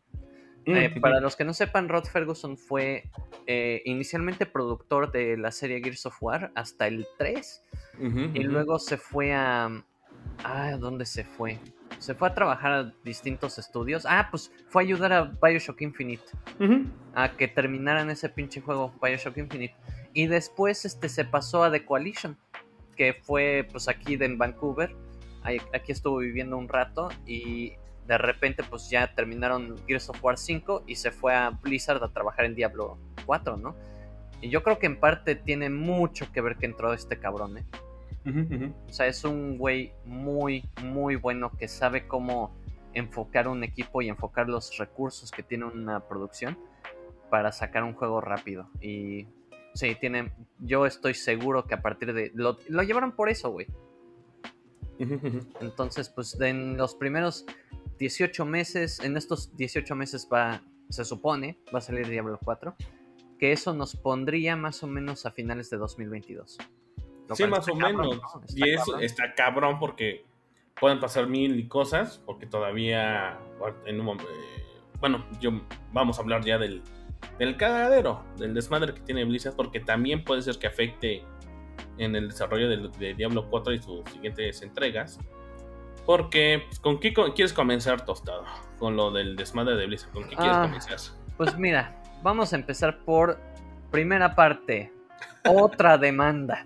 Eh, 0.66 0.94
para 1.00 1.18
los 1.18 1.34
que 1.34 1.44
no 1.44 1.54
sepan, 1.54 1.88
Rod 1.88 2.04
Ferguson 2.04 2.58
fue 2.58 3.10
eh, 3.46 3.80
inicialmente 3.86 4.44
productor 4.44 5.10
de 5.10 5.38
la 5.38 5.50
serie 5.52 5.80
Gears 5.82 6.04
of 6.04 6.22
War 6.22 6.52
hasta 6.54 6.86
el 6.86 7.06
3 7.16 7.62
y 8.34 8.40
luego 8.40 8.78
se 8.78 8.98
fue 8.98 9.32
a... 9.32 9.82
Ah, 10.44 10.76
¿dónde 10.78 11.06
se 11.06 11.24
fue? 11.24 11.58
Se 11.98 12.14
fue 12.14 12.28
a 12.28 12.34
trabajar 12.34 12.72
a 12.72 12.92
distintos 13.04 13.58
estudios. 13.58 14.04
Ah, 14.06 14.28
pues 14.30 14.52
fue 14.68 14.82
a 14.82 14.84
ayudar 14.84 15.12
a 15.14 15.22
Bioshock 15.42 15.80
Infinite. 15.80 16.24
A 17.14 17.32
que 17.32 17.48
terminaran 17.48 18.10
ese 18.10 18.28
pinche 18.28 18.60
juego, 18.60 18.92
Bioshock 19.02 19.38
Infinite. 19.38 19.74
Y 20.12 20.26
después 20.26 20.84
este, 20.84 21.08
se 21.08 21.24
pasó 21.24 21.64
a 21.64 21.70
The 21.70 21.84
Coalition, 21.84 22.36
que 22.98 23.14
fue 23.14 23.66
pues 23.70 23.88
aquí 23.88 24.16
de, 24.16 24.26
en 24.26 24.36
Vancouver. 24.36 24.94
Aquí 25.72 25.92
estuvo 25.92 26.18
viviendo 26.18 26.58
un 26.58 26.68
rato 26.68 27.08
y 27.24 27.72
de 28.06 28.18
repente 28.18 28.62
pues 28.68 28.90
ya 28.90 29.14
terminaron 29.14 29.76
Gears 29.86 30.10
of 30.10 30.22
War 30.22 30.36
5 30.36 30.82
y 30.86 30.96
se 30.96 31.10
fue 31.10 31.34
a 31.34 31.50
Blizzard 31.50 32.02
a 32.02 32.08
trabajar 32.08 32.44
en 32.44 32.54
Diablo 32.54 32.98
4, 33.24 33.56
¿no? 33.56 33.74
Y 34.42 34.50
yo 34.50 34.62
creo 34.62 34.78
que 34.78 34.86
en 34.86 35.00
parte 35.00 35.36
tiene 35.36 35.70
mucho 35.70 36.30
que 36.32 36.40
ver 36.40 36.56
que 36.56 36.66
entró 36.66 36.92
este 36.92 37.18
cabrón, 37.18 37.58
¿eh? 37.58 37.64
O 38.88 38.92
sea, 38.92 39.06
es 39.06 39.24
un 39.24 39.56
güey 39.56 39.92
muy, 40.04 40.68
muy 40.82 41.16
bueno 41.16 41.50
que 41.56 41.66
sabe 41.66 42.06
cómo 42.06 42.54
enfocar 42.92 43.48
un 43.48 43.64
equipo 43.64 44.02
y 44.02 44.10
enfocar 44.10 44.50
los 44.50 44.76
recursos 44.76 45.30
que 45.30 45.42
tiene 45.42 45.64
una 45.64 46.00
producción 46.00 46.58
para 47.30 47.52
sacar 47.52 47.84
un 47.84 47.94
juego 47.94 48.20
rápido. 48.20 48.68
Y 48.82 49.28
sí, 49.74 49.96
tiene, 50.00 50.32
yo 50.58 50.86
estoy 50.86 51.14
seguro 51.14 51.66
que 51.66 51.74
a 51.74 51.82
partir 51.82 52.12
de... 52.12 52.30
Lo, 52.34 52.58
lo 52.68 52.82
llevaron 52.82 53.12
por 53.12 53.28
eso, 53.28 53.50
güey. 53.50 53.66
Entonces, 55.60 56.08
pues 56.08 56.40
en 56.40 56.76
los 56.76 56.94
primeros 56.94 57.46
18 57.98 58.44
meses, 58.44 59.00
en 59.00 59.16
estos 59.16 59.56
18 59.56 59.94
meses 59.94 60.28
va, 60.32 60.62
se 60.88 61.04
supone, 61.04 61.58
va 61.74 61.78
a 61.78 61.82
salir 61.82 62.08
Diablo 62.08 62.38
4, 62.44 62.74
que 63.38 63.52
eso 63.52 63.74
nos 63.74 63.96
pondría 63.96 64.56
más 64.56 64.82
o 64.82 64.86
menos 64.86 65.26
a 65.26 65.30
finales 65.30 65.70
de 65.70 65.76
2022. 65.76 66.58
Sí, 67.34 67.46
más 67.46 67.68
o 67.68 67.74
menos. 67.74 68.20
y 68.54 68.70
eso 68.70 68.98
está 68.98 69.34
cabrón 69.34 69.78
porque 69.78 70.24
pueden 70.80 70.98
pasar 70.98 71.26
mil 71.28 71.58
y 71.58 71.68
cosas, 71.68 72.22
porque 72.24 72.46
todavía, 72.46 73.38
en 73.84 74.00
un, 74.00 74.18
eh, 74.18 74.24
bueno, 74.98 75.26
yo 75.40 75.50
vamos 75.92 76.18
a 76.18 76.22
hablar 76.22 76.44
ya 76.44 76.58
del, 76.58 76.82
del 77.38 77.56
cagadero, 77.56 78.24
del 78.36 78.54
desmadre 78.54 78.94
que 78.94 79.00
tiene 79.00 79.24
Blizzard, 79.24 79.54
porque 79.54 79.80
también 79.80 80.24
puede 80.24 80.42
ser 80.42 80.58
que 80.58 80.66
afecte 80.66 81.22
en 81.98 82.16
el 82.16 82.28
desarrollo 82.28 82.68
de, 82.68 82.88
de 82.98 83.14
Diablo 83.14 83.48
4 83.48 83.72
y 83.72 83.82
sus 83.82 84.10
siguientes 84.10 84.62
entregas. 84.62 85.18
Porque, 86.06 86.62
pues, 86.66 86.80
¿con 86.80 86.98
qué 87.00 87.12
quieres 87.12 87.52
comenzar, 87.52 88.04
Tostado? 88.04 88.44
Con 88.78 88.96
lo 88.96 89.10
del 89.10 89.36
desmadre 89.36 89.76
de 89.76 89.86
Blizzard. 89.86 90.10
¿Con 90.12 90.22
qué 90.24 90.36
quieres 90.36 90.56
ah, 90.56 90.62
comenzar? 90.62 90.96
Pues 91.36 91.58
mira, 91.58 92.02
vamos 92.22 92.52
a 92.52 92.56
empezar 92.56 93.00
por 93.04 93.38
primera 93.90 94.34
parte. 94.34 94.92
Otra 95.44 95.98
demanda. 95.98 96.64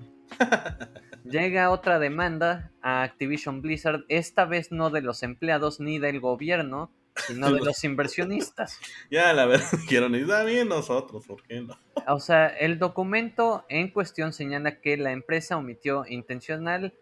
Llega 1.25 1.71
otra 1.71 1.99
demanda 1.99 2.71
a 2.83 3.03
Activision 3.03 3.63
Blizzard, 3.63 4.05
esta 4.09 4.45
vez 4.45 4.73
no 4.73 4.91
de 4.91 5.03
los 5.03 5.23
empleados 5.23 5.79
ni 5.79 5.99
del 5.99 6.21
gobierno, 6.21 6.91
sino 7.17 7.53
de 7.53 7.61
los 7.61 7.85
inversionistas. 7.85 8.79
Ya, 9.11 9.33
la 9.33 9.47
verdad, 9.47 9.67
quiero 9.89 10.09
ni 10.09 10.25
bien 10.25 10.69
nosotros, 10.69 11.27
¿por 11.27 11.43
qué 11.43 11.61
no? 11.61 11.77
O 12.09 12.21
sea, 12.21 12.49
el 12.49 12.79
documento 12.79 13.65
en 13.69 13.91
cuestión 13.91 14.33
señala 14.33 14.81
que 14.81 14.97
la 14.97 15.13
empresa 15.13 15.57
omitió 15.57 16.05
intencional 16.07 16.95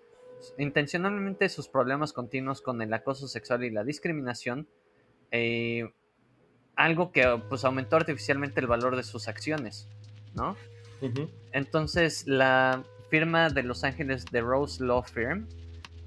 intencionalmente 0.59 1.49
sus 1.49 1.69
problemas 1.69 2.13
continuos 2.13 2.63
con 2.63 2.81
el 2.83 2.93
acoso 2.93 3.29
sexual 3.29 3.65
y 3.65 3.71
la 3.71 3.85
discriminación, 3.85 4.69
eh, 5.31 5.93
algo 6.77 7.13
que 7.13 7.41
pues 7.49 7.65
aumentó 7.65 7.97
artificialmente 7.97 8.61
el 8.61 8.67
valor 8.67 8.97
de 8.97 9.03
sus 9.03 9.29
acciones, 9.29 9.89
¿no? 10.35 10.57
Entonces 11.53 12.27
la 12.27 12.85
firma 13.09 13.49
de 13.49 13.63
Los 13.63 13.85
Ángeles 13.85 14.27
de 14.27 14.41
Rose 14.43 14.85
Law 14.85 15.03
Firm 15.03 15.47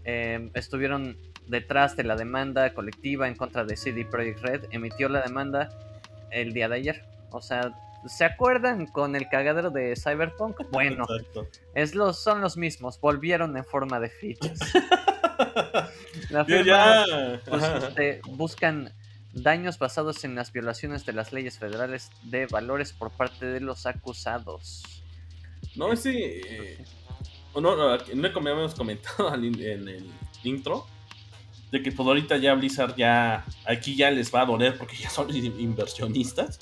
eh, 0.06 0.52
estuvieron 0.54 1.18
detrás 1.48 1.96
de 1.96 2.04
la 2.04 2.16
demanda 2.16 2.74
colectiva 2.74 3.28
en 3.28 3.36
contra 3.36 3.66
de 3.66 3.76
CD 3.76 4.06
Projekt 4.06 4.40
Red, 4.42 4.66
emitió 4.72 5.10
la 5.10 5.22
demanda 5.22 5.70
el 6.32 6.54
día 6.54 6.68
de 6.70 6.76
ayer, 6.76 7.06
o 7.32 7.42
sea, 7.42 7.74
¿Se 8.08 8.26
acuerdan 8.26 8.86
con 8.88 9.16
el 9.16 9.30
cagadero 9.30 9.70
de 9.70 9.96
Cyberpunk? 9.96 10.60
Bueno, 10.72 11.06
es 11.74 11.96
los, 11.96 12.20
son 12.20 12.42
los 12.42 12.58
mismos, 12.58 13.00
volvieron 13.00 13.56
en 13.56 13.64
forma 13.64 14.00
de 14.00 14.10
fichas. 14.10 14.60
La 16.30 16.46
firma, 16.46 17.06
pues, 17.46 17.64
este, 17.64 18.22
buscan 18.28 18.94
daños 19.34 19.80
basados 19.80 20.24
en 20.26 20.36
las 20.36 20.52
violaciones 20.52 21.06
de 21.06 21.14
las 21.14 21.32
leyes 21.32 21.58
federales 21.58 22.12
de 22.24 22.46
valores 22.48 22.92
por 22.94 23.12
parte 23.12 23.46
de 23.46 23.62
los 23.62 23.86
acusados. 23.86 25.04
No. 25.76 25.90
Eh, 25.94 26.84
no, 27.56 27.62
no, 27.62 27.98
no 27.98 28.28
habíamos 28.28 28.76
comentado 28.76 29.34
en 29.34 29.44
el 29.88 30.12
intro 30.44 30.86
de 31.74 31.82
que 31.82 31.92
por 31.92 32.06
ahorita 32.06 32.38
ya 32.38 32.54
Blizzard 32.54 32.96
ya 32.96 33.44
aquí 33.66 33.96
ya 33.96 34.12
les 34.12 34.34
va 34.34 34.42
a 34.42 34.46
doler 34.46 34.78
porque 34.78 34.96
ya 34.96 35.10
son 35.10 35.36
inversionistas 35.36 36.60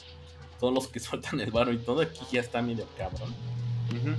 todos 0.57 0.73
los 0.73 0.87
que 0.87 0.99
sueltan 1.07 1.37
el 1.41 1.51
barro 1.51 1.73
y 1.73 1.79
todo, 1.79 2.01
aquí 2.01 2.21
ya 2.31 2.39
está 2.39 2.61
medio 2.61 2.87
cabrón. 2.97 3.35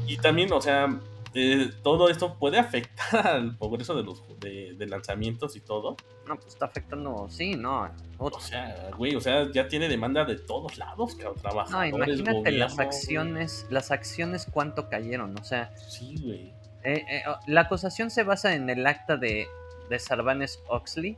Y 0.06 0.18
también, 0.18 0.52
o 0.52 0.60
sea, 0.60 1.00
eh, 1.32 1.70
todo 1.82 2.10
esto 2.10 2.34
puede 2.34 2.58
afectar 2.58 3.26
al 3.26 3.56
progreso 3.56 3.94
de 3.94 4.02
los 4.02 4.22
de, 4.38 4.76
lanzamientos 4.86 5.56
y 5.56 5.60
todo. 5.60 5.96
No, 6.28 6.36
pues 6.36 6.48
está 6.48 6.66
afectando, 6.66 7.26
sí, 7.30 7.54
no. 7.54 7.90
O 8.18 8.38
sea, 8.38 8.90
güey, 8.94 9.16
o 9.16 9.20
sea, 9.22 9.50
ya 9.50 9.68
tiene 9.68 9.88
demanda 9.88 10.26
de 10.26 10.36
todos 10.36 10.76
lados, 10.76 11.14
que 11.14 11.24
trabajadores, 11.40 11.94
No, 11.94 12.04
imagínate 12.04 12.52
las 12.52 12.78
acciones, 12.78 13.66
las 13.70 13.90
acciones 13.90 14.46
cuánto 14.52 14.90
cayeron, 14.90 15.38
o 15.40 15.44
sea. 15.44 15.74
Sí, 15.88 16.16
güey. 16.22 16.52
Eh, 16.84 17.02
eh, 17.08 17.22
la 17.46 17.62
acusación 17.62 18.10
se 18.10 18.24
basa 18.24 18.54
en 18.54 18.68
el 18.68 18.86
acta 18.86 19.16
de, 19.16 19.46
de 19.88 19.98
Sarbanes 19.98 20.60
Oxley, 20.68 21.16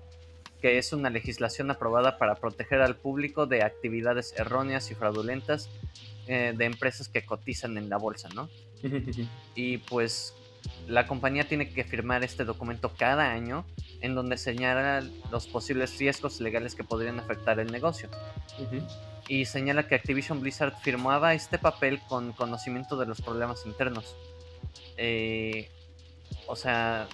que 0.61 0.79
es 0.79 0.92
una 0.92 1.11
legislación 1.11 1.70
aprobada 1.70 2.18
para 2.18 2.37
proteger 2.37 2.81
al 2.81 2.96
público 2.96 3.46
de 3.46 3.62
actividades 3.62 4.35
erróneas 4.37 4.90
y 4.90 4.94
fraudulentas 4.94 5.68
eh, 6.27 6.55
de 6.57 6.64
empresas 6.64 7.09
que 7.09 7.24
cotizan 7.24 7.77
en 7.77 7.88
la 7.90 7.98
bolsa, 7.98 8.29
¿no? 8.35 8.48
y 9.55 9.79
pues 9.79 10.35
la 10.87 11.07
compañía 11.07 11.46
tiene 11.46 11.70
que 11.70 11.85
firmar 11.85 12.24
este 12.24 12.44
documento 12.44 12.92
cada 12.96 13.31
año 13.31 13.64
en 14.00 14.14
donde 14.14 14.37
señala 14.37 15.03
los 15.31 15.46
posibles 15.46 15.98
riesgos 15.98 16.40
legales 16.40 16.74
que 16.74 16.85
podrían 16.85 17.18
afectar 17.18 17.59
el 17.59 17.72
negocio. 17.72 18.09
Y 19.29 19.46
señala 19.46 19.88
que 19.88 19.94
Activision 19.94 20.40
Blizzard 20.40 20.74
firmaba 20.83 21.33
este 21.35 21.59
papel 21.59 22.00
con 22.09 22.33
conocimiento 22.33 22.96
de 22.96 23.07
los 23.07 23.22
problemas 23.22 23.64
internos. 23.64 24.14
Eh, 24.98 25.70
o 26.46 26.57
sea, 26.57 27.09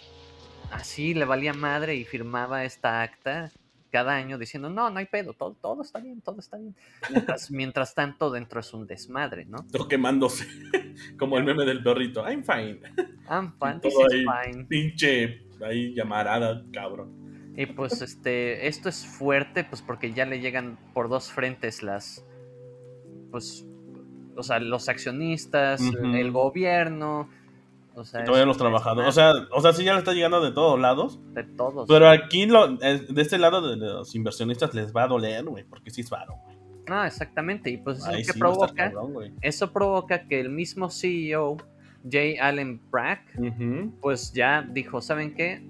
así 0.71 1.15
le 1.15 1.25
valía 1.25 1.53
madre 1.53 1.95
y 1.97 2.05
firmaba 2.05 2.65
esta 2.65 3.03
acta 3.03 3.51
cada 3.91 4.15
año 4.15 4.39
diciendo, 4.39 4.71
no, 4.71 4.89
no 4.89 4.99
hay 4.99 5.07
pedo, 5.07 5.33
todo, 5.33 5.55
todo 5.61 5.83
está 5.83 5.99
bien, 5.99 6.21
todo 6.21 6.39
está 6.39 6.57
bien. 6.57 6.75
Mientras, 7.51 7.95
tanto, 7.95 8.31
dentro 8.31 8.61
es 8.61 8.73
un 8.73 8.87
desmadre, 8.87 9.45
¿no? 9.45 9.67
Todo 9.71 9.89
quemándose, 9.89 10.47
como 11.19 11.37
el 11.37 11.45
meme 11.45 11.65
del 11.65 11.83
perrito, 11.83 12.25
I'm 12.27 12.45
fine. 12.45 12.81
I'm 13.29 13.53
fine, 13.61 13.81
todo 13.81 14.07
ahí, 14.11 14.25
fine. 14.25 14.65
Pinche, 14.67 15.43
ahí 15.65 15.93
llamarada, 15.95 16.65
cabrón. 16.73 17.53
Y 17.57 17.67
pues 17.67 18.01
este, 18.01 18.69
esto 18.69 18.89
es 18.89 19.05
fuerte, 19.05 19.65
pues 19.65 19.83
porque 19.83 20.13
ya 20.13 20.25
le 20.25 20.41
llegan 20.41 20.79
por 20.95 21.09
dos 21.09 21.31
frentes 21.31 21.83
las, 21.83 22.25
pues, 23.31 23.67
o 24.37 24.43
sea, 24.43 24.61
los 24.61 24.89
accionistas, 24.89 25.83
el 25.83 26.31
gobierno, 26.31 27.29
o 28.01 28.05
sea, 28.05 28.25
todavía 28.25 28.47
los 28.47 28.57
trabajadores. 28.57 29.09
O 29.09 29.13
sea, 29.13 29.33
o 29.53 29.61
sea, 29.61 29.73
sí 29.73 29.85
ya 29.85 29.93
le 29.93 29.99
está 29.99 30.13
llegando 30.13 30.41
de 30.41 30.53
todos 30.53 30.81
lados. 30.81 31.21
De 31.35 31.45
todos. 31.45 31.87
Pero 31.87 32.09
aquí, 32.09 32.47
lo, 32.47 32.77
de 32.77 33.05
este 33.17 33.39
lado 33.39 33.61
de 33.61 33.77
los 33.77 34.15
inversionistas 34.15 34.73
les 34.75 34.95
va 34.95 35.05
a 35.05 35.09
doler, 35.09 35.45
güey, 35.45 35.65
porque 35.65 35.91
sí 35.91 36.01
es 36.01 36.09
varo, 36.11 36.39
güey. 36.45 36.57
Ah, 36.89 37.07
exactamente. 37.07 37.71
Y 37.71 37.77
pues 37.77 37.99
eso 37.99 38.33
que 38.33 38.39
provoca. 38.39 38.93
eso 39.43 39.73
provoca 39.73 40.27
que 40.27 40.41
el 40.41 40.49
mismo 40.49 40.91
CEO, 40.91 41.59
Jay 42.11 42.39
Allen 42.39 42.81
Brack, 42.91 43.39
pues 44.01 44.33
ya 44.33 44.63
dijo: 44.63 45.01
¿Saben 45.01 45.35
qué? 45.35 45.63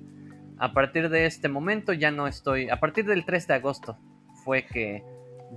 A 0.58 0.72
partir 0.72 1.08
de 1.08 1.26
este 1.26 1.48
momento 1.48 1.92
ya 1.92 2.10
no 2.10 2.26
estoy. 2.26 2.70
A 2.70 2.78
partir 2.78 3.06
del 3.06 3.24
3 3.24 3.48
de 3.48 3.54
agosto 3.54 3.96
fue 4.44 4.64
que 4.66 5.02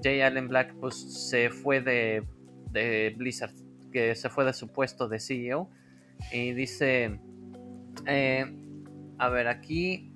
Jay 0.04 0.22
Allen 0.22 0.48
Black 0.48 0.74
pues 0.80 0.96
se 1.30 1.50
fue 1.50 1.82
de, 1.82 2.24
de 2.72 3.14
Blizzard, 3.16 3.54
que 3.92 4.16
se 4.16 4.30
fue 4.30 4.44
de 4.44 4.54
su 4.54 4.70
puesto 4.70 5.08
de 5.08 5.20
CEO 5.20 5.70
y 6.32 6.54
dice, 6.54 7.20
eh, 8.08 8.46
a 9.18 9.30
ver, 9.30 9.48
aquí 9.48 10.12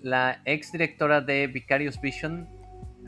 la 0.00 0.40
ex 0.44 0.72
directora 0.72 1.20
de 1.20 1.46
Vicarious 1.46 2.00
Vision 2.00 2.48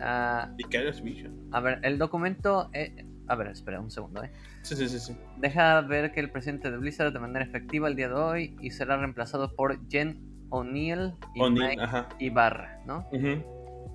Ah, 0.01 0.51
Vicarious 0.57 1.01
Vision. 1.03 1.49
a 1.53 1.61
ver, 1.61 1.79
el 1.83 1.99
documento. 1.99 2.69
eh, 2.73 3.05
a 3.29 3.37
ver, 3.37 3.47
espera 3.49 3.81
un 3.81 3.91
segundo, 3.91 4.23
¿eh? 4.25 4.31
Sí, 4.63 4.75
sí, 4.77 4.89
sí, 4.89 4.99
sí. 4.99 5.17
Deja 5.39 5.81
ver 5.83 6.11
que 6.13 6.21
el 6.21 6.31
presidente 6.31 6.71
de 6.71 6.77
Blizzard 6.79 7.13
de 7.13 7.21
manera 7.21 7.45
efectiva 7.45 7.89
el 7.89 7.95
día 7.97 8.09
de 8.09 8.15
hoy 8.15 8.57
y 8.61 8.71
será 8.71 8.97
reemplazado 8.97 9.55
por 9.55 9.79
Jen 9.89 10.19
O'Neill 10.51 11.13
y 11.35 11.43
Mike. 11.51 11.77
Ibarra, 12.19 12.81
¿no? 12.87 13.07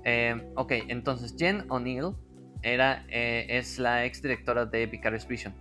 Eh, 0.05 0.51
ok, 0.55 0.71
entonces 0.87 1.35
Jen 1.37 1.65
O'Neill 1.69 2.13
era, 2.63 3.03
eh, 3.09 3.45
es 3.49 3.77
la 3.77 4.05
ex 4.05 4.21
directora 4.21 4.65
de 4.65 4.85
Vicarious 4.87 5.27
Vision 5.27 5.53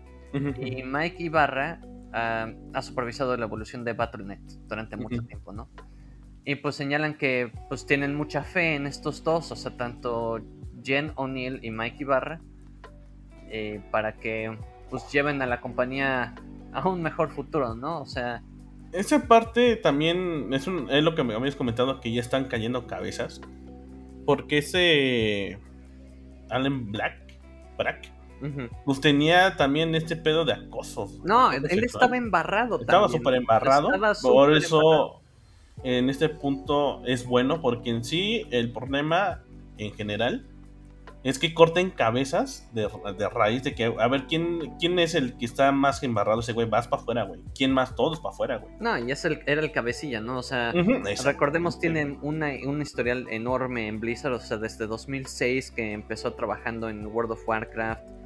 y 0.60 0.82
Mike 0.82 1.22
Ibarra 1.24 1.80
ah, 2.12 2.52
ha 2.74 2.82
supervisado 2.82 3.36
la 3.36 3.46
evolución 3.46 3.84
de 3.84 3.92
Battle.net 3.92 4.40
durante 4.68 4.96
mucho 4.96 5.22
tiempo, 5.22 5.52
¿no? 5.52 5.68
Y 6.44 6.54
pues 6.56 6.76
señalan 6.76 7.18
que 7.18 7.52
pues 7.68 7.84
tienen 7.86 8.14
mucha 8.14 8.42
fe 8.42 8.74
en 8.74 8.86
estos 8.86 9.22
dos, 9.22 9.52
o 9.52 9.56
sea, 9.56 9.76
tanto 9.76 10.40
Jen 10.82 11.12
O'Neill 11.16 11.60
y 11.62 11.70
Mike 11.70 11.98
Ibarra, 12.00 12.40
eh, 13.50 13.82
para 13.90 14.14
que 14.14 14.56
pues 14.88 15.10
lleven 15.12 15.42
a 15.42 15.46
la 15.46 15.60
compañía 15.60 16.34
a 16.72 16.88
un 16.88 17.02
mejor 17.02 17.30
futuro, 17.30 17.74
¿no? 17.74 18.00
O 18.00 18.06
sea, 18.06 18.42
Esa 18.92 19.26
parte 19.28 19.76
también 19.76 20.52
es, 20.52 20.66
un, 20.66 20.90
es 20.90 21.02
lo 21.02 21.14
que 21.14 21.24
me 21.24 21.34
habías 21.34 21.56
comentado, 21.56 22.00
que 22.00 22.12
ya 22.12 22.20
están 22.20 22.46
cayendo 22.46 22.86
cabezas. 22.86 23.40
Porque 24.24 24.58
ese 24.58 25.58
Alan 26.50 26.90
Black, 26.90 27.16
Pues 28.84 29.00
tenía 29.00 29.56
también 29.56 29.94
este 29.94 30.16
pedo 30.16 30.44
de 30.44 30.52
acoso. 30.52 31.10
no, 31.24 31.48
acoso 31.48 31.56
él 31.66 31.80
sexual. 31.80 31.84
estaba 31.84 32.16
embarrado. 32.16 32.80
Estaba 32.80 33.08
súper 33.08 33.34
embarrado. 33.34 33.92
Estaba 33.92 34.14
por 34.20 34.56
eso, 34.56 34.80
embarrado. 34.80 35.20
en 35.84 36.10
este 36.10 36.28
punto 36.28 37.02
es 37.06 37.26
bueno, 37.26 37.60
porque 37.60 37.90
en 37.90 38.04
sí 38.04 38.46
el 38.50 38.72
problema 38.72 39.42
en 39.78 39.92
general 39.94 40.44
es 41.24 41.38
que 41.38 41.52
corten 41.52 41.90
cabezas 41.90 42.68
de, 42.72 42.88
de 43.18 43.28
raíz 43.28 43.64
de 43.64 43.74
que, 43.74 43.92
a 43.98 44.08
ver, 44.08 44.26
¿quién, 44.28 44.76
quién 44.78 44.98
es 44.98 45.14
el 45.14 45.36
que 45.36 45.44
está 45.44 45.72
más 45.72 46.02
embarrado 46.02 46.40
ese 46.40 46.52
güey? 46.52 46.68
Vas 46.68 46.86
para 46.86 47.02
afuera, 47.02 47.24
güey. 47.24 47.40
¿Quién 47.56 47.72
más? 47.72 47.96
Todos 47.96 48.20
para 48.20 48.32
afuera, 48.32 48.56
güey. 48.58 48.72
No, 48.78 48.96
y 48.96 49.10
es 49.10 49.24
el, 49.24 49.40
era 49.46 49.60
el 49.60 49.72
cabecilla, 49.72 50.20
¿no? 50.20 50.38
O 50.38 50.42
sea, 50.42 50.72
recordemos, 51.24 51.80
tienen 51.80 52.18
una, 52.22 52.52
un 52.64 52.80
historial 52.80 53.26
enorme 53.30 53.88
en 53.88 53.98
Blizzard, 53.98 54.32
o 54.32 54.40
sea, 54.40 54.58
desde 54.58 54.86
2006 54.86 55.72
que 55.72 55.92
empezó 55.92 56.32
trabajando 56.34 56.88
en 56.88 57.06
World 57.06 57.32
of 57.32 57.46
Warcraft. 57.46 58.17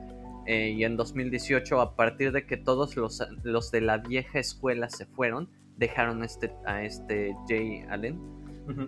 Eh, 0.47 0.71
y 0.77 0.85
en 0.85 0.97
2018, 0.97 1.81
a 1.81 1.95
partir 1.97 2.33
de 2.33 2.47
que 2.47 2.57
todos 2.57 2.97
los, 2.97 3.23
los 3.43 3.71
de 3.71 3.81
la 3.81 3.99
vieja 3.99 4.39
escuela 4.39 4.89
se 4.91 5.07
fueron, 5.07 5.49
dejaron 5.77 6.23
este, 6.25 6.53
a 6.67 6.83
este 6.85 7.35
Jay 7.49 7.85
Allen 7.89 8.21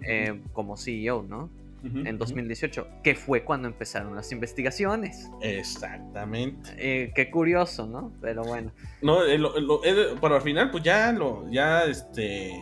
eh, 0.07 0.41
como 0.53 0.77
CEO, 0.77 1.23
¿no? 1.23 1.51
ujú, 1.85 1.99
En 1.99 2.09
ujú. 2.09 2.19
2018, 2.19 2.87
que 3.03 3.15
fue 3.15 3.45
cuando 3.45 3.69
empezaron 3.69 4.15
las 4.15 4.33
investigaciones. 4.33 5.31
Exactamente. 5.41 6.71
Eh, 6.79 7.13
qué 7.15 7.31
curioso, 7.31 7.87
¿no? 7.87 8.13
Pero 8.21 8.43
bueno. 8.45 8.71
No, 9.03 9.23
lo- 9.25 9.59
lo- 9.61 9.81
pero 10.21 10.37
al 10.37 10.43
final, 10.43 10.71
pues 10.71 10.83
ya 10.83 11.13
lo, 11.13 11.49
ya 11.51 11.85
este, 11.85 12.53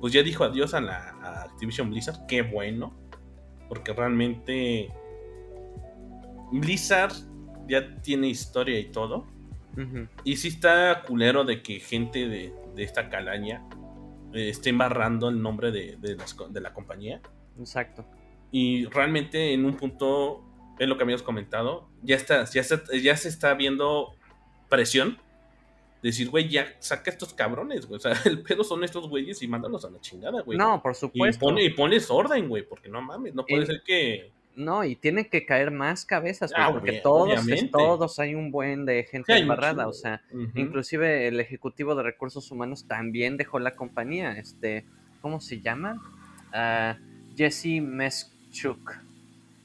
pues 0.00 0.12
ya 0.12 0.22
dijo 0.22 0.44
adiós 0.44 0.74
a 0.74 0.80
la 0.80 0.96
a 1.22 1.42
Activision 1.42 1.90
Blizzard. 1.90 2.26
Qué 2.26 2.42
bueno, 2.42 2.92
porque 3.68 3.92
realmente 3.92 4.90
Blizzard 6.52 7.12
ya 7.68 7.96
tiene 8.02 8.28
historia 8.28 8.78
y 8.78 8.86
todo. 8.90 9.26
Y 10.24 10.36
sí 10.36 10.48
está 10.48 11.02
culero 11.06 11.44
de 11.44 11.62
que 11.62 11.80
gente 11.80 12.28
de, 12.28 12.52
de 12.74 12.82
esta 12.82 13.08
calaña 13.08 13.64
eh, 14.34 14.50
esté 14.50 14.68
embarrando 14.70 15.30
el 15.30 15.40
nombre 15.40 15.70
de, 15.72 15.96
de 15.96 16.14
las 16.16 16.36
de 16.50 16.60
la 16.60 16.74
compañía. 16.74 17.22
Exacto. 17.58 18.04
Y 18.50 18.84
realmente 18.86 19.54
en 19.54 19.64
un 19.64 19.76
punto, 19.78 20.44
es 20.78 20.86
lo 20.86 20.98
que 20.98 21.04
habíamos 21.04 21.22
comentado, 21.22 21.88
ya, 22.02 22.16
está, 22.16 22.44
ya, 22.44 22.60
está- 22.60 22.82
ya 23.02 23.16
se 23.16 23.28
está 23.30 23.54
viendo 23.54 24.14
presión. 24.68 25.16
Decir, 26.02 26.28
güey, 26.30 26.48
ya 26.48 26.66
saca 26.80 27.10
estos 27.10 27.32
cabrones, 27.32 27.86
güey. 27.86 27.96
O 27.96 28.00
sea, 28.00 28.12
el 28.26 28.42
pedo 28.42 28.64
son 28.64 28.82
estos 28.84 29.08
güeyes 29.08 29.40
y 29.42 29.48
mándalos 29.48 29.84
a 29.86 29.90
la 29.90 30.00
chingada, 30.00 30.42
güey. 30.42 30.58
No, 30.58 30.82
por 30.82 30.92
y, 30.92 30.94
supuesto. 30.96 31.40
pone, 31.46 31.62
y 31.64 31.70
pones 31.70 32.10
orden, 32.10 32.48
güey, 32.48 32.66
porque 32.68 32.88
no 32.90 33.00
mames, 33.00 33.34
no 33.34 33.46
puede 33.46 33.62
Y- 33.62 33.66
ser 33.66 33.82
que... 33.86 34.32
No, 34.54 34.84
y 34.84 34.96
tienen 34.96 35.24
que 35.24 35.46
caer 35.46 35.70
más 35.70 36.04
cabezas, 36.04 36.52
güey, 36.52 36.62
Ah, 36.62 36.70
porque 36.72 36.90
obvia- 36.90 37.02
todos, 37.02 37.32
obviamente. 37.44 37.68
todos 37.72 38.18
hay 38.18 38.34
un 38.34 38.50
buen 38.50 38.84
de 38.84 39.04
gente 39.04 39.36
embarrada, 39.38 39.88
o 39.88 39.92
sea, 39.94 40.20
inclusive 40.54 41.26
el 41.28 41.40
ejecutivo 41.40 41.94
de 41.94 42.02
recursos 42.02 42.50
humanos 42.50 42.84
también 42.86 43.36
dejó 43.38 43.58
la 43.58 43.74
compañía, 43.76 44.32
este, 44.32 44.84
¿cómo 45.22 45.40
se 45.40 45.60
llama? 45.60 46.02
Ah, 46.52 46.98
Jesse 47.34 47.80
Meschuk, 47.80 48.98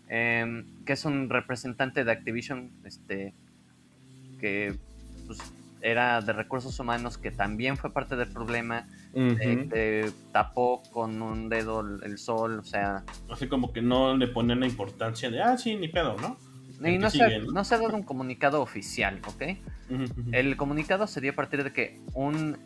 em, 0.08 0.66
que 0.86 0.94
es 0.94 1.04
un 1.04 1.30
representante 1.30 2.06
de 2.06 2.12
Activision, 2.14 2.72
este, 2.86 3.34
que 4.40 4.74
pues, 5.26 5.40
era 5.82 6.22
de 6.22 6.32
recursos 6.32 6.80
humanos, 6.80 7.18
que 7.18 7.32
también 7.32 7.76
fue 7.76 7.92
parte 7.92 8.16
del 8.16 8.30
problema, 8.30 8.88
eh, 9.14 9.68
que 9.72 10.12
tapó 10.32 10.84
con 10.92 11.22
un 11.22 11.50
dedo 11.50 11.82
el- 11.82 12.18
sol, 12.18 12.60
o 12.60 12.64
sea, 12.64 13.04
Así 13.30 13.48
como 13.48 13.74
que 13.74 13.82
no 13.82 14.16
le 14.16 14.28
ponen 14.28 14.60
la 14.60 14.68
importancia 14.68 15.30
de, 15.30 15.42
ah, 15.42 15.58
sí, 15.58 15.76
ni 15.76 15.88
pedo, 15.88 16.16
¿no? 16.18 16.38
y 16.88 16.98
no, 17.00 17.10
se, 17.10 17.18
sigue, 17.18 17.40
¿no? 17.40 17.52
no 17.54 17.64
se 17.64 17.74
ha 17.76 17.80
dado 17.80 17.96
un 17.96 18.04
comunicado 18.04 18.62
oficial, 18.62 19.20
¿ok? 19.26 19.44
El 20.32 20.58
comunicado 20.58 21.08
se 21.08 21.22
dio 21.22 21.32
a 21.32 21.36
partir 21.36 21.64
de 21.64 21.74
que 21.74 22.00
un 22.14 22.58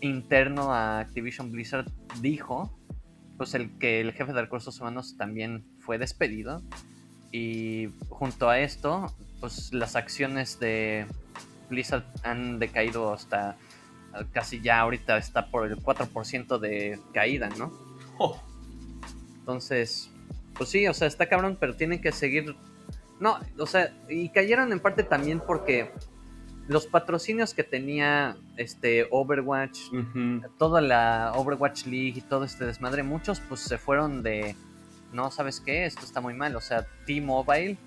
interno 0.00 0.72
a 0.74 1.00
Activision 1.00 1.50
Blizzard 1.50 1.86
dijo 2.20 2.76
pues 3.36 3.54
el 3.54 3.78
que 3.78 4.00
el 4.00 4.12
jefe 4.12 4.32
de 4.32 4.40
recursos 4.42 4.80
humanos 4.80 5.16
también 5.16 5.64
fue 5.78 5.98
despedido 5.98 6.62
y 7.32 7.88
junto 8.08 8.48
a 8.48 8.58
esto 8.60 9.14
pues 9.40 9.72
las 9.72 9.94
acciones 9.96 10.58
de 10.60 11.06
Blizzard 11.70 12.04
han 12.24 12.58
decaído 12.58 13.12
hasta 13.12 13.56
casi 14.32 14.60
ya 14.60 14.80
ahorita 14.80 15.16
está 15.18 15.50
por 15.50 15.66
el 15.66 15.76
4% 15.76 16.58
de 16.58 16.98
caída, 17.12 17.48
¿no? 17.58 17.72
Oh, 18.18 18.40
Entonces, 19.40 20.10
pues 20.54 20.70
sí, 20.70 20.86
o 20.88 20.94
sea, 20.94 21.06
está 21.06 21.28
cabrón, 21.28 21.56
pero 21.58 21.76
tienen 21.76 22.00
que 22.00 22.12
seguir. 22.12 22.56
No, 23.20 23.38
o 23.58 23.66
sea, 23.66 23.94
y 24.08 24.28
cayeron 24.30 24.72
en 24.72 24.80
parte 24.80 25.02
también 25.02 25.40
porque 25.40 25.92
los 26.68 26.86
patrocinios 26.86 27.54
que 27.54 27.64
tenía 27.64 28.36
este 28.56 29.08
Overwatch, 29.10 29.78
toda 30.58 30.80
la 30.80 31.32
Overwatch 31.34 31.86
League 31.86 32.14
y 32.16 32.20
todo 32.20 32.44
este 32.44 32.66
desmadre, 32.66 33.02
muchos 33.02 33.40
pues 33.40 33.60
se 33.60 33.78
fueron 33.78 34.22
de. 34.22 34.54
No, 35.12 35.30
¿sabes 35.30 35.60
qué? 35.60 35.86
Esto 35.86 36.04
está 36.04 36.20
muy 36.20 36.34
mal. 36.34 36.54
O 36.54 36.60
sea, 36.60 36.86
T-Mobile, 37.06 37.78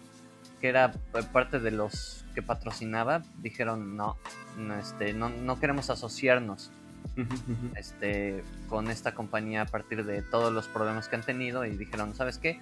que 0.62 0.70
era 0.70 0.94
eh, 1.16 1.24
parte 1.34 1.60
de 1.60 1.72
los 1.72 2.24
que 2.34 2.42
patrocinaba, 2.42 3.24
dijeron 3.42 3.98
no, 3.98 4.16
no, 4.58 4.76
este, 4.76 5.14
no, 5.14 5.30
no 5.30 5.60
queremos 5.60 5.90
asociarnos 5.90 6.72
este, 7.76 8.44
con 8.70 8.90
esta 8.90 9.14
compañía 9.14 9.64
a 9.64 9.66
partir 9.66 10.06
de 10.06 10.22
todos 10.22 10.54
los 10.54 10.68
problemas 10.68 11.10
que 11.10 11.16
han 11.18 11.24
tenido 11.24 11.66
y 11.66 11.76
dijeron, 11.76 12.16
¿sabes 12.16 12.38
qué? 12.38 12.60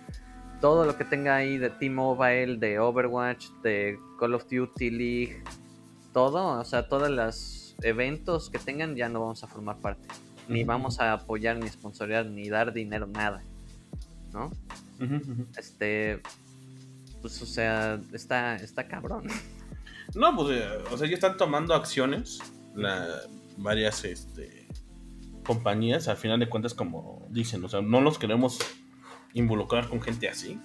Todo 0.62 0.86
lo 0.86 0.98
que 0.98 1.06
tenga 1.06 1.36
ahí 1.36 1.58
de 1.58 1.70
T-Mobile, 1.70 2.58
de 2.58 2.80
Overwatch, 2.80 3.50
de 3.64 4.00
Call 4.20 4.34
of 4.34 4.46
Duty 4.50 4.90
League, 4.90 5.44
todo, 6.14 6.60
o 6.60 6.66
sea, 6.66 6.88
todos 6.88 7.10
los 7.10 7.76
eventos 7.82 8.50
que 8.50 8.60
tengan 8.60 8.96
ya 8.96 9.08
no 9.10 9.22
vamos 9.22 9.44
a 9.44 9.48
formar 9.48 9.78
parte. 9.78 10.08
Ni 10.48 10.64
vamos 10.64 11.00
a 11.00 11.14
apoyar, 11.14 11.58
ni 11.58 11.68
sponsorear, 11.70 12.26
ni 12.26 12.50
dar 12.50 12.74
dinero, 12.74 13.06
nada. 13.06 13.44
¿No? 14.34 14.52
Este, 15.56 16.22
pues, 17.22 17.42
o 17.42 17.46
sea, 17.46 18.00
está, 18.14 18.56
está 18.56 18.88
cabrón. 18.88 19.28
No, 20.16 20.36
pues, 20.36 20.58
eh, 20.58 20.68
o 20.92 20.98
sea, 20.98 21.08
ya 21.08 21.14
están 21.14 21.38
tomando 21.38 21.76
acciones 21.76 22.40
la, 22.76 23.08
varias 23.58 24.04
este, 24.06 24.68
compañías, 25.44 26.08
al 26.08 26.18
final 26.18 26.40
de 26.40 26.50
cuentas, 26.50 26.74
como 26.74 27.28
dicen, 27.30 27.64
o 27.64 27.70
sea, 27.70 27.82
no 27.82 28.02
los 28.02 28.18
queremos 28.18 28.60
involucrar 29.34 29.88
con 29.88 30.02
gente 30.02 30.28
así. 30.28 30.60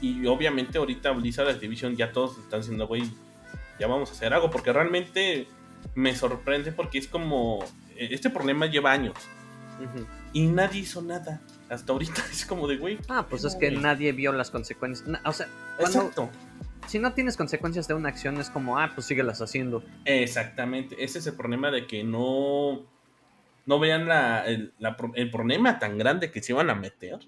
Y 0.00 0.26
obviamente 0.26 0.78
ahorita 0.78 1.10
Blizzard 1.12 1.48
Activision 1.48 1.96
ya 1.96 2.12
todos 2.12 2.38
están 2.38 2.60
diciendo, 2.60 2.86
güey, 2.86 3.02
ya 3.80 3.86
vamos 3.86 4.10
a 4.10 4.12
hacer 4.12 4.32
algo, 4.32 4.50
porque 4.50 4.72
realmente 4.72 5.48
me 5.94 6.14
sorprende 6.14 6.72
porque 6.72 6.98
es 6.98 7.08
como, 7.08 7.64
eh, 7.96 8.08
este 8.10 8.30
problema 8.30 8.66
lleva 8.66 8.92
años 8.92 9.16
y 10.32 10.46
nadie 10.46 10.80
hizo 10.80 11.02
nada. 11.02 11.40
Hasta 11.70 11.92
ahorita 11.92 12.22
es 12.30 12.46
como 12.46 12.66
de, 12.66 12.76
güey. 12.76 12.98
Ah, 13.08 13.26
pues 13.28 13.44
es 13.44 13.54
que 13.54 13.70
güey. 13.70 13.82
nadie 13.82 14.12
vio 14.12 14.32
las 14.32 14.50
consecuencias. 14.50 15.08
O 15.24 15.32
sea, 15.32 15.48
cuando, 15.76 15.98
Exacto. 16.00 16.30
si 16.86 16.98
no 16.98 17.12
tienes 17.12 17.36
consecuencias 17.36 17.88
de 17.88 17.94
una 17.94 18.08
acción, 18.08 18.38
es 18.38 18.50
como, 18.50 18.78
ah, 18.78 18.92
pues 18.94 19.06
síguelas 19.06 19.40
haciendo. 19.42 19.82
Exactamente, 20.04 21.02
ese 21.02 21.18
es 21.18 21.26
el 21.26 21.34
problema 21.34 21.70
de 21.70 21.86
que 21.86 22.04
no, 22.04 22.86
no 23.66 23.78
vean 23.78 24.06
la, 24.06 24.46
el, 24.46 24.72
la 24.78 24.96
el 25.14 25.30
problema 25.30 25.78
tan 25.78 25.98
grande 25.98 26.30
que 26.30 26.42
se 26.42 26.52
iban 26.52 26.70
a 26.70 26.74
meter. 26.74 27.18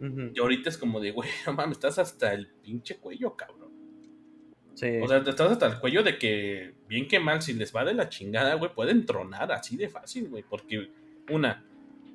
Y 0.00 0.38
ahorita 0.38 0.68
es 0.68 0.78
como 0.78 1.00
de, 1.00 1.10
güey, 1.10 1.28
no 1.46 1.54
mames, 1.54 1.78
estás 1.78 1.98
hasta 1.98 2.32
el 2.32 2.46
pinche 2.46 2.98
cuello, 2.98 3.34
cabrón. 3.34 3.68
Sí. 4.74 5.00
O 5.02 5.08
sea, 5.08 5.24
te 5.24 5.30
estás 5.30 5.50
hasta 5.50 5.66
el 5.66 5.80
cuello 5.80 6.04
de 6.04 6.18
que, 6.18 6.74
bien 6.86 7.08
que 7.08 7.18
mal, 7.18 7.42
si 7.42 7.52
les 7.52 7.74
va 7.74 7.84
de 7.84 7.94
la 7.94 8.08
chingada, 8.08 8.54
güey, 8.54 8.72
pueden 8.72 9.06
tronar 9.06 9.50
así 9.50 9.76
de 9.76 9.88
fácil, 9.88 10.28
güey. 10.28 10.44
Porque, 10.48 10.88
una, 11.30 11.64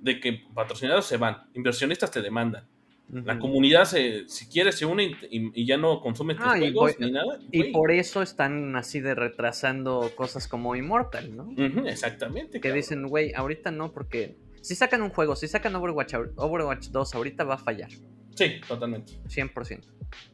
de 0.03 0.19
que 0.19 0.43
patrocinados 0.53 1.05
se 1.05 1.17
van, 1.17 1.37
inversionistas 1.53 2.11
te 2.11 2.21
demandan. 2.21 2.67
La 3.09 3.37
comunidad, 3.37 3.85
se, 3.85 4.27
si 4.27 4.47
quiere, 4.47 4.71
se 4.71 4.85
une 4.85 5.15
y, 5.29 5.65
ya 5.65 5.77
no 5.77 6.01
consume 6.01 6.33
tus 6.33 6.45
ah, 6.45 6.57
juegos 6.57 6.99
ni 6.99 7.11
nada. 7.11 7.37
Y 7.51 7.71
por 7.71 7.91
eso 7.91 8.23
están 8.23 8.75
así 8.75 9.01
de 9.01 9.13
retrasando 9.13 10.11
cosas 10.15 10.47
como 10.47 10.75
Immortal, 10.75 11.35
¿no? 11.35 11.53
exactamente. 11.85 12.59
Que 12.59 12.71
dicen, 12.71 13.07
güey, 13.07 13.33
ahorita 13.35 13.69
no, 13.71 13.91
porque 13.91 14.35
si 14.61 14.73
sacan 14.75 15.01
un 15.03 15.09
juego, 15.09 15.35
si 15.35 15.47
sacan 15.47 15.75
Overwatch, 15.75 16.15
Overwatch 16.37 16.87
2, 16.87 17.15
ahorita 17.15 17.43
va 17.43 17.55
a 17.55 17.57
fallar. 17.59 17.91
Sí, 18.35 18.61
totalmente. 18.67 19.13
100%. 19.27 19.83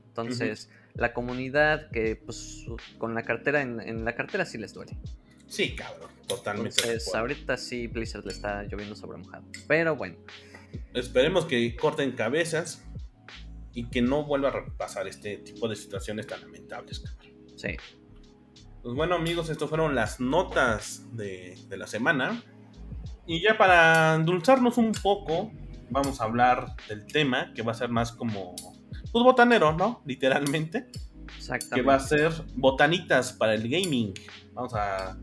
Entonces, 0.07 0.69
la 0.93 1.13
comunidad 1.13 1.89
que, 1.91 2.15
pues, 2.15 2.65
con 2.97 3.13
la 3.13 3.23
cartera, 3.23 3.61
en, 3.61 4.05
la 4.05 4.15
cartera 4.15 4.45
sí 4.45 4.57
les 4.57 4.73
duele. 4.73 4.97
Sí, 5.49 5.75
cabrón, 5.75 6.11
totalmente. 6.27 6.79
Entonces, 6.81 7.13
ahorita 7.13 7.57
sí 7.57 7.87
Blizzard 7.87 8.23
le 8.25 8.31
está 8.31 8.63
lloviendo 8.63 8.95
sobre 8.95 9.17
mojado. 9.17 9.43
Pero 9.67 9.95
bueno. 9.95 10.15
Esperemos 10.93 11.45
que 11.45 11.75
corten 11.75 12.11
cabezas 12.11 12.85
y 13.73 13.89
que 13.89 14.01
no 14.01 14.23
vuelva 14.23 14.49
a 14.49 14.65
pasar 14.77 15.07
este 15.07 15.37
tipo 15.37 15.67
de 15.67 15.75
situaciones 15.75 16.27
tan 16.27 16.41
lamentables, 16.41 16.99
cabrón. 16.99 17.33
Sí. 17.55 17.69
Pues 18.83 18.95
bueno, 18.95 19.15
amigos, 19.15 19.49
estas 19.49 19.67
fueron 19.67 19.95
las 19.95 20.19
notas 20.19 21.03
de, 21.15 21.57
de 21.67 21.77
la 21.77 21.87
semana. 21.87 22.43
Y 23.25 23.41
ya 23.41 23.57
para 23.57 24.15
endulzarnos 24.15 24.77
un 24.77 24.91
poco, 24.91 25.51
vamos 25.89 26.21
a 26.21 26.25
hablar 26.25 26.75
del 26.87 27.05
tema 27.05 27.53
que 27.55 27.63
va 27.63 27.71
a 27.71 27.75
ser 27.75 27.89
más 27.89 28.11
como 28.11 28.55
pues 29.11 29.23
botanero, 29.23 29.73
¿no? 29.73 30.01
Literalmente. 30.05 30.87
Exactamente. 31.35 31.75
Que 31.75 31.81
va 31.81 31.95
a 31.95 31.99
ser 31.99 32.31
botanitas 32.55 33.33
para 33.33 33.55
el 33.55 33.67
gaming. 33.67 34.13
Vamos 34.53 34.73
a, 34.75 35.17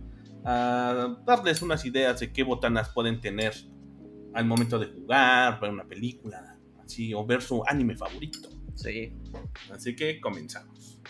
darles 0.46 1.62
unas 1.62 1.84
ideas 1.84 2.20
de 2.20 2.32
qué 2.32 2.42
botanas 2.42 2.90
pueden 2.90 3.20
tener 3.20 3.54
al 4.34 4.44
momento 4.44 4.78
de 4.78 4.86
jugar, 4.86 5.60
ver 5.60 5.70
una 5.70 5.84
película, 5.84 6.58
así, 6.84 7.14
o 7.14 7.24
ver 7.24 7.42
su 7.42 7.62
anime 7.66 7.96
favorito. 7.96 8.48
Sí. 8.74 9.12
Así 9.72 9.96
que 9.96 10.20
comenzamos. 10.20 11.00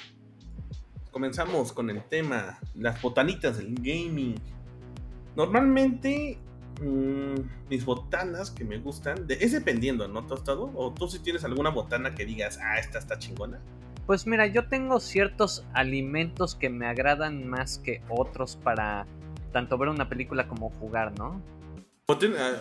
Comenzamos 1.11 1.73
con 1.73 1.91
el 1.91 2.03
tema, 2.05 2.59
las 2.75 3.01
botanitas 3.03 3.59
del 3.59 3.75
gaming. 3.75 4.37
Normalmente 5.35 6.39
Mm, 6.81 7.69
mis 7.71 7.85
botanas 7.87 8.51
que 8.51 8.65
me 8.65 8.79
gustan, 8.79 9.27
es 9.29 9.53
dependiendo, 9.53 10.09
¿no, 10.09 10.27
Tostado? 10.27 10.71
¿O 10.75 10.93
tú 10.93 11.09
si 11.09 11.21
tienes 11.21 11.45
alguna 11.45 11.71
botana 11.71 12.15
que 12.15 12.27
digas, 12.27 12.59
ah, 12.63 12.79
esta 12.79 12.99
está 12.99 13.19
chingona? 13.19 13.61
Pues 14.07 14.27
mira, 14.27 14.47
yo 14.47 14.69
tengo 14.69 15.01
ciertos 15.01 15.65
alimentos 15.73 16.55
que 16.55 16.69
me 16.69 16.87
agradan 16.87 17.49
más 17.49 17.79
que 17.79 18.03
otros 18.09 18.57
para 18.57 19.07
tanto 19.53 19.79
ver 19.79 19.89
una 19.89 20.09
película 20.09 20.49
como 20.49 20.71
jugar, 20.71 21.13
¿no? 21.19 21.41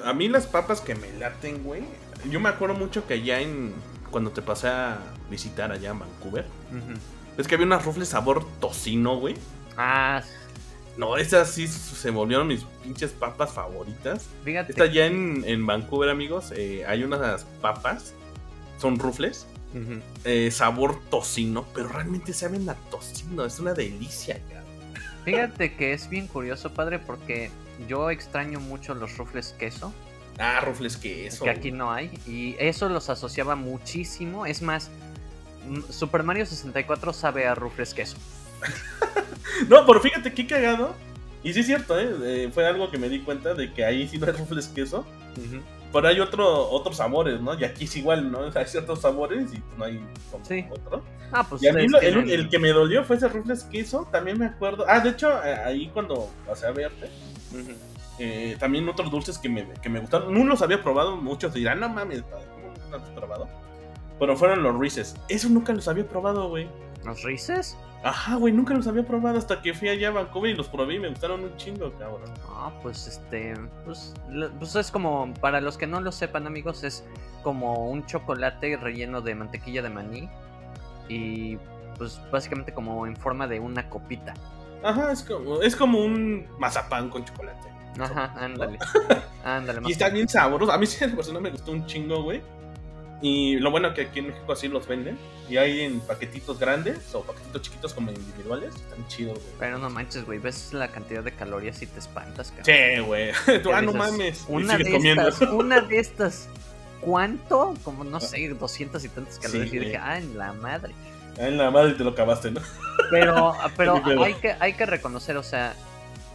A, 0.04 0.14
mí 0.14 0.28
las 0.28 0.48
papas 0.48 0.82
que 0.82 0.96
me 0.96 1.12
laten, 1.20 1.64
güey. 1.64 1.84
Yo 2.30 2.40
me 2.40 2.50
acuerdo 2.50 2.74
mucho 2.76 3.06
que 3.06 3.16
allá 3.16 3.42
en. 3.42 3.74
Cuando 4.10 4.32
te 4.32 4.42
pasé 4.42 4.70
a 4.70 4.98
visitar 5.30 5.72
allá 5.72 5.92
en 5.92 6.00
Vancouver. 6.00 6.46
Es 7.38 7.48
que 7.48 7.56
había 7.56 7.68
unas 7.68 7.86
rufles 7.86 8.10
sabor 8.10 8.46
tocino, 8.60 9.20
güey. 9.20 9.36
Ah, 9.78 10.24
no, 10.98 11.18
esas 11.18 11.52
sí 11.52 11.68
se 11.68 12.10
volvieron 12.10 12.48
mis 12.48 12.64
pinches 12.82 13.12
papas 13.12 13.52
favoritas. 13.52 14.28
Fíjate. 14.44 14.72
Está 14.72 14.86
ya 14.86 15.06
en, 15.06 15.66
Vancouver, 15.66 16.10
amigos. 16.10 16.52
Eh, 16.56 16.84
hay 16.88 17.04
unas 17.04 17.44
papas. 17.62 18.14
Son 18.80 18.98
rufles. 18.98 19.46
Eh, 20.24 20.50
sabor 20.52 21.00
tocino. 21.10 21.66
Pero 21.76 21.90
realmente 21.90 22.34
saben 22.34 22.68
a 22.70 22.76
tocino. 22.90 23.46
Es 23.46 23.60
una 23.60 23.74
delicia, 23.74 24.40
cabrón. 24.50 24.65
Fíjate 25.26 25.76
que 25.76 25.94
es 25.94 26.08
bien 26.08 26.28
curioso, 26.28 26.72
padre, 26.72 27.00
porque 27.00 27.50
yo 27.88 28.12
extraño 28.12 28.60
mucho 28.60 28.94
los 28.94 29.18
rufles 29.18 29.56
queso. 29.58 29.94
Ah, 30.38 30.60
rufles 30.62 30.98
queso. 30.98 31.44
Que 31.44 31.50
aquí 31.50 31.72
no 31.72 31.92
hay. 31.92 32.12
Y 32.28 32.56
eso 32.60 32.90
los 32.90 33.10
asociaba 33.10 33.56
muchísimo. 33.56 34.46
Es 34.46 34.62
más, 34.62 34.92
Super 35.90 36.24
Mario 36.24 36.46
64 36.46 37.12
sabe 37.12 37.48
a 37.48 37.56
rufles 37.56 37.94
queso. 37.94 38.18
no, 39.68 39.86
pero 39.86 40.00
fíjate 40.00 40.34
qué 40.34 40.46
cagado. 40.46 40.96
Y 41.44 41.54
sí 41.54 41.60
es 41.60 41.66
cierto, 41.66 42.00
¿eh? 42.00 42.50
fue 42.54 42.68
algo 42.68 42.90
que 42.90 42.98
me 42.98 43.10
di 43.10 43.22
cuenta 43.22 43.54
de 43.54 43.72
que 43.74 43.86
ahí 43.86 44.08
sí 44.08 44.18
no 44.18 44.28
hay 44.28 44.34
rufles 44.34 44.68
queso. 44.68 45.06
Pero 45.96 46.10
hay 46.10 46.20
otro, 46.20 46.70
otros 46.72 46.98
sabores, 46.98 47.40
¿no? 47.40 47.58
Y 47.58 47.64
aquí 47.64 47.86
es 47.86 47.96
igual, 47.96 48.30
¿no? 48.30 48.40
Hay 48.54 48.66
ciertos 48.66 49.00
sabores 49.00 49.54
y 49.54 49.64
no 49.78 49.86
hay 49.86 50.06
otro. 50.70 51.02
Ah, 51.32 51.46
pues 51.48 51.64
y 51.64 51.70
a 51.70 51.74
mí 51.74 51.88
el, 52.02 52.50
que 52.50 52.60
me 52.60 52.74
dolió 52.74 53.06
fue 53.06 53.16
ese 53.16 53.30
rufles 53.30 53.64
queso. 53.64 54.06
También 54.12 54.38
me 54.38 54.46
acuerdo. 54.46 54.84
Ah, 54.90 55.00
de 55.00 55.12
hecho, 55.12 55.32
eh, 55.42 55.56
ahí 55.56 55.90
cuando 55.94 56.30
pasé 56.46 56.68
a 56.68 56.72
verte. 56.72 57.10
Eh, 58.20 58.58
también 58.60 58.90
otros 58.90 59.10
dulces 59.10 59.38
que 59.38 59.48
me, 59.48 59.72
que 59.82 59.88
me 59.88 60.02
gustaron. 60.02 60.34
No 60.34 60.44
los 60.44 60.62
había 60.62 60.84
probado, 60.84 61.16
muchos 61.16 61.54
dirán, 61.54 61.80
no 61.80 61.88
mames, 61.88 62.24
¿cómo 62.24 62.74
no 62.74 62.98
los 62.98 63.02
has 63.02 63.10
probado? 63.12 63.48
Pero 64.20 64.36
fueron 64.36 64.64
los 64.64 64.78
Reese's. 64.78 65.16
Eso 65.30 65.48
nunca 65.48 65.72
los 65.72 65.88
había 65.88 66.06
probado, 66.06 66.50
güey. 66.50 66.68
¿Los 67.06 67.24
Reese's? 67.24 67.78
Ajá, 68.04 68.36
güey, 68.36 68.54
nunca 68.54 68.74
los 68.74 68.88
había 68.88 69.04
probado 69.06 69.38
hasta 69.38 69.62
que 69.62 69.74
fui 69.74 69.90
allá 69.90 70.10
a 70.10 70.12
Vancouver 70.12 70.52
y 70.52 70.56
los 70.56 70.68
probé 70.68 70.96
y 70.96 71.00
me 71.00 71.10
gustaron 71.10 71.44
un 71.44 71.58
chingo, 71.58 71.92
cabrón. 71.98 72.32
Ah, 72.48 72.72
pues 72.84 73.08
este, 73.08 73.56
pues, 73.84 74.14
pues, 74.60 74.76
es 74.76 74.92
como, 74.92 75.34
para 75.42 75.60
los 75.60 75.76
que 75.78 75.88
no 75.88 76.00
lo 76.02 76.12
sepan, 76.12 76.46
amigos, 76.46 76.84
es 76.84 77.04
como 77.42 77.90
un 77.90 78.06
chocolate 78.06 78.78
relleno 78.78 79.22
de 79.22 79.34
mantequilla 79.34 79.82
de 79.82 79.90
maní 79.90 80.30
y 81.08 81.58
pues 81.98 82.20
básicamente 82.32 82.74
como 82.74 83.08
en 83.08 83.16
forma 83.16 83.48
de 83.48 83.60
una 83.60 83.90
copita. 83.90 84.34
Ajá, 84.84 85.12
es 85.12 85.24
como, 85.24 85.62
es 85.62 85.76
como 85.76 86.00
un 86.00 86.48
mazapán 86.60 87.10
con 87.10 87.26
chocolate. 87.26 87.70
Ajá, 88.00 88.36
ándale. 88.38 88.78
ándale. 89.44 89.82
y 89.86 89.92
está 89.92 90.10
bien 90.10 90.28
sabroso. 90.28 90.72
A 90.72 90.78
mí 90.78 90.86
sí, 90.86 91.08
persona 91.08 91.40
me 91.40 91.50
gustó 91.50 91.72
un 91.72 91.86
chingo, 91.86 92.24
güey. 92.24 92.42
Y 93.22 93.58
lo 93.58 93.72
bueno 93.72 93.94
que 93.94 94.02
aquí 94.02 94.20
en 94.20 94.28
México 94.28 94.52
así 94.52 94.68
los 94.68 94.88
venden. 94.88 95.18
Y 95.50 95.58
hay 95.58 95.82
en 95.82 96.00
paquetitos 96.00 96.60
grandes 96.60 97.14
o 97.14 97.22
paquetitos 97.22 97.62
chiquitos 97.62 97.94
como 97.94 98.12
individuales. 98.12 98.76
Están 98.76 99.08
chidos, 99.08 99.40
güey. 99.40 99.54
Pero 99.60 99.78
no 99.78 99.90
manches, 99.90 100.26
güey. 100.26 100.40
Ves 100.40 100.74
la 100.74 100.90
cantidad 100.90 101.24
de 101.24 101.32
calorías 101.32 101.82
y 101.82 101.88
te 101.88 102.00
espantas, 102.00 102.52
cabrón. 102.52 102.66
Sí, 102.66 103.02
güey. 103.02 103.32
ah, 103.74 103.82
no 103.82 103.94
mames. 103.94 104.46
Una 104.48 104.78
de, 104.78 104.96
estas, 104.96 105.42
una 105.52 105.82
de 105.82 106.00
estas. 106.00 106.50
¿Cuánto? 107.02 107.76
Como 107.84 108.04
no 108.04 108.20
sé, 108.20 108.48
200 108.48 109.04
y 109.04 109.10
tantas 109.10 109.40
calorías. 109.40 109.74
y 109.74 109.80
dije, 109.80 109.98
ah, 109.98 110.18
en 110.18 110.38
la 110.38 110.54
madre. 110.54 110.94
Ah, 111.38 111.48
en 111.48 111.58
la 111.58 111.70
madre 111.70 111.94
te 111.94 112.04
lo 112.04 112.12
acabaste, 112.12 112.52
¿no? 112.52 112.62
Pero, 113.12 113.54
pero 113.78 114.02
hay, 114.24 114.34
que, 114.36 114.56
hay 114.60 114.74
que 114.74 114.86
reconocer, 114.86 115.38
o 115.38 115.44
sea, 115.44 115.76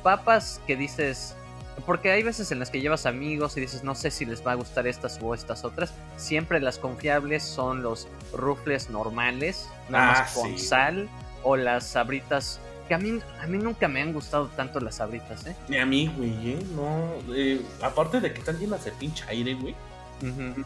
papas 0.02 0.60
que 0.66 0.76
dices, 0.76 1.34
porque 1.86 2.10
hay 2.10 2.22
veces 2.22 2.50
en 2.52 2.58
las 2.58 2.70
que 2.70 2.80
llevas 2.80 3.06
amigos 3.06 3.56
y 3.56 3.60
dices, 3.60 3.84
no 3.84 3.94
sé 3.94 4.10
si 4.10 4.24
les 4.24 4.44
va 4.46 4.52
a 4.52 4.54
gustar 4.54 4.86
estas 4.86 5.18
o 5.22 5.34
estas 5.34 5.64
otras. 5.64 5.92
Siempre 6.16 6.60
las 6.60 6.78
confiables 6.78 7.42
son 7.42 7.82
los 7.82 8.08
rufles 8.32 8.90
normales, 8.90 9.68
nada 9.88 10.06
más 10.06 10.20
ah, 10.20 10.40
con 10.40 10.58
sal, 10.58 11.08
o 11.42 11.56
las 11.56 11.86
sabritas. 11.86 12.60
Que 12.88 12.94
a 12.94 12.98
mí, 12.98 13.20
a 13.40 13.46
mí 13.46 13.58
nunca 13.58 13.86
me 13.86 14.02
han 14.02 14.12
gustado 14.12 14.48
tanto 14.48 14.80
las 14.80 14.96
sabritas, 14.96 15.46
¿eh? 15.46 15.54
Ni 15.68 15.78
a 15.78 15.86
mí, 15.86 16.12
güey, 16.16 16.50
¿eh? 16.50 16.66
No. 16.74 17.34
Eh, 17.34 17.62
aparte 17.82 18.20
de 18.20 18.32
que 18.32 18.40
están 18.40 18.58
llenas 18.58 18.84
de 18.84 18.90
pinche 18.92 19.24
aire, 19.28 19.54
güey. 19.54 19.74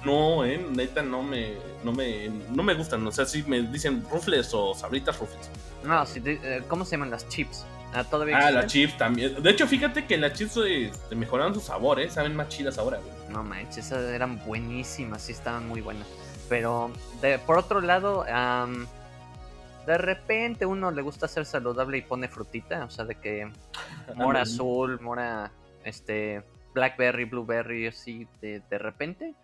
No, 0.05 0.45
eh, 0.45 0.65
neta 0.71 1.03
no 1.03 1.23
me, 1.23 1.55
no 1.85 1.93
me, 1.93 2.29
no 2.51 2.63
me 2.63 2.75
gustan. 2.75 3.07
O 3.07 3.13
sea, 3.13 3.25
si 3.25 3.43
me 3.45 3.63
dicen 3.63 4.05
rufles 4.11 4.53
o 4.53 4.75
sabritas 4.75 5.19
rufles. 5.19 5.49
No, 5.85 6.05
si 6.07 6.21
eh, 6.25 6.63
¿cómo 6.67 6.85
se 6.85 6.93
llaman 6.93 7.11
las 7.11 7.29
chips? 7.29 7.65
Ah, 7.95 8.03
todavía 8.03 8.37
ah 8.39 8.51
la 8.51 8.67
chips 8.67 8.99
también. 8.99 9.41
De 9.41 9.51
hecho, 9.51 9.69
fíjate 9.69 10.05
que 10.05 10.19
las 10.19 10.33
chips 10.33 10.57
este, 10.57 11.15
mejoraron 11.15 11.55
sus 11.55 11.63
sabores, 11.63 12.13
saben 12.13 12.35
más 12.35 12.49
chidas 12.49 12.77
ahora, 12.77 12.99
güey. 12.99 13.15
No 13.31 13.45
manches, 13.45 13.87
esas 13.87 14.03
eran 14.11 14.45
buenísimas, 14.45 15.23
sí 15.23 15.33
estaban 15.33 15.69
muy 15.69 15.81
buenas. 15.81 16.07
Pero 16.49 16.91
de, 17.23 17.39
por 17.39 17.57
otro 17.57 17.81
lado, 17.81 18.25
de 19.87 19.99
repente 19.99 20.67
uno 20.67 20.91
le 20.91 21.03
gusta 21.03 21.29
ser 21.29 21.47
saludable 21.47 21.99
y 21.99 22.03
pone 22.03 22.27
frutita, 22.27 22.85
o 22.85 22.91
sea, 22.91 23.05
de 23.05 23.15
que 23.15 23.49
mora 24.17 24.43
azul, 24.43 25.01
mora 25.01 25.53
este 25.85 26.43
blackberry, 26.75 27.25
blueberry, 27.25 27.87
así 27.87 28.27
de, 28.41 28.61
de 28.69 28.79
repente. 28.79 29.35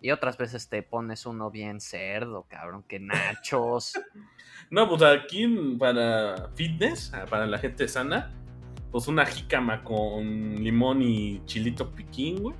Y 0.00 0.10
otras 0.10 0.38
veces 0.38 0.68
te 0.68 0.82
pones 0.82 1.26
uno 1.26 1.50
bien 1.50 1.80
cerdo, 1.80 2.46
cabrón, 2.48 2.84
que 2.86 3.00
nachos. 3.00 3.92
No, 4.70 4.88
pues 4.88 5.02
aquí 5.02 5.48
para 5.80 6.48
fitness, 6.54 7.12
ah, 7.12 7.24
para 7.28 7.44
la 7.44 7.58
gente 7.58 7.88
sana, 7.88 8.30
pues 8.92 9.08
una 9.08 9.26
jícama 9.26 9.82
con 9.82 10.62
limón 10.62 11.02
y 11.02 11.44
chilito 11.44 11.90
piquín, 11.90 12.40
güey. 12.40 12.56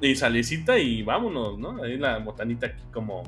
y 0.00 0.14
salecita 0.14 0.78
y 0.78 1.02
vámonos, 1.02 1.58
¿no? 1.58 1.82
Ahí 1.82 1.96
la 1.96 2.18
botanita 2.18 2.68
aquí 2.68 2.84
como 2.92 3.24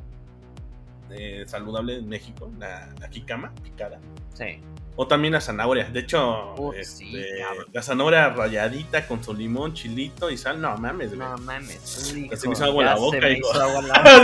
eh, 1.10 1.42
saludable 1.46 1.96
en 1.96 2.08
México, 2.08 2.52
la, 2.56 2.94
la 3.00 3.08
jícama 3.08 3.52
picada. 3.64 3.98
Sí. 4.32 4.60
O 5.02 5.06
también 5.06 5.32
la 5.32 5.40
zanahoria. 5.40 5.84
De 5.84 6.00
hecho, 6.00 6.54
este, 6.74 7.42
la 7.72 7.82
zanahoria 7.82 8.28
rayadita 8.28 9.06
con 9.06 9.24
su 9.24 9.32
limón, 9.32 9.72
chilito 9.72 10.30
y 10.30 10.36
sal. 10.36 10.60
No 10.60 10.76
mames, 10.76 11.16
güey. 11.16 11.20
No 11.20 11.38
mames. 11.38 11.80
se 11.80 12.46
me 12.46 12.52
hizo 12.52 12.64
agua 12.66 12.82
en 12.84 12.90
la 12.90 12.96
boca. 12.96 13.18
Se 13.18 13.32
hizo 13.32 13.62
agua 13.62 13.80
la 13.80 14.20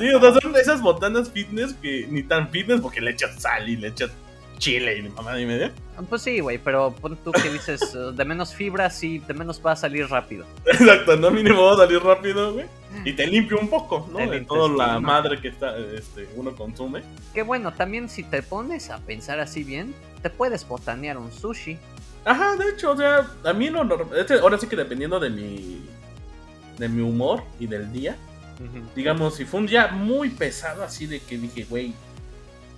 boca. 0.20 0.40
son 0.40 0.56
esas 0.56 0.80
botanas 0.80 1.28
fitness 1.28 1.74
que 1.74 2.06
ni 2.08 2.22
tan 2.22 2.48
fitness 2.48 2.80
porque 2.80 3.02
le 3.02 3.10
echas 3.10 3.42
sal 3.42 3.68
y 3.68 3.76
le 3.76 3.88
echas 3.88 4.10
chile 4.56 4.96
y 4.96 5.02
mamá 5.02 5.38
y 5.38 5.44
media. 5.44 5.70
Pues 6.08 6.22
sí, 6.22 6.40
güey, 6.40 6.56
pero 6.56 6.90
pon 6.98 7.18
tú 7.22 7.30
que 7.30 7.50
dices 7.50 7.94
de 8.16 8.24
menos 8.24 8.54
fibra, 8.54 8.88
sí, 8.88 9.18
de 9.18 9.34
menos 9.34 9.60
va 9.64 9.72
a 9.72 9.76
salir 9.76 10.08
rápido. 10.08 10.46
Exacto, 10.64 11.14
no 11.18 11.30
mínimo 11.30 11.62
va 11.66 11.74
a 11.74 11.76
salir 11.76 12.02
rápido, 12.02 12.54
güey. 12.54 12.64
Y 13.04 13.12
te 13.12 13.26
limpia 13.26 13.56
un 13.56 13.68
poco, 13.68 14.08
¿no? 14.12 14.18
El 14.18 14.30
De 14.30 14.40
toda 14.42 14.68
la 14.68 15.00
madre 15.00 15.40
que 15.40 15.48
está, 15.48 15.76
este, 15.78 16.28
uno 16.36 16.54
consume. 16.54 17.02
Que 17.32 17.42
bueno, 17.42 17.72
también 17.72 18.08
si 18.08 18.24
te 18.24 18.42
pones 18.42 18.90
a 18.90 18.98
pensar 18.98 19.38
así 19.40 19.62
bien, 19.64 19.94
te 20.22 20.30
puedes 20.30 20.66
botanear 20.66 21.16
un 21.18 21.30
sushi. 21.32 21.78
Ajá, 22.24 22.56
de 22.56 22.68
hecho, 22.70 22.92
o 22.92 22.96
sea, 22.96 23.26
a 23.44 23.52
mí 23.52 23.70
lo 23.70 23.84
normal. 23.84 24.18
este, 24.18 24.34
ahora 24.34 24.58
sí 24.58 24.66
que 24.66 24.76
dependiendo 24.76 25.18
de 25.20 25.30
mi. 25.30 25.86
de 26.78 26.88
mi 26.88 27.00
humor 27.02 27.42
y 27.58 27.66
del 27.66 27.92
día. 27.92 28.16
Digamos, 28.94 29.36
si 29.36 29.46
fue 29.46 29.60
un 29.60 29.66
día 29.66 29.88
muy 29.88 30.28
pesado, 30.28 30.82
así 30.84 31.06
de 31.06 31.20
que 31.20 31.38
dije, 31.38 31.64
güey, 31.64 31.94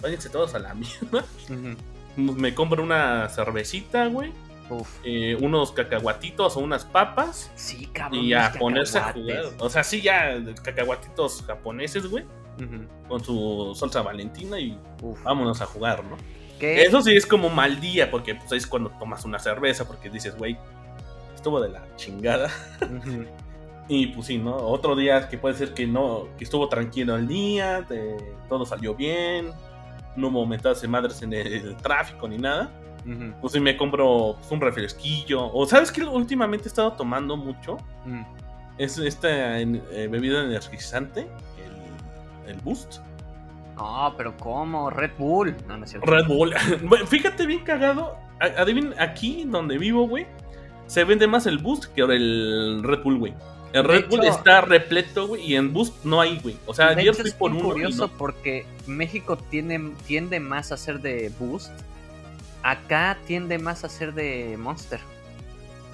váyanse 0.01 0.29
todos 0.29 0.55
a 0.55 0.59
la 0.61 0.75
mierda. 0.75 1.25
Ujú. 1.49 2.33
Me 2.35 2.55
compro 2.55 2.83
una 2.83 3.29
cervecita, 3.31 4.07
güey. 4.07 4.33
Eh, 5.05 5.37
unos 5.41 5.73
cacahuatitos 5.73 6.57
o 6.57 6.61
unas 6.61 6.85
papas. 6.85 7.51
Sí, 7.55 7.87
cabrón. 7.93 8.21
Y 8.25 8.33
a 8.33 8.53
ponerse 8.59 8.99
a 8.99 9.13
jugar. 9.13 9.45
O 9.59 9.69
sea, 9.69 9.85
sí, 9.85 10.01
ya 10.01 10.37
cacahuatitos 10.63 11.43
japoneses, 11.47 12.07
güey. 12.07 12.25
Con 13.09 13.23
su 13.25 13.75
salsa 13.75 14.03
valentina 14.03 14.59
y 14.61 14.79
Uf. 15.03 15.23
vámonos 15.25 15.61
a 15.61 15.67
jugar, 15.67 16.05
¿no? 16.05 16.17
¿Qué? 16.61 16.85
Eso 16.85 17.03
sí 17.03 17.17
es 17.17 17.27
como 17.27 17.49
mal 17.51 17.81
día, 17.81 18.11
porque 18.11 18.35
pues 18.37 18.53
es 18.53 18.67
cuando 18.67 18.91
tomas 18.91 19.25
una 19.25 19.39
cerveza, 19.41 19.87
porque 19.87 20.09
dices, 20.09 20.37
güey, 20.37 20.57
estuvo 21.35 21.61
de 21.61 21.71
la 21.71 21.85
chingada. 21.97 22.51
Y 23.89 24.07
pues 24.07 24.29
sí, 24.29 24.39
¿no? 24.39 24.57
Otro 24.57 24.95
día 24.95 25.29
que 25.29 25.37
puede 25.37 25.57
ser 25.57 25.75
que 25.75 25.87
no, 25.89 26.29
que 26.39 26.45
estuvo 26.45 26.69
tranquilo 26.69 27.17
el 27.17 27.27
día, 27.27 27.85
te- 27.87 28.17
todo 28.49 28.65
salió 28.65 28.95
bien, 28.95 29.51
no 30.17 30.29
hubo 30.29 30.47
mentadas 30.47 30.81
de 30.83 30.89
madres 30.89 31.21
en 31.21 31.33
el, 31.33 31.77
tráfico 31.79 32.29
ni 32.29 32.39
nada. 32.39 32.71
Pues 33.41 33.53
sí 33.53 33.61
me 33.61 33.77
compro 33.77 34.37
pues, 34.39 34.51
un 34.53 34.61
refresquillo. 34.61 35.53
O 35.53 35.67
sabes 35.67 35.91
que 35.91 36.05
últimamente 36.05 36.67
he 36.67 36.69
estado 36.69 36.93
tomando 36.93 37.37
mucho. 37.37 37.79
Mm. 38.05 38.23
Es 38.79 38.97
esta 38.99 39.59
en- 39.61 39.83
eh, 39.93 40.09
bebida 40.11 40.45
energizante, 40.45 41.27
el, 42.47 42.51
el 42.55 42.61
Boost. 42.61 42.99
No, 43.77 44.15
pero 44.17 44.37
¿cómo? 44.37 44.91
Red 44.91 45.13
Bull. 45.19 45.57
No, 45.67 45.77
no 45.77 45.85
es 45.85 45.91
cierto. 45.91 46.09
Red 46.11 46.27
Bull. 46.27 46.55
Bueno, 46.85 47.07
Fíjate 47.07 47.47
bien 47.47 47.65
cagado. 47.65 48.17
A- 48.41 48.61
Adivin, 48.63 48.95
aquí 48.99 49.45
donde 49.47 49.79
vivo, 49.79 50.07
güey, 50.09 50.27
se 50.87 51.05
vende 51.05 51.27
más 51.27 51.47
el 51.47 51.59
Boost 51.59 51.87
que 51.95 52.03
el 52.03 52.83
Red 52.85 53.03
Bull, 53.03 53.19
güey. 53.19 53.35
El 53.73 53.83
De 53.83 53.89
Red 53.89 54.09
Bull 54.11 54.21
hecho- 54.21 54.31
está 54.37 54.61
repleto, 54.61 55.29
güey, 55.29 55.43
y 55.51 55.57
en 55.57 55.73
Boost 55.73 56.05
no 56.05 56.21
hay, 56.21 56.39
güey. 56.41 56.57
O 56.67 56.75
sea, 56.75 56.89
ayer 56.89 57.15
fui 57.15 57.29
es 57.29 57.35
por 57.35 57.51
uno 57.51 57.61
y 57.61 57.63
curioso 57.63 58.07
no. 58.09 58.13
porque 58.19 58.67
México 58.87 59.37
tiene, 59.39 59.93
tiende 60.07 60.41
más 60.41 60.73
a 60.73 60.77
ser 60.77 61.01
de 61.01 61.33
Boost. 61.39 61.73
Acá 62.63 63.19
tiende 63.27 63.59
más 63.59 63.85
a 63.85 63.89
ser 63.89 64.15
de 64.15 64.57
Monster. 64.59 65.01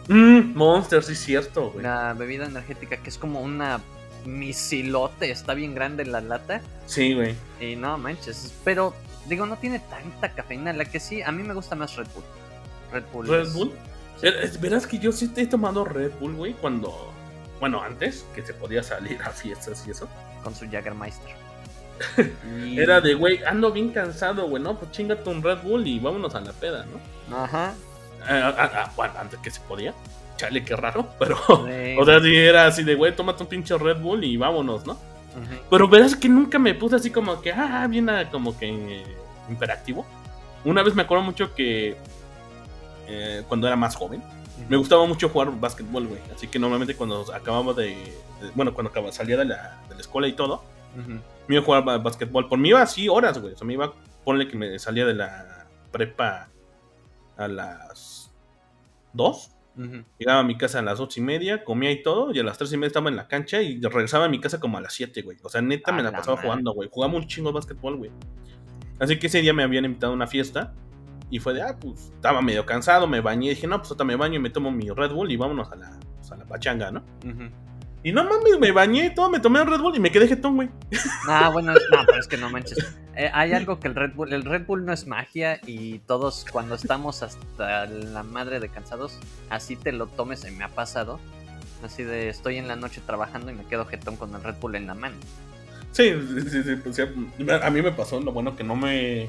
Mm, 0.08 0.54
Monster, 0.54 1.02
sí 1.02 1.12
es 1.12 1.18
cierto, 1.20 1.70
güey. 1.70 1.82
La 1.84 2.14
bebida 2.14 2.46
energética 2.46 2.96
que 2.96 3.10
es 3.10 3.18
como 3.18 3.40
una 3.40 3.80
misilote. 4.24 5.30
Está 5.30 5.54
bien 5.54 5.74
grande 5.74 6.04
la 6.04 6.20
lata. 6.20 6.60
Sí, 6.86 7.14
güey. 7.14 7.34
Y 7.60 7.76
no 7.76 7.98
manches. 7.98 8.52
Pero 8.64 8.94
digo, 9.26 9.46
no 9.46 9.56
tiene 9.56 9.78
tanta 9.80 10.32
cafeína. 10.34 10.72
La 10.72 10.84
que 10.84 11.00
sí, 11.00 11.22
a 11.22 11.30
mí 11.32 11.42
me 11.42 11.54
gusta 11.54 11.74
más 11.76 11.96
Red 11.96 12.06
Bull. 12.14 12.24
Red 12.92 13.04
Bull. 13.12 13.28
Red 13.28 13.40
es- 13.42 13.52
Bull. 13.54 13.72
Ver- 14.22 14.36
es- 14.42 14.60
Verás 14.60 14.86
que 14.86 14.98
yo 14.98 15.12
sí 15.12 15.28
te 15.28 15.42
he 15.42 15.46
tomado 15.46 15.84
Red 15.84 16.12
Bull, 16.20 16.34
güey, 16.34 16.54
cuando. 16.54 17.12
Bueno, 17.60 17.82
antes, 17.82 18.24
que 18.34 18.44
se 18.44 18.54
podía 18.54 18.82
salir 18.82 19.20
a 19.22 19.30
fiestas 19.30 19.84
y 19.86 19.90
eso. 19.90 20.08
Con 20.42 20.54
su 20.54 20.64
Jaggermeister. 20.70 21.34
Y- 22.64 22.78
Era 22.78 23.00
de, 23.00 23.14
güey, 23.14 23.42
ando 23.44 23.70
bien 23.72 23.90
cansado, 23.90 24.46
güey, 24.48 24.62
no, 24.62 24.76
pues 24.78 24.90
chingate 24.92 25.28
un 25.28 25.42
Red 25.42 25.58
Bull 25.62 25.86
y 25.86 25.98
vámonos 25.98 26.34
a 26.34 26.40
la 26.40 26.52
peda, 26.52 26.84
¿no? 26.86 27.36
Ajá. 27.36 27.74
Ah, 28.26 28.54
ah, 28.58 28.70
ah, 28.74 28.92
bueno, 28.96 29.14
antes 29.18 29.38
que 29.40 29.50
se 29.50 29.60
podía. 29.62 29.94
Chale, 30.36 30.64
qué 30.64 30.76
raro, 30.76 31.08
pero. 31.18 31.36
Sí. 31.46 31.96
O 31.98 32.04
sea, 32.04 32.20
sí 32.20 32.34
era 32.36 32.66
así 32.66 32.84
de, 32.84 32.94
güey, 32.94 33.14
tómate 33.14 33.42
un 33.42 33.48
pinche 33.48 33.76
Red 33.76 33.98
Bull 34.00 34.22
y 34.24 34.36
vámonos, 34.36 34.86
¿no? 34.86 34.92
Ujú. 34.92 35.60
Pero 35.70 35.88
verás 35.88 36.14
que 36.16 36.28
nunca 36.28 36.58
me 36.58 36.74
puse 36.74 36.96
así 36.96 37.10
como 37.10 37.40
que, 37.40 37.52
ah, 37.52 37.86
bien 37.88 38.08
como 38.30 38.56
que 38.58 39.04
imperativo. 39.48 40.04
Una 40.64 40.82
vez 40.82 40.94
me 40.94 41.02
acuerdo 41.02 41.24
mucho 41.24 41.54
que 41.54 41.96
eh, 43.06 43.42
cuando 43.48 43.66
era 43.66 43.76
más 43.76 43.94
joven, 43.94 44.22
me 44.68 44.76
gustaba 44.76 45.06
mucho 45.06 45.28
jugar 45.28 45.50
básquetbol, 45.58 46.06
güey. 46.08 46.20
Así 46.34 46.46
que 46.48 46.58
normalmente 46.58 46.94
cuando 46.96 47.24
acababa 47.32 47.72
de, 47.74 47.86
de- 47.88 48.50
bueno, 48.54 48.74
cuando 48.74 48.90
acababa, 48.90 49.12
salía 49.12 49.36
de 49.36 49.44
la, 49.46 49.78
de 49.88 49.94
la 49.94 50.00
escuela 50.00 50.26
y 50.28 50.32
todo, 50.32 50.62
Ujú. 50.98 51.20
Me 51.48 51.56
iba 51.56 51.62
a 51.62 51.64
jugar. 51.64 52.02
Por 52.48 52.58
mí 52.58 52.68
iba 52.68 52.82
así 52.82 53.08
horas, 53.08 53.38
güey. 53.40 53.54
O 53.54 53.56
sea, 53.56 53.66
me 53.66 53.72
iba, 53.72 53.92
ponle 54.24 54.46
que 54.46 54.56
me 54.56 54.78
salía 54.78 55.06
de 55.06 55.14
la 55.14 55.66
prepa 55.90 56.50
a 57.36 57.48
las 57.48 58.32
2. 59.14 59.54
Ujú. 59.76 60.04
Llegaba 60.18 60.40
a 60.40 60.44
mi 60.44 60.58
casa 60.58 60.80
a 60.80 60.82
las 60.82 60.98
ocho 60.98 61.20
y 61.20 61.22
media, 61.22 61.62
comía 61.62 61.92
y 61.92 62.02
todo, 62.02 62.34
y 62.34 62.38
a 62.40 62.42
las 62.42 62.58
tres 62.58 62.72
y 62.72 62.76
media 62.76 62.88
estaba 62.88 63.08
en 63.10 63.16
la 63.16 63.28
cancha 63.28 63.62
y 63.62 63.80
regresaba 63.80 64.24
a 64.24 64.28
mi 64.28 64.40
casa 64.40 64.58
como 64.58 64.76
a 64.76 64.80
las 64.80 64.92
7, 64.92 65.22
güey. 65.22 65.38
O 65.42 65.48
sea, 65.48 65.62
neta 65.62 65.92
A 65.92 65.94
me 65.94 66.02
la 66.02 66.10
la 66.10 66.18
pasaba 66.18 66.36
jugando, 66.40 66.72
güey. 66.72 66.88
Jugaba 66.92 67.14
un 67.14 67.26
chingo 67.26 67.50
de 67.50 67.54
básquetbol, 67.54 67.96
güey. 67.96 68.10
Así 68.98 69.18
que 69.18 69.28
ese 69.28 69.40
día 69.40 69.54
me 69.54 69.62
habían 69.62 69.84
invitado 69.84 70.12
a 70.12 70.16
una 70.16 70.26
fiesta 70.26 70.74
y 71.30 71.38
fue 71.38 71.54
de, 71.54 71.62
ah, 71.62 71.76
pues 71.80 72.10
estaba 72.14 72.42
medio 72.42 72.66
cansado, 72.66 73.06
me 73.06 73.20
bañé. 73.20 73.50
Dije, 73.50 73.68
no, 73.68 73.78
pues 73.78 73.90
ahorita 73.90 74.04
me 74.04 74.16
baño 74.16 74.36
y 74.36 74.40
me 74.40 74.50
tomo 74.50 74.72
mi 74.72 74.88
Red 74.90 75.12
Bull 75.12 75.30
y 75.30 75.36
vámonos 75.36 75.70
a 75.70 75.76
la, 75.76 76.00
pues, 76.16 76.32
a 76.32 76.36
la 76.36 76.44
pachanga, 76.44 76.90
¿no? 76.90 77.04
Ujú. 77.24 77.44
Y 78.02 78.12
no 78.12 78.24
mames, 78.24 78.58
me 78.60 78.70
bañé 78.70 79.06
y 79.06 79.14
todo, 79.14 79.28
me 79.28 79.40
tomé 79.40 79.60
un 79.60 79.68
Red 79.68 79.80
Bull 79.80 79.96
y 79.96 80.00
me 80.00 80.12
quedé 80.12 80.28
jetón, 80.28 80.56
güey. 80.56 80.68
Ah, 81.28 81.50
bueno, 81.52 81.72
no, 81.72 81.98
pero 82.06 82.18
es 82.18 82.28
que 82.28 82.36
no 82.36 82.48
manches. 82.48 82.78
Eh, 83.16 83.30
hay 83.34 83.52
algo 83.52 83.80
que 83.80 83.88
el 83.88 83.96
Red 83.96 84.12
Bull, 84.14 84.32
el 84.32 84.44
Red 84.44 84.66
Bull 84.66 84.84
no 84.84 84.92
es 84.92 85.06
magia 85.06 85.60
y 85.66 85.98
todos 86.00 86.46
cuando 86.50 86.76
estamos 86.76 87.24
hasta 87.24 87.86
la 87.86 88.22
madre 88.22 88.60
de 88.60 88.68
cansados, 88.68 89.18
así 89.50 89.74
te 89.74 89.90
lo 89.90 90.06
tomes, 90.06 90.46
y 90.46 90.52
me 90.52 90.64
ha 90.64 90.68
pasado. 90.68 91.18
Así 91.84 92.02
de 92.02 92.28
estoy 92.28 92.56
en 92.56 92.68
la 92.68 92.76
noche 92.76 93.00
trabajando 93.04 93.50
y 93.50 93.54
me 93.54 93.64
quedo 93.64 93.84
jetón 93.84 94.16
con 94.16 94.34
el 94.34 94.42
Red 94.42 94.56
Bull 94.60 94.76
en 94.76 94.86
la 94.86 94.94
mano. 94.94 95.16
Sí, 95.92 96.12
sí, 96.12 96.50
sí, 96.50 96.62
sí, 96.62 96.76
pues, 96.76 96.96
sí, 96.96 97.02
a 97.02 97.70
mí 97.70 97.82
me 97.82 97.92
pasó 97.92 98.20
lo 98.20 98.32
bueno 98.32 98.54
que 98.54 98.62
no 98.62 98.76
me 98.76 99.28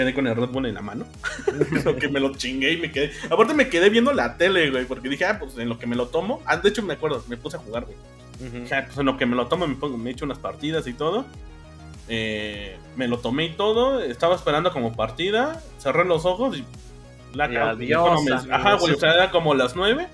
quedé 0.00 0.14
con 0.14 0.26
el 0.26 0.34
Red 0.34 0.48
Bull 0.48 0.66
en 0.66 0.74
la 0.74 0.80
mano. 0.80 1.04
Lo 1.84 1.96
que 1.96 2.08
me 2.08 2.20
lo 2.20 2.34
chingué 2.34 2.72
y 2.72 2.76
me 2.78 2.90
quedé. 2.90 3.12
Aparte 3.28 3.52
me 3.52 3.68
quedé 3.68 3.90
viendo 3.90 4.12
la 4.12 4.38
tele, 4.38 4.70
güey, 4.70 4.86
porque 4.86 5.10
dije, 5.10 5.26
ah, 5.26 5.38
pues 5.38 5.58
en 5.58 5.68
lo 5.68 5.78
que 5.78 5.86
me 5.86 5.94
lo 5.94 6.08
tomo. 6.08 6.40
Ah, 6.46 6.56
de 6.56 6.68
hecho 6.70 6.82
me 6.82 6.94
acuerdo, 6.94 7.22
me 7.28 7.36
puse 7.36 7.58
a 7.58 7.60
jugar, 7.60 7.84
güey. 7.84 7.96
Ujú. 8.48 8.62
Dije, 8.62 8.74
ah, 8.74 8.84
pues 8.86 8.96
en 8.96 9.04
lo 9.04 9.18
que 9.18 9.26
me 9.26 9.36
lo 9.36 9.46
tomo 9.46 9.66
me 9.66 9.74
pongo, 9.74 9.98
me 9.98 10.10
echo 10.10 10.24
unas 10.24 10.38
partidas 10.38 10.86
y 10.86 10.94
todo. 10.94 11.26
Eh, 12.08 12.78
me 12.96 13.08
lo 13.08 13.18
tomé 13.18 13.44
y 13.46 13.50
todo. 13.50 14.00
Estaba 14.00 14.34
esperando 14.34 14.72
como 14.72 14.96
partida. 14.96 15.62
Cerré 15.78 16.04
los 16.04 16.24
ojos 16.24 16.56
y. 16.56 16.64
La 17.34 17.50
Y 17.50 17.56
adiós, 17.56 18.24
me-. 18.24 18.54
Ajá, 18.54 18.74
güey, 18.74 18.94
o 18.94 18.98
sea, 18.98 19.12
era 19.12 19.30
como 19.30 19.54
las 19.54 19.76
nueve. 19.76 20.08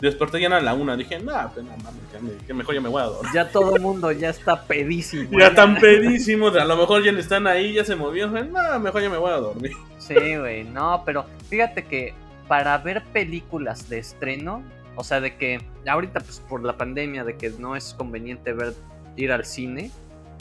Desperté 0.00 0.40
ya 0.40 0.54
a 0.54 0.60
la 0.60 0.74
una. 0.74 0.96
Dije, 0.96 1.18
nah, 1.20 1.48
pues 1.48 1.64
no 1.64 1.72
mames, 1.78 2.02
ya 2.12 2.20
me- 2.20 2.36
que 2.46 2.52
mejor 2.54 2.74
ya 2.74 2.80
me 2.80 2.88
voy 2.88 3.02
a 3.02 3.06
dormir. 3.06 3.30
Ya 3.34 3.48
todo 3.50 3.76
el 3.76 3.82
mundo 3.82 4.12
ya 4.12 4.28
está 4.30 4.62
pedísimo. 4.62 5.38
Ya 5.38 5.54
tan 5.54 5.76
pedísimos, 5.76 6.54
a 6.56 6.64
lo 6.64 6.76
mejor 6.76 7.02
ya 7.02 7.12
están 7.12 7.46
ahí, 7.46 7.72
ya 7.74 7.84
se 7.84 7.96
movió. 7.96 8.26
No, 8.28 8.78
mejor 8.80 9.02
ya 9.02 9.08
me 9.10 9.16
voy 9.18 9.30
a 9.32 9.36
dormir. 9.36 9.72
Sí, 9.98 10.14
güey, 10.36 10.64
no, 10.64 11.02
pero 11.06 11.24
fíjate 11.48 11.84
que 11.84 12.12
para 12.46 12.76
ver 12.78 13.02
películas 13.12 13.88
de 13.88 13.98
estreno, 13.98 14.62
o 14.94 15.02
sea, 15.02 15.20
de 15.20 15.36
que 15.36 15.60
ahorita 15.86 16.20
pues 16.20 16.40
por 16.48 16.62
la 16.62 16.76
pandemia, 16.76 17.24
de 17.24 17.36
que 17.36 17.50
no 17.50 17.74
es 17.74 17.94
conveniente 17.94 18.52
ver 18.52 18.74
ir 19.16 19.32
al 19.32 19.44
cine, 19.44 19.90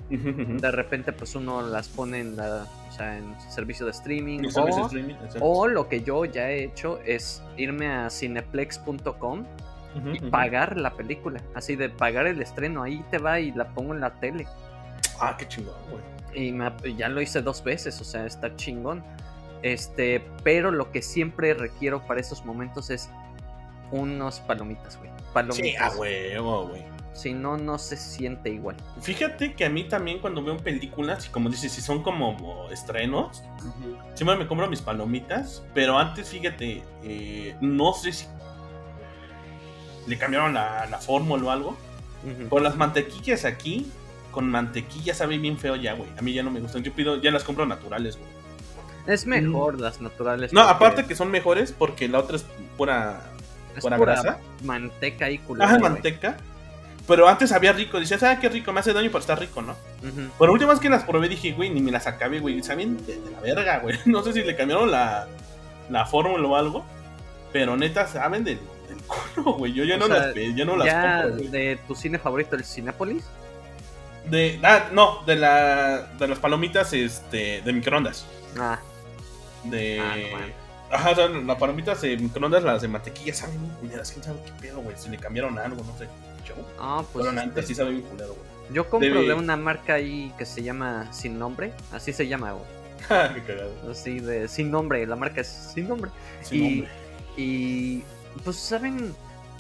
de 0.10 0.72
repente 0.72 1.12
pues 1.14 1.34
uno 1.36 1.62
las 1.62 1.88
pone 1.88 2.20
en 2.20 2.36
la, 2.38 2.68
sea, 2.95 3.17
en 3.17 3.35
servicio 3.49 3.85
de 3.85 3.91
streaming 3.91 4.39
Mi 4.39 4.51
servicio 4.51 4.75
de 4.75 4.81
o, 4.81 4.85
streaming, 4.85 5.15
o 5.39 5.67
lo 5.67 5.87
que 5.87 6.01
yo 6.01 6.25
ya 6.25 6.49
he 6.49 6.63
hecho 6.63 6.99
es 7.05 7.41
irme 7.57 7.87
a 7.87 8.09
cineplex.com 8.09 9.45
Ujú, 9.95 10.09
y 10.09 10.17
ujú. 10.17 10.29
pagar 10.29 10.77
la 10.77 10.91
película, 10.91 11.41
así 11.53 11.75
de 11.75 11.89
pagar 11.89 12.27
el 12.27 12.41
estreno, 12.41 12.83
ahí 12.83 13.03
te 13.11 13.17
va 13.17 13.39
y 13.39 13.51
la 13.51 13.69
pongo 13.69 13.93
en 13.93 14.01
la 14.01 14.13
tele. 14.15 14.45
Ah, 15.19 15.35
qué 15.37 15.47
chingón, 15.47 15.75
güey. 15.89 16.03
Y 16.47 16.51
me 16.51 16.69
ya 16.97 17.07
lo 17.07 17.21
hice 17.21 17.41
dos 17.41 17.63
veces, 17.63 17.99
o 18.01 18.03
sea, 18.03 18.25
está 18.25 18.55
chingón. 18.57 19.03
Este, 19.61 20.21
pero 20.43 20.69
lo 20.69 20.91
que 20.91 21.01
siempre 21.01 21.53
requiero 21.53 22.05
para 22.05 22.19
esos 22.19 22.45
momentos 22.45 22.89
es 22.89 23.09
unos 23.91 24.41
palomitas, 24.41 24.97
güey. 24.97 25.09
Palomitas. 25.33 25.65
Sí, 25.65 25.75
a 25.77 25.89
huevo, 25.91 26.67
güey. 26.67 26.83
Si 27.16 27.34
no, 27.34 27.57
no 27.57 27.80
se 27.80 27.97
siente 27.97 28.49
igual. 28.49 28.76
Fíjate 29.01 29.53
que 29.53 29.66
a 29.66 29.70
mí 29.70 29.86
también 29.86 30.20
cuando 30.20 30.43
veo 30.43 30.57
películas, 30.57 31.26
y 31.26 31.30
como 31.30 31.49
dices, 31.49 31.72
si 31.72 31.82
son 31.82 32.03
como 32.03 32.70
estrenos, 32.70 33.41
siempre 34.13 34.38
me 34.38 34.45
compro 34.45 34.70
mis 34.70 34.82
palomitas, 34.82 35.63
pero 35.74 35.97
antes, 35.97 36.30
fíjate, 36.30 36.84
eh, 37.03 37.55
no 37.61 37.93
sé 37.93 38.11
si 38.11 38.28
le 40.05 40.18
cambiaron 40.18 40.53
la, 40.53 40.86
la 40.88 40.99
fórmula 40.99 41.45
o 41.45 41.49
algo, 41.49 41.78
Ujú. 42.26 42.49
Con 42.49 42.63
las 42.63 42.76
mantequillas 42.76 43.45
aquí, 43.45 43.91
con 44.32 44.49
mantequilla 44.49 45.13
sabe 45.13 45.38
bien 45.38 45.57
feo 45.57 45.76
ya, 45.76 45.93
güey. 45.93 46.09
A 46.18 46.22
mí 46.22 46.34
ya 46.34 46.43
no 46.43 46.51
me 46.51 46.59
gustan. 46.59 46.84
Yo 46.84 46.91
pido, 46.91 47.22
ya 47.22 47.32
las 47.32 47.43
compro 47.43 47.66
naturales, 47.66 48.18
güey. 48.18 48.30
Es 49.07 49.28
mejor 49.28 49.80
las 49.80 50.01
naturales. 50.01 50.51
No, 50.51 50.61
porque 50.61 50.74
aparte 50.74 51.05
que 51.05 51.16
son 51.16 51.30
mejores 51.30 51.72
porque 51.72 52.07
la 52.07 52.20
otra 52.20 52.38
es 52.38 52.45
pura, 52.76 53.22
es 53.76 53.84
pura 53.84 53.97
pura 53.97 54.13
grasa. 54.13 54.39
manteca 54.63 55.30
y 55.30 55.38
culera. 55.38 55.70
Ajá, 55.70 55.78
manteca. 55.80 56.38
Pero 57.08 57.28
antes 57.28 57.51
había 57.51 57.72
rico, 57.74 57.99
dice, 57.99 58.18
¿sabes 58.18 58.39
qué 58.39 58.49
rico? 58.49 58.74
Me 58.74 58.80
hace 58.80 58.91
daño, 58.93 59.10
pero 59.10 59.20
está 59.20 59.36
rico, 59.36 59.62
¿no? 59.62 59.74
Ujú. 60.01 60.30
Por 60.38 60.49
última 60.49 60.72
vez 60.72 60.80
que 60.80 60.89
las 60.89 61.03
probé 61.03 61.30
dije, 61.30 61.51
güey, 61.51 61.70
ni 61.70 61.80
me 61.82 61.91
las 61.91 62.08
acabé, 62.08 62.39
güey. 62.39 62.64
Saben 62.64 62.97
de, 63.06 63.20
de 63.22 63.32
la 63.32 63.39
verga, 63.41 63.80
güey. 63.80 63.97
No 64.06 64.24
sé 64.24 64.34
si 64.34 64.41
le 64.43 64.56
cambiaron 64.56 64.89
la, 64.89 65.28
la 65.89 66.06
fórmula 66.06 66.47
o 66.47 66.56
algo. 66.56 66.86
Pero 67.53 67.78
neta, 67.78 68.08
saben 68.08 68.43
del, 68.43 68.60
del 68.89 68.97
culo, 69.03 69.53
güey. 69.53 69.74
Yo 69.74 69.84
ya 69.84 69.95
O 69.95 69.99
no 69.99 70.08
sea, 70.08 70.28
las 70.28 70.36
yo 70.56 70.66
no 70.66 70.76
las 70.76 70.88
ya 70.88 71.22
compro, 71.24 71.38
güey. 71.38 71.47
de 71.49 71.80
tu 71.88 71.95
cine 71.95 72.18
favorito, 72.18 72.56
el 72.56 72.66
Cinépolis. 72.66 73.24
De, 74.26 74.60
ah, 74.64 74.86
no, 74.91 75.22
de 75.28 75.36
la 75.36 76.01
de 76.18 76.28
las 76.28 76.39
palomitas 76.39 76.91
este 76.93 77.62
de 77.62 77.74
microondas. 77.74 78.26
Ah, 78.60 78.80
De 79.64 79.99
Ah, 80.01 80.16
no. 80.89 80.95
Ajá, 80.97 81.12
o 81.12 81.16
sea, 81.16 81.28
las 81.28 81.58
palomitas 81.58 82.01
de 82.01 82.18
microondas, 82.18 82.64
las 82.64 82.82
de 82.82 82.88
mantequilla 82.88 83.34
saben 83.36 83.60
culeras, 83.80 84.12
quién 84.12 84.24
sabe 84.24 84.39
qué 84.45 84.51
pedo, 84.60 84.80
güey, 84.80 84.95
si 84.97 85.10
le 85.10 85.18
cambiaron 85.18 85.58
algo, 85.60 85.84
no 85.84 85.95
sé. 85.97 86.08
Show. 86.45 86.55
ah, 86.79 87.03
pues 87.11 87.25
este, 87.25 87.39
antes 87.39 87.67
sí 87.67 87.75
sabe 87.75 87.91
bien 87.91 88.03
culero, 88.03 88.33
güey. 88.35 88.73
yo 88.73 88.89
compro 88.89 89.09
debe- 89.21 89.27
de 89.27 89.33
una 89.33 89.57
marca 89.57 89.95
ahí 89.95 90.31
que 90.37 90.45
se 90.45 90.63
llama 90.63 91.11
Sin 91.11 91.37
Nombre, 91.39 91.73
así 91.91 92.13
se 92.13 92.27
llama, 92.27 92.53
güey. 92.53 92.65
qué 93.35 93.43
cagado. 93.43 93.91
Así 93.91 94.19
de 94.19 94.47
Sin 94.47 94.71
Nombre, 94.71 95.05
la 95.05 95.15
marca 95.15 95.41
es 95.41 95.47
Sin 95.47 95.87
Nombre. 95.87 96.11
Sin 96.41 96.63
y, 96.63 96.69
nombre. 96.77 96.89
y 97.37 98.03
pues 98.43 98.55
saben 98.57 99.13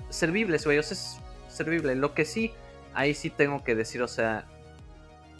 servibles, 0.09 0.65
güey, 0.65 0.77
o 0.77 0.83
sea, 0.83 0.93
es 0.95 1.17
servible. 1.49 1.95
Lo 1.95 2.13
que 2.13 2.25
sí, 2.25 2.51
ahí 2.93 3.13
sí 3.13 3.29
tengo 3.29 3.63
que 3.63 3.75
decir, 3.75 4.01
o 4.01 4.07
sea, 4.07 4.45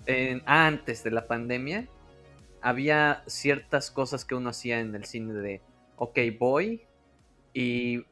en- 0.06 0.42
antes 0.46 1.04
de 1.04 1.12
la 1.12 1.28
pandemia, 1.28 1.88
había 2.62 3.24
ciertas 3.28 3.92
cosas 3.92 4.26
que 4.26 4.36
uno 4.36 4.50
hacía 4.50 4.80
en 4.80 4.96
el 4.96 5.06
cine 5.06 5.34
de, 5.34 5.62
ok, 5.98 6.18
voy 6.40 6.82
y 7.54 8.04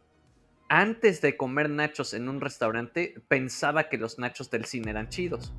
antes 0.82 1.22
de 1.22 1.38
comer 1.38 1.70
nachos 1.70 2.14
en 2.16 2.28
un 2.30 2.42
restaurante, 2.42 3.14
pensaba 3.28 3.90
que 3.90 3.98
los 4.00 4.18
nachos 4.18 4.50
del 4.50 4.66
cine 4.66 4.90
eran 4.92 5.08
chidos. 5.10 5.54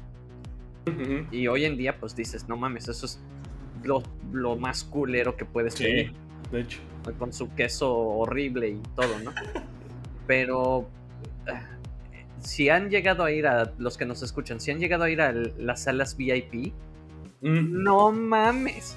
Y 1.30 1.46
hoy 1.46 1.64
en 1.64 1.76
día, 1.76 1.98
pues 1.98 2.16
dices, 2.16 2.48
no 2.48 2.56
mames, 2.56 2.88
eso 2.88 3.06
es 3.06 3.20
lo, 3.84 4.02
lo 4.32 4.56
más 4.56 4.82
culero 4.84 5.36
que 5.36 5.44
puedes 5.44 5.74
Sí, 5.74 6.10
de 6.50 6.60
hecho. 6.60 6.80
con 7.18 7.32
su 7.32 7.54
queso 7.54 7.94
horrible 7.94 8.70
y 8.70 8.82
todo, 8.96 9.18
¿no? 9.20 9.32
Pero 10.26 10.88
ah, 11.46 11.62
si 12.40 12.68
han 12.68 12.90
llegado 12.90 13.22
a 13.24 13.30
ir 13.30 13.46
a 13.46 13.72
los 13.78 13.96
que 13.96 14.04
nos 14.06 14.22
escuchan, 14.22 14.60
si 14.60 14.72
han 14.72 14.80
llegado 14.80 15.04
a 15.04 15.10
ir 15.10 15.20
a 15.20 15.32
las 15.32 15.84
salas 15.84 16.16
VIP, 16.16 16.72
Mm. 17.40 17.82
no 17.82 18.10
mames. 18.10 18.96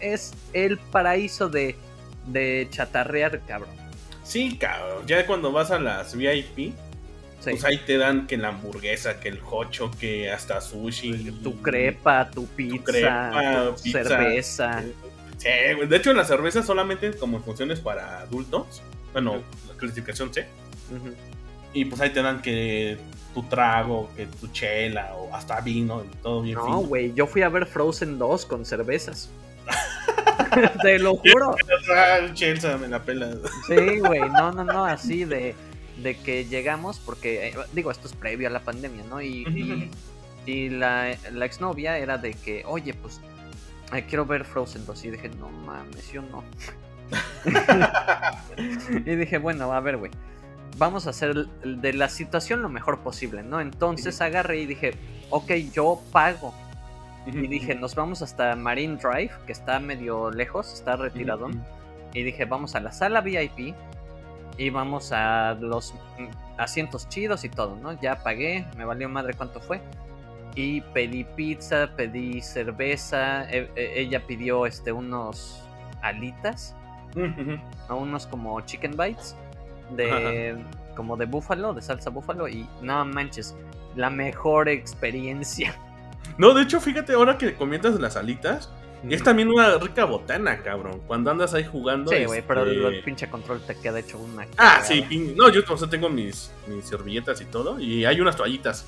Es 0.00 0.32
el 0.54 0.78
paraíso 0.78 1.48
de, 1.50 1.76
de 2.28 2.66
chatarrear, 2.70 3.40
cabrón. 3.46 3.81
Sí, 4.22 4.56
cabrón. 4.56 5.06
Ya 5.06 5.26
cuando 5.26 5.52
vas 5.52 5.70
a 5.70 5.78
las 5.78 6.14
VIP, 6.16 6.72
Sí. 7.40 7.50
pues 7.50 7.64
ahí 7.64 7.78
te 7.78 7.98
dan 7.98 8.28
que 8.28 8.36
la 8.36 8.48
hamburguesa, 8.48 9.18
que 9.18 9.28
el 9.28 9.40
hocho, 9.50 9.90
que 9.98 10.30
hasta 10.30 10.60
sushi. 10.60 11.32
tu 11.42 11.60
crepa, 11.60 12.30
tu 12.30 12.46
pizza, 12.46 12.84
crepa, 12.84 13.64
tu 13.76 13.82
pizza. 13.82 14.04
cerveza. 14.04 14.82
Sí, 15.38 15.48
güey. 15.74 15.88
De 15.88 15.96
hecho, 15.96 16.12
la 16.12 16.24
cerveza 16.24 16.62
solamente 16.62 17.12
como 17.14 17.40
funciones 17.40 17.80
para 17.80 18.20
adultos. 18.20 18.80
Bueno, 19.12 19.42
la 19.68 19.74
clasificación 19.76 20.32
C. 20.32 20.46
Y 21.74 21.84
pues 21.86 22.00
ahí 22.00 22.10
te 22.10 22.22
dan 22.22 22.40
que 22.42 22.96
tu 23.34 23.42
trago, 23.44 24.08
que 24.14 24.26
tu 24.26 24.46
chela 24.48 25.14
o 25.16 25.34
hasta 25.34 25.60
vino, 25.62 26.04
y 26.04 26.16
todo 26.18 26.42
bien 26.42 26.54
No, 26.54 26.78
güey, 26.80 27.12
yo 27.14 27.26
fui 27.26 27.42
a 27.42 27.48
ver 27.48 27.66
Frozen 27.66 28.18
2 28.18 28.46
con 28.46 28.64
cervezas. 28.64 29.30
Te 30.82 30.98
lo 30.98 31.16
juro. 31.16 31.56
El 32.20 32.34
Chelsea 32.34 32.76
me 32.76 32.88
la 32.88 33.02
pela. 33.02 33.30
Sí, 33.66 33.98
güey, 33.98 34.20
no, 34.20 34.52
no, 34.52 34.64
no, 34.64 34.84
así 34.84 35.24
de, 35.24 35.54
de 36.02 36.16
que 36.18 36.44
llegamos, 36.44 36.98
porque, 36.98 37.48
eh, 37.48 37.54
digo, 37.72 37.90
esto 37.90 38.08
es 38.08 38.14
previo 38.14 38.48
a 38.48 38.50
la 38.50 38.60
pandemia, 38.60 39.04
¿no? 39.08 39.20
Y, 39.20 39.44
y, 39.48 39.90
y 40.46 40.68
la, 40.70 41.16
la 41.32 41.44
exnovia 41.44 41.98
era 41.98 42.18
de 42.18 42.34
que, 42.34 42.64
oye, 42.66 42.94
pues, 42.94 43.20
eh, 43.92 44.04
quiero 44.08 44.26
ver 44.26 44.44
Frozen 44.44 44.86
2. 44.86 45.04
Y 45.04 45.10
dije, 45.10 45.28
no 45.30 45.48
mames, 45.48 46.10
yo 46.12 46.22
no. 46.22 46.44
y 49.04 49.16
dije, 49.16 49.38
bueno, 49.38 49.72
a 49.72 49.80
ver, 49.80 49.98
güey, 49.98 50.10
vamos 50.78 51.06
a 51.06 51.10
hacer 51.10 51.34
de 51.34 51.92
la 51.92 52.08
situación 52.08 52.62
lo 52.62 52.68
mejor 52.68 53.00
posible, 53.00 53.42
¿no? 53.42 53.60
Entonces 53.60 54.20
agarré 54.20 54.60
y 54.60 54.66
dije, 54.66 54.94
ok, 55.30 55.52
yo 55.72 56.00
pago. 56.10 56.54
Y 57.26 57.46
dije, 57.46 57.74
nos 57.74 57.94
vamos 57.94 58.22
hasta 58.22 58.56
Marine 58.56 58.96
Drive, 58.96 59.30
que 59.46 59.52
está 59.52 59.78
medio 59.78 60.30
lejos, 60.30 60.72
está 60.72 60.96
retirado. 60.96 61.48
Y 62.14 62.22
dije, 62.22 62.44
vamos 62.44 62.74
a 62.74 62.80
la 62.80 62.92
sala 62.92 63.20
VIP 63.20 63.74
y 64.58 64.70
vamos 64.70 65.12
a 65.12 65.54
los 65.54 65.94
mm, 66.18 66.26
asientos 66.58 67.08
chidos 67.08 67.44
y 67.44 67.48
todo, 67.48 67.76
¿no? 67.76 67.98
Ya 68.00 68.22
pagué, 68.22 68.66
me 68.76 68.84
valió 68.84 69.08
madre 69.08 69.34
cuánto 69.34 69.60
fue. 69.60 69.80
Y 70.54 70.80
pedí 70.80 71.24
pizza, 71.24 71.90
pedí 71.96 72.42
cerveza, 72.42 73.50
e- 73.50 73.70
e- 73.76 74.00
ella 74.00 74.26
pidió 74.26 74.66
este 74.66 74.92
unos 74.92 75.64
alitas, 76.02 76.76
unos 77.88 78.26
como 78.26 78.60
chicken 78.62 78.96
bites 78.96 79.36
de 79.96 80.62
como 80.96 81.16
de 81.16 81.26
búfalo, 81.26 81.72
de 81.72 81.80
salsa 81.82 82.10
búfalo 82.10 82.48
y 82.48 82.68
no 82.82 83.04
manches, 83.04 83.56
la 83.96 84.10
mejor 84.10 84.68
experiencia. 84.68 85.74
No, 86.38 86.54
de 86.54 86.62
hecho, 86.62 86.80
fíjate, 86.80 87.12
ahora 87.14 87.36
que 87.38 87.54
comentas 87.54 87.98
las 88.00 88.16
alitas, 88.16 88.70
es 89.08 89.22
también 89.22 89.48
una 89.48 89.76
rica 89.78 90.04
botana, 90.04 90.62
cabrón. 90.62 91.00
Cuando 91.06 91.30
andas 91.30 91.54
ahí 91.54 91.64
jugando. 91.64 92.10
Sí, 92.10 92.24
güey, 92.24 92.42
pero 92.46 92.64
este, 92.64 92.86
el 92.98 93.02
pinche 93.02 93.28
control 93.28 93.60
te 93.66 93.74
queda 93.76 93.98
hecho 93.98 94.18
una 94.18 94.42
Ah, 94.42 94.46
cagada. 94.56 94.84
sí, 94.84 95.04
pin- 95.08 95.34
no, 95.36 95.48
yo 95.50 95.62
o 95.68 95.76
sea, 95.76 95.88
tengo 95.90 96.08
mis, 96.08 96.52
mis 96.68 96.84
servilletas 96.86 97.40
y 97.40 97.44
todo. 97.46 97.78
Y 97.80 98.04
hay 98.04 98.20
unas 98.20 98.36
toallitas 98.36 98.86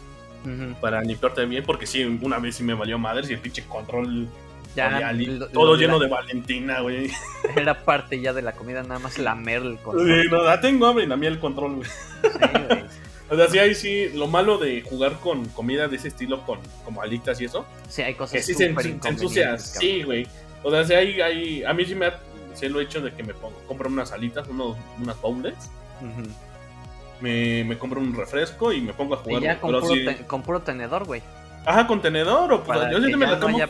para 0.81 1.01
limpiarte 1.03 1.45
bien, 1.47 1.65
porque 1.65 1.87
sí, 1.87 2.05
una 2.23 2.39
vez 2.39 2.57
sí 2.57 2.63
me 2.63 2.75
valió 2.75 2.99
madre 2.99 3.27
y 3.29 3.33
el 3.33 3.39
pinche 3.41 3.65
control. 3.67 4.29
Ya, 4.77 5.13
lo- 5.13 5.49
todo 5.49 5.73
lo- 5.75 5.77
lleno 5.77 5.99
la- 5.99 6.05
de 6.07 6.11
Valentina, 6.11 6.81
güey. 6.81 7.11
Era 7.57 7.85
parte 7.85 8.21
ya 8.21 8.33
de 8.33 8.43
la 8.43 8.53
comida, 8.53 8.83
nada 8.83 8.99
más 8.99 9.19
lamer 9.19 9.63
el 9.63 9.79
control. 9.79 10.07
Sí, 10.23 10.29
no, 10.31 10.61
tengo 10.61 10.87
hambre 10.87 11.07
y 11.07 11.13
a 11.13 11.17
mí 11.17 11.27
el 11.27 11.39
control, 11.41 11.77
güey. 11.77 11.89
Sí, 11.89 12.29
güey. 12.69 12.85
O 13.35 13.37
sea, 13.37 13.49
sí, 13.49 13.59
ahí 13.59 13.75
sí, 13.75 14.09
lo 14.15 14.27
malo 14.29 14.59
de 14.59 14.83
jugar 14.83 15.19
con 15.21 15.45
comida 15.49 15.89
de 15.89 15.97
ese 15.97 16.09
estilo, 16.09 16.45
con 16.47 16.59
como 16.85 17.03
alitas 17.03 17.41
y 17.41 17.47
eso, 17.47 17.65
Sí, 17.89 18.03
hay 18.03 18.15
cosas 18.15 18.33
que 18.33 18.43
sí 18.43 18.55
se, 18.55 18.69
súper 18.69 18.85
se 18.85 18.91
ensucia. 18.91 19.09
inconvenientes, 19.43 19.71
cabrón. 19.73 19.81
Sí, 19.91 20.03
güey. 20.03 20.27
O 20.63 20.71
sea, 20.71 20.85
sí, 20.85 20.93
hay, 20.95 21.21
hay, 21.21 21.65
a 21.65 21.73
mí 21.75 21.85
sí 21.85 21.95
me 21.95 22.07
ha, 22.07 22.21
sí 22.55 22.69
lo 22.69 22.81
he 22.81 22.85
hecho 22.85 23.01
de 23.01 23.13
que 23.13 23.23
me 23.23 23.35
pongo, 23.35 23.59
compro 23.67 23.89
unas 23.89 24.13
alitas, 24.13 24.47
unos, 24.49 24.77
unas 25.01 25.21
bowls, 25.21 25.55
me, 27.21 27.65
me 27.65 27.79
compro 27.79 28.01
un 28.01 28.15
refresco 28.15 28.73
y 28.73 28.81
me 28.81 28.93
pongo 28.93 29.15
a 29.15 29.19
jugar. 29.19 29.43
Y 29.43 29.45
ya 29.45 29.61
con 29.61 29.73
puro, 29.81 29.95
sí- 29.95 30.05
te- 30.05 30.27
con 30.27 30.43
puro 30.43 30.61
tenedor, 30.61 31.05
güey. 31.05 31.23
Ajá, 31.67 31.87
contenedor 31.87 32.53
o 32.53 32.63
pues, 32.63 32.79
yo 32.91 32.99
siempre 32.99 33.17
me 33.17 33.27
la 33.27 33.41
tomo 33.41 33.59
con. 33.67 33.69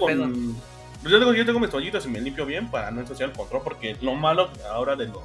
pues, 1.03 1.13
Yo 1.13 1.19
tengo, 1.19 1.35
yo 1.35 1.47
tengo 1.47 1.61
mis 1.61 1.71
toallitas 1.71 2.05
y 2.07 2.09
me 2.09 2.21
limpio 2.21 2.45
bien 2.47 2.69
para 2.71 2.91
no 2.91 3.01
ensuciar 3.01 3.31
el 3.31 3.37
control, 3.37 3.63
porque 3.63 3.97
lo 4.01 4.15
malo 4.15 4.51
ahora 4.73 4.97
de 4.97 5.07
los 5.07 5.23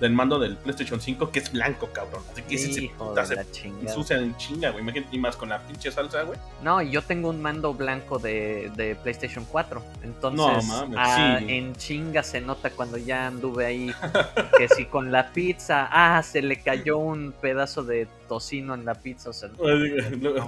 del 0.00 0.12
mando 0.12 0.38
del 0.38 0.56
PlayStation 0.56 1.00
5 1.00 1.30
que 1.30 1.38
es 1.38 1.52
blanco, 1.52 1.88
cabrón. 1.92 2.22
Así 2.32 2.42
que 2.42 2.54
ese 2.56 2.72
se 2.72 2.90
puta, 2.98 3.24
ensucia 3.82 4.18
en 4.18 4.36
chinga, 4.36 4.70
güey. 4.70 4.82
Imagínate, 4.82 5.14
y 5.14 5.18
más 5.18 5.36
con 5.36 5.48
la 5.48 5.60
pinche 5.60 5.90
salsa, 5.90 6.22
güey. 6.22 6.38
No, 6.62 6.82
y 6.82 6.90
yo 6.90 7.02
tengo 7.02 7.28
un 7.30 7.40
mando 7.40 7.74
blanco 7.74 8.18
de, 8.18 8.70
de 8.76 8.96
PlayStation 8.96 9.44
4. 9.50 9.82
Entonces, 10.02 10.36
No, 10.38 10.62
mames, 10.62 10.98
ah, 11.00 11.36
sí. 11.38 11.46
en 11.48 11.74
chinga 11.76 12.22
se 12.22 12.40
nota 12.40 12.70
cuando 12.70 12.96
ya 12.96 13.26
anduve 13.28 13.66
ahí. 13.66 13.94
que 14.58 14.68
si 14.68 14.86
con 14.86 15.12
la 15.12 15.30
pizza, 15.32 15.88
ah, 15.90 16.22
se 16.22 16.42
le 16.42 16.60
cayó 16.60 16.98
un 16.98 17.32
pedazo 17.40 17.82
de 17.84 18.06
tocino 18.34 18.74
en 18.74 18.84
la 18.84 18.94
pizza. 18.94 19.30
O 19.30 19.32
sea, 19.32 19.48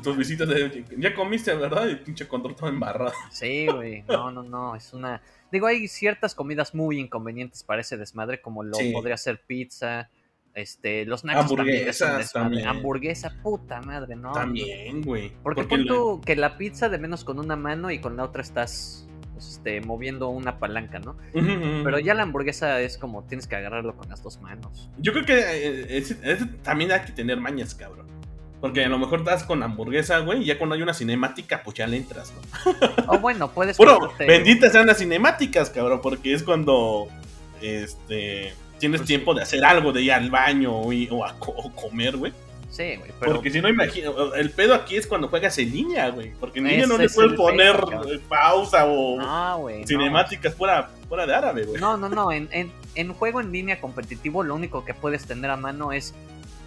Tus 0.02 0.16
visitas 0.16 0.48
de, 0.48 0.84
ya 0.98 1.14
comiste, 1.14 1.54
¿verdad? 1.54 1.88
Y 1.88 1.96
pinche 1.96 2.26
control 2.26 2.56
todo 2.56 2.68
embarrado. 2.68 3.12
Sí, 3.30 3.66
güey. 3.66 4.02
No, 4.08 4.30
no, 4.30 4.42
no. 4.42 4.74
Es 4.74 4.92
una. 4.92 5.22
Digo, 5.52 5.66
hay 5.68 5.86
ciertas 5.88 6.34
comidas 6.34 6.74
muy 6.74 6.98
inconvenientes 6.98 7.62
para 7.62 7.80
ese 7.80 7.96
desmadre, 7.96 8.40
como 8.40 8.62
lo 8.64 8.76
Sí. 8.76 8.90
podría 8.92 9.16
ser 9.16 9.40
pizza. 9.46 10.10
Este, 10.54 11.04
los 11.04 11.22
nachos 11.22 11.50
Hamburguesas 11.50 12.32
también. 12.32 12.62
también. 12.64 12.68
Hamburguesa, 12.68 13.36
puta 13.42 13.82
madre, 13.82 14.16
no. 14.16 14.32
También, 14.32 15.02
güey. 15.02 15.28
Porque, 15.42 15.62
Porque 15.62 15.68
pon 15.68 15.84
la- 15.84 15.92
tú 15.92 16.20
que 16.24 16.34
la 16.34 16.56
pizza 16.56 16.88
de 16.88 16.98
menos 16.98 17.24
con 17.24 17.38
una 17.38 17.56
mano 17.56 17.90
y 17.90 17.98
con 18.00 18.16
la 18.16 18.24
otra 18.24 18.40
estás 18.42 19.05
pues, 19.36 19.48
este, 19.52 19.82
moviendo 19.82 20.28
una 20.30 20.58
palanca, 20.58 20.98
¿no? 20.98 21.16
Pero 21.32 21.98
ya 21.98 22.14
la 22.14 22.22
hamburguesa 22.22 22.80
es 22.80 22.96
como 22.96 23.22
tienes 23.24 23.46
que 23.46 23.54
agarrarlo 23.56 23.94
con 23.94 24.08
las 24.08 24.22
dos 24.22 24.40
manos. 24.40 24.88
Yo 24.98 25.12
creo 25.12 25.26
que 25.26 25.38
eh, 25.38 25.98
ese- 25.98 26.18
ese 26.22 26.46
también 26.62 26.90
hay 26.90 27.00
que 27.02 27.12
tener 27.12 27.38
mañas, 27.38 27.74
cabrón. 27.74 28.06
Porque 28.62 28.82
a 28.82 28.88
lo 28.88 28.98
mejor 28.98 29.18
estás 29.18 29.44
con 29.44 29.62
hamburguesa, 29.62 30.18
güey, 30.20 30.40
y 30.40 30.46
ya 30.46 30.56
cuando 30.56 30.74
hay 30.74 30.80
una 30.82 30.94
cinemática, 30.94 31.62
pues 31.62 31.76
ya 31.76 31.86
le 31.86 31.98
entras, 31.98 32.32
¿no? 32.32 33.12
O 33.12 33.18
bueno, 33.18 33.50
puedes. 33.50 33.76
Cortarte- 33.78 34.26
benditas 34.26 34.72
sean 34.72 34.86
las 34.86 34.96
cinemáticas, 34.98 35.68
cabrón, 35.68 36.00
porque 36.02 36.32
es 36.32 36.42
cuando 36.42 37.08
este 37.60 38.54
tienes 38.78 39.00
Pues 39.00 39.08
tiempo 39.08 39.34
de 39.34 39.42
hacer 39.42 39.64
algo, 39.64 39.92
de 39.92 40.02
ir 40.02 40.12
al 40.12 40.30
baño 40.30 40.92
y- 40.92 41.08
o 41.10 41.24
a 41.24 41.38
co- 41.38 41.70
comer, 41.74 42.16
güey. 42.16 42.32
Sí, 42.76 42.96
güey. 42.96 43.10
Pero 43.18 43.32
Porque 43.32 43.50
si 43.50 43.62
no, 43.62 43.70
imagino, 43.70 44.34
el 44.34 44.50
pedo 44.50 44.74
aquí 44.74 44.96
es 44.96 45.06
cuando 45.06 45.28
juegas 45.28 45.56
en 45.56 45.72
línea, 45.72 46.10
güey. 46.10 46.32
Porque 46.38 46.58
en 46.58 46.66
línea 46.66 46.86
no 46.86 46.98
le 46.98 47.06
es 47.06 47.14
puedes 47.14 47.32
poner 47.32 47.74
pedo, 47.74 48.12
eh, 48.12 48.20
pausa 48.28 48.84
o 48.84 49.16
no, 49.18 49.58
güey. 49.60 49.80
no. 49.80 49.86
cinemáticas 49.86 50.54
fuera, 50.54 50.90
fuera 51.08 51.26
de 51.26 51.34
árabe, 51.34 51.64
güey. 51.64 51.80
No, 51.80 51.96
no, 51.96 52.10
no. 52.10 52.30
En, 52.30 52.50
en, 52.52 52.70
en 52.94 53.14
juego 53.14 53.40
en 53.40 53.50
línea 53.50 53.80
competitivo, 53.80 54.42
lo 54.42 54.54
único 54.54 54.84
que 54.84 54.92
puedes 54.92 55.24
tener 55.24 55.50
a 55.50 55.56
mano 55.56 55.92
es 55.92 56.14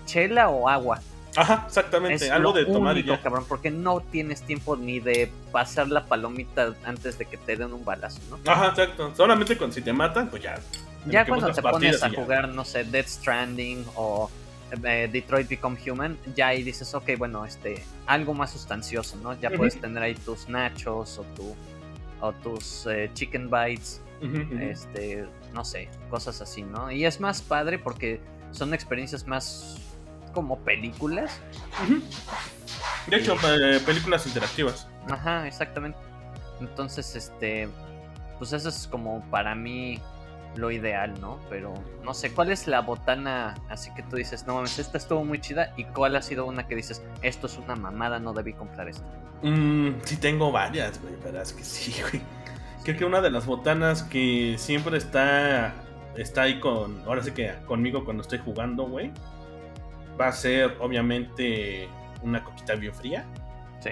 chela 0.07 0.49
o 0.49 0.67
agua. 0.67 0.99
Ajá, 1.35 1.65
exactamente. 1.67 2.25
Es 2.25 2.31
algo 2.31 2.53
lo 2.53 2.57
de 2.57 2.65
tomar 2.65 2.97
y 2.97 3.01
único, 3.01 3.15
ya. 3.15 3.21
cabrón, 3.21 3.45
porque 3.47 3.69
no 3.69 4.01
tienes 4.01 4.41
tiempo 4.41 4.75
ni 4.75 4.99
de 4.99 5.31
pasar 5.51 5.89
la 5.89 6.05
palomita 6.05 6.73
antes 6.85 7.19
de 7.19 7.25
que 7.25 7.37
te 7.37 7.55
den 7.55 7.71
un 7.71 7.85
balazo, 7.85 8.19
¿no? 8.31 8.51
Ajá, 8.51 8.69
exacto. 8.69 9.13
Solamente 9.15 9.55
con 9.55 9.71
si 9.71 9.83
te 9.83 9.93
matan, 9.93 10.27
pues 10.29 10.41
ya. 10.41 10.59
Ya 11.05 11.25
cuando 11.25 11.51
te 11.51 11.61
pones 11.61 12.01
a 12.01 12.07
y 12.07 12.11
ya. 12.11 12.19
jugar, 12.19 12.49
no 12.49 12.65
sé, 12.65 12.83
Dead 12.83 13.05
Stranding 13.05 13.85
o 13.95 14.29
eh, 14.83 15.09
Detroit 15.11 15.47
Become 15.47 15.77
Human, 15.89 16.17
ya 16.35 16.47
ahí 16.47 16.63
dices, 16.63 16.93
ok, 16.93 17.11
bueno, 17.17 17.45
este, 17.45 17.83
algo 18.05 18.33
más 18.33 18.51
sustancioso, 18.51 19.17
¿no? 19.17 19.39
Ya 19.39 19.49
puedes 19.49 19.79
tener 19.79 20.01
ahí 20.01 20.15
tus 20.15 20.49
nachos 20.49 21.17
o 21.17 21.23
tu 21.35 21.55
o 22.21 22.33
tus 22.33 22.85
eh, 22.87 23.09
chicken 23.13 23.49
bites, 23.49 24.01
este, 24.59 25.25
no 25.53 25.63
sé, 25.63 25.87
cosas 26.09 26.41
así, 26.41 26.63
¿no? 26.63 26.91
Y 26.91 27.05
es 27.05 27.19
más 27.19 27.41
padre 27.41 27.79
porque 27.79 28.19
son 28.51 28.73
experiencias 28.73 29.25
más 29.25 29.77
como 30.33 30.59
películas. 30.59 31.39
De 33.07 33.17
hecho, 33.17 33.35
eh, 33.47 33.79
películas 33.85 34.27
interactivas. 34.27 34.87
Ajá, 35.09 35.47
exactamente. 35.47 35.97
Entonces, 36.59 37.15
este, 37.15 37.69
pues 38.37 38.53
eso 38.53 38.69
es 38.69 38.87
como 38.87 39.23
para 39.31 39.55
mí 39.55 39.99
lo 40.55 40.71
ideal, 40.71 41.19
¿no? 41.21 41.39
Pero 41.49 41.73
no 42.03 42.13
sé, 42.13 42.31
¿cuál 42.33 42.51
es 42.51 42.67
la 42.67 42.81
botana 42.81 43.55
así 43.69 43.93
que 43.93 44.03
tú 44.03 44.15
dices, 44.15 44.45
no 44.47 44.55
mames, 44.55 44.79
esta 44.79 44.97
estuvo 44.97 45.23
muy 45.23 45.39
chida? 45.39 45.73
¿Y 45.77 45.85
cuál 45.85 46.15
ha 46.15 46.21
sido 46.21 46.45
una 46.45 46.67
que 46.67 46.75
dices, 46.75 47.03
esto 47.21 47.47
es 47.47 47.57
una 47.57 47.75
mamada, 47.75 48.19
no 48.19 48.33
debí 48.33 48.53
comprar 48.53 48.89
esto? 48.89 49.03
Mm, 49.43 49.91
sí 50.03 50.17
tengo 50.17 50.51
varias, 50.51 51.01
güey, 51.01 51.13
pero 51.23 51.41
es 51.41 51.53
que 51.53 51.63
sí, 51.63 51.95
güey. 52.11 52.21
Creo 52.83 52.97
que 52.97 53.05
una 53.05 53.21
de 53.21 53.29
las 53.31 53.45
botanas 53.45 54.03
que 54.03 54.55
siempre 54.57 54.97
está 54.97 55.73
está 56.15 56.41
ahí 56.43 56.59
con, 56.59 57.01
ahora 57.05 57.23
sí 57.23 57.31
que 57.31 57.53
conmigo 57.65 58.03
cuando 58.03 58.21
estoy 58.23 58.39
jugando, 58.39 58.83
güey, 58.87 59.11
va 60.19 60.27
a 60.27 60.31
ser 60.33 60.75
obviamente 60.79 61.87
una 62.21 62.43
coquita 62.43 62.75
bien 62.75 62.93
fría 62.93 63.25
Sí. 63.79 63.91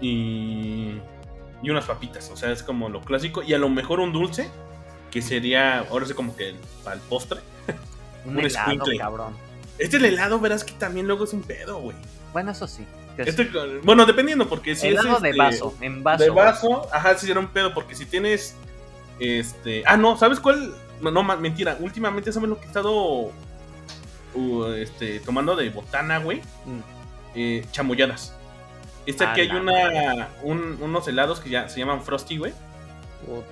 y 0.00 1.00
y 1.62 1.70
unas 1.70 1.86
papitas, 1.86 2.30
o 2.30 2.36
sea, 2.36 2.52
es 2.52 2.62
como 2.62 2.88
lo 2.90 3.00
clásico 3.00 3.42
y 3.42 3.54
a 3.54 3.58
lo 3.58 3.68
mejor 3.70 3.98
un 3.98 4.12
dulce 4.12 4.50
que 5.16 5.22
sería 5.22 5.78
ahora 5.78 6.04
sí 6.04 6.12
como 6.12 6.36
que 6.36 6.54
para 6.84 6.96
el 6.96 7.00
postre. 7.00 7.40
Un, 8.26 8.36
Un 8.36 8.44
helado, 8.44 8.84
cabrón. 8.98 9.34
Este 9.78 9.96
el 9.96 10.04
helado 10.04 10.38
verás 10.38 10.62
que 10.62 10.74
también 10.74 11.06
luego 11.06 11.24
es 11.24 11.32
un 11.32 11.42
pedo, 11.42 11.78
güey. 11.80 11.96
Bueno, 12.34 12.50
eso 12.50 12.66
sí. 12.66 12.84
Este, 13.16 13.50
bueno, 13.82 14.04
dependiendo 14.04 14.46
porque 14.46 14.76
si 14.76 14.88
es 14.88 14.92
helado 14.92 15.18
de 15.20 15.30
este, 15.30 15.38
vaso, 15.38 15.74
en 15.80 16.02
vaso. 16.02 16.22
de 16.22 16.28
vaso, 16.28 16.86
ajá, 16.92 17.16
sí 17.16 17.30
era 17.30 17.40
un 17.40 17.48
pedo, 17.48 17.72
porque 17.72 17.94
si 17.94 18.04
tienes. 18.04 18.56
Este. 19.18 19.84
Ah, 19.86 19.96
no, 19.96 20.18
¿sabes 20.18 20.38
cuál? 20.38 20.74
No, 21.00 21.10
no, 21.10 21.22
mentira. 21.38 21.78
Últimamente, 21.80 22.30
¿sabes 22.30 22.50
lo 22.50 22.58
que 22.58 22.64
he 22.64 22.66
estado 22.66 23.32
uh, 24.34 24.64
este, 24.76 25.20
tomando 25.20 25.56
de 25.56 25.70
botana, 25.70 26.18
güey? 26.18 26.42
Mm. 26.66 26.80
Eh, 27.36 27.64
chamoyadas. 27.72 28.34
Este 29.06 29.24
aquí 29.24 29.40
hay 29.40 29.50
una, 29.50 30.28
un- 30.42 30.76
unos 30.82 31.08
helados 31.08 31.40
que 31.40 31.48
ya 31.48 31.70
se 31.70 31.78
llaman 31.78 32.02
Frosty, 32.02 32.36
güey. 32.36 32.52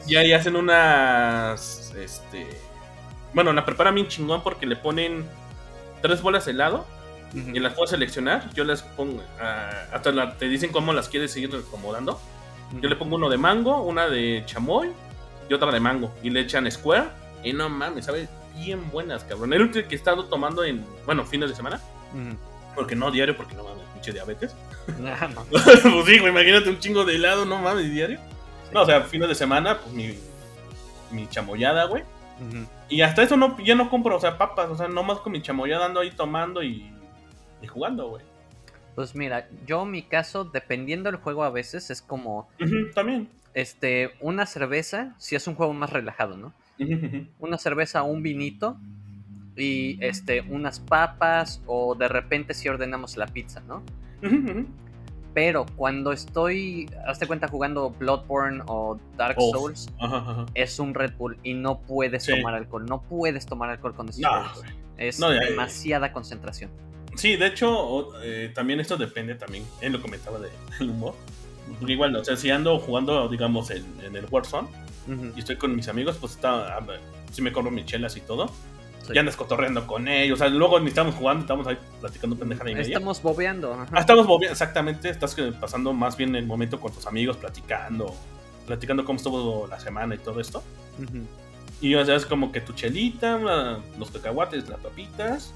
Y 0.06 0.16
ahí 0.16 0.32
hacen 0.32 0.56
unas. 0.56 1.92
Este. 1.96 2.46
Bueno, 3.32 3.52
la 3.52 3.64
preparan 3.64 3.94
bien 3.94 4.08
chingón 4.08 4.42
porque 4.42 4.66
le 4.66 4.76
ponen 4.76 5.24
tres 6.02 6.22
bolas 6.22 6.44
de 6.44 6.52
helado 6.52 6.86
y 7.34 7.58
las 7.58 7.72
puedo 7.74 7.86
seleccionar. 7.88 8.48
Yo 8.54 8.64
las 8.64 8.82
pongo. 8.82 9.22
ah, 9.40 9.70
hasta 9.92 10.12
la- 10.12 10.36
te 10.36 10.46
dicen 10.48 10.70
cómo 10.70 10.92
las 10.92 11.08
quieres 11.08 11.32
seguir 11.32 11.50
acomodando. 11.54 12.20
Yo 12.80 12.88
le 12.88 12.96
pongo 12.96 13.16
uno 13.16 13.28
de 13.28 13.36
mango, 13.36 13.82
una 13.82 14.08
de 14.08 14.42
chamoy 14.46 14.90
y 15.48 15.54
otra 15.54 15.70
de 15.72 15.80
mango. 15.80 16.12
Y 16.22 16.30
le 16.30 16.40
echan 16.40 16.70
square. 16.70 17.04
Y 17.42 17.52
no 17.52 17.68
mames, 17.68 18.04
sabe 18.06 18.28
bien 18.56 18.88
buenas, 18.90 19.24
cabrón. 19.24 19.52
El 19.52 19.62
último 19.62 19.86
que 19.88 19.94
he 19.94 19.98
estado 19.98 20.24
tomando 20.26 20.64
en, 20.64 20.84
bueno, 21.04 21.24
fines 21.24 21.50
de 21.50 21.56
semana. 21.56 21.80
Porque 22.74 22.94
no 22.96 23.10
diario, 23.10 23.36
porque 23.36 23.54
no 23.54 23.64
mames, 23.64 23.84
pinche 23.94 24.12
diabetes. 24.12 24.54
Ah, 25.06 25.28
pues 25.50 25.64
sí, 26.06 26.16
imagínate 26.16 26.68
un 26.68 26.78
chingo 26.78 27.04
de 27.04 27.14
helado, 27.16 27.44
no 27.46 27.56
mames, 27.58 27.90
diario. 27.90 28.18
No, 28.74 28.82
o 28.82 28.86
sea, 28.86 29.02
fines 29.02 29.28
de 29.28 29.34
semana, 29.36 29.78
pues 29.78 29.94
mi, 29.94 30.14
mi 31.12 31.28
chamoyada, 31.28 31.84
güey. 31.84 32.02
Y 32.88 33.00
hasta 33.02 33.22
eso 33.22 33.36
no, 33.36 33.56
ya 33.62 33.76
no 33.76 33.88
compro, 33.88 34.16
o 34.16 34.20
sea, 34.20 34.36
papas, 34.36 34.68
o 34.68 34.76
sea, 34.76 34.88
nomás 34.88 35.18
con 35.20 35.32
mi 35.32 35.40
chamoyada 35.40 35.86
ando 35.86 36.00
ahí 36.00 36.10
tomando 36.10 36.62
y, 36.62 36.92
y 37.62 37.66
jugando, 37.68 38.08
güey. 38.08 38.24
Pues 38.96 39.14
mira, 39.14 39.48
yo 39.66 39.84
mi 39.84 40.02
caso, 40.02 40.44
dependiendo 40.44 41.10
del 41.10 41.20
juego 41.20 41.44
a 41.44 41.50
veces, 41.50 41.90
es 41.90 42.02
como 42.02 42.48
también. 42.94 43.28
este 43.54 44.10
una 44.20 44.44
cerveza, 44.46 45.14
si 45.18 45.36
es 45.36 45.46
un 45.46 45.54
juego 45.54 45.72
más 45.72 45.90
relajado, 45.90 46.36
¿no? 46.36 46.52
Una 47.38 47.58
cerveza, 47.58 48.02
un 48.02 48.22
vinito 48.24 48.76
y 49.56 49.96
este 50.04 50.40
unas 50.40 50.80
papas 50.80 51.62
o 51.66 51.94
de 51.94 52.08
repente 52.08 52.54
si 52.54 52.68
ordenamos 52.68 53.16
la 53.16 53.26
pizza, 53.28 53.60
¿no? 53.60 53.82
Pero 55.34 55.66
cuando 55.76 56.12
estoy, 56.12 56.88
hazte 57.06 57.26
cuenta 57.26 57.48
jugando 57.48 57.90
Bloodborne 57.90 58.62
o 58.66 58.98
Dark. 59.16 59.36
Souls, 59.40 59.88
Ajá, 59.98 60.18
ajá. 60.18 60.46
es 60.54 60.78
un 60.78 60.94
Red 60.94 61.14
Bull 61.18 61.36
y 61.42 61.54
no 61.54 61.80
puedes 61.80 62.22
Sí. 62.24 62.32
tomar 62.36 62.54
alcohol, 62.54 62.86
no 62.86 63.02
puedes 63.02 63.44
tomar 63.44 63.68
alcohol 63.70 63.94
con 63.94 64.08
esos 64.08 64.20
No. 64.20 64.44
Es 64.96 65.18
No, 65.18 65.30
demasiada 65.30 66.12
concentración. 66.12 66.70
Sí, 67.16 67.34
de 67.36 67.48
hecho, 67.48 68.10
eh, 68.22 68.52
también 68.54 68.78
esto 68.78 68.96
depende 68.96 69.34
también, 69.34 69.64
él 69.80 69.92
lo 69.92 70.00
comentaba 70.00 70.38
de- 70.38 70.50
del 70.78 70.90
humor. 70.90 71.14
Porque 71.80 71.94
igual, 71.94 72.14
o 72.14 72.24
sea, 72.24 72.36
si 72.36 72.50
ando 72.50 72.78
jugando, 72.78 73.28
digamos, 73.28 73.70
en, 73.70 73.84
en 74.04 74.14
el 74.14 74.26
Warzone 74.30 74.68
Ujú. 75.08 75.32
y 75.34 75.40
estoy 75.40 75.56
con 75.56 75.74
mis 75.74 75.88
amigos, 75.88 76.16
pues 76.20 76.32
está, 76.34 76.78
si 77.32 77.42
me 77.42 77.52
corro 77.52 77.70
mis 77.72 77.86
chelas 77.86 78.16
y 78.16 78.20
todo, 78.20 78.50
Sí. 79.06 79.12
ya 79.14 79.20
andas 79.20 79.36
cotorreando 79.36 79.86
con 79.86 80.08
ellos, 80.08 80.40
o 80.40 80.42
sea, 80.44 80.48
luego 80.48 80.80
ni 80.80 80.88
estamos 80.88 81.14
jugando, 81.14 81.42
estamos 81.42 81.66
ahí 81.66 81.78
platicando 82.00 82.36
pendejada 82.36 82.70
y 82.70 82.74
media. 82.74 82.86
Estamos 82.88 83.22
bobeando. 83.22 83.74
ajá. 83.74 83.86
Ah, 83.92 84.00
estamos 84.00 84.26
moviendo, 84.26 84.52
exactamente, 84.52 85.10
estás 85.10 85.36
pasando 85.60 85.92
más 85.92 86.16
bien 86.16 86.34
el 86.36 86.46
momento 86.46 86.80
con 86.80 86.92
tus 86.92 87.06
amigos, 87.06 87.36
platicando, 87.36 88.14
platicando 88.66 89.04
cómo 89.04 89.18
estuvo 89.18 89.66
la 89.66 89.78
semana 89.78 90.14
y 90.14 90.18
todo 90.18 90.40
esto. 90.40 90.62
Ujú. 91.02 91.18
Y 91.80 91.94
o 91.96 92.04
sea, 92.04 92.14
es 92.16 92.24
como 92.24 92.50
que 92.50 92.60
tu 92.62 92.72
chelita, 92.72 93.38
los 93.98 94.10
cacahuates, 94.10 94.68
las 94.68 94.78
papitas. 94.80 95.52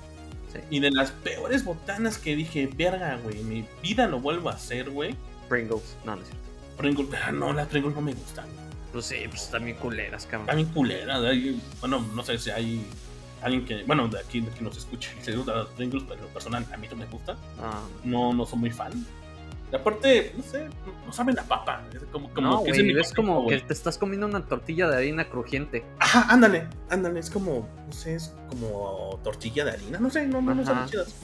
Sí. 0.53 0.61
Y 0.71 0.81
de 0.81 0.91
las 0.91 1.11
peores 1.11 1.65
botanas 1.65 2.19
que 2.19 2.35
dije, 2.35 2.69
verga, 2.75 3.19
güey, 3.23 3.43
mi 3.45 3.67
vida 3.83 4.07
lo 4.07 4.19
vuelvo 4.21 4.49
a 4.51 4.55
hacer, 4.55 4.91
güey. 4.91 5.15
Pringles. 5.49 5.97
No, 6.05 6.17
no 6.17 6.23
es 6.23 6.29
cierto. 6.29 6.49
Pringles, 6.77 7.09
ah, 7.27 7.33
no, 7.33 7.53
las 7.53 7.69
Pringles 7.69 7.95
no 7.95 8.01
me 8.03 8.13
gustan. 8.15 8.47
Pues 8.93 9.05
sí, 9.07 9.17
pues 9.29 9.51
también 9.51 9.77
culeras, 9.77 10.27
cabrón. 10.27 10.55
Bien 10.57 10.69
culeras. 10.69 11.23
hay- 11.23 11.61
bueno, 11.81 12.05
no 12.15 12.23
sé 12.23 12.39
si 12.39 12.51
hay 12.51 12.85
alguien 13.43 13.65
que, 13.65 13.85
bueno, 13.85 14.09
de 14.09 14.19
aquí 14.21 14.43
que 14.43 14.63
nos 14.63 14.77
escuche 14.77 15.11
se 15.23 15.37
gusta 15.37 15.55
las 15.55 15.67
Pringles, 15.69 16.05
pero 16.05 16.21
en 16.21 16.27
lo 16.27 16.33
personal 16.33 16.67
a 16.73 16.77
mí 16.77 16.87
no 16.91 16.97
me 16.97 17.07
gusta. 17.07 17.37
Ah, 17.61 17.81
No, 18.05 18.33
no 18.33 18.47
soy 18.47 18.59
muy 18.59 18.71
fan. 18.71 18.93
Y 19.71 19.77
aparte, 19.77 20.33
no 20.37 20.43
sé, 20.43 20.67
no 21.07 21.13
saben 21.13 21.39
a 21.39 21.43
papa. 21.43 21.83
Es 21.93 22.03
como, 22.11 22.31
como 22.33 22.49
no, 22.49 22.65
que 22.65 22.71
es 22.99 23.13
como 23.13 23.47
que 23.47 23.59
te 23.61 23.75
estás 23.75 23.99
comiendo 23.99 24.27
una 24.27 24.47
tortilla 24.47 24.89
de 24.89 24.97
harina 24.97 25.29
crujiente. 25.29 25.85
Ajá, 25.99 26.27
ándale, 26.33 26.67
ándale, 26.89 27.21
es 27.21 27.29
como, 27.29 27.69
no 27.87 27.93
sé, 27.93 28.15
es 28.15 28.35
como 28.49 29.21
tortilla 29.23 29.67
de 29.67 29.73
harina, 29.73 29.99
no 29.99 30.09
sé, 30.09 30.27
no, 30.27 30.41
no, 30.41 30.55
no 30.55 30.87
chidas. 30.87 31.15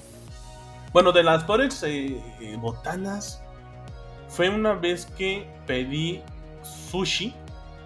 Bueno, 0.92 1.10
de 1.10 1.22
las 1.22 1.42
peores 1.44 1.82
eh, 1.84 2.20
eh, 2.40 2.56
botanas, 2.60 3.40
fue 4.28 4.48
una 4.50 4.74
vez 4.74 5.06
que 5.06 5.48
pedí 5.66 6.22
sushi, 6.90 7.34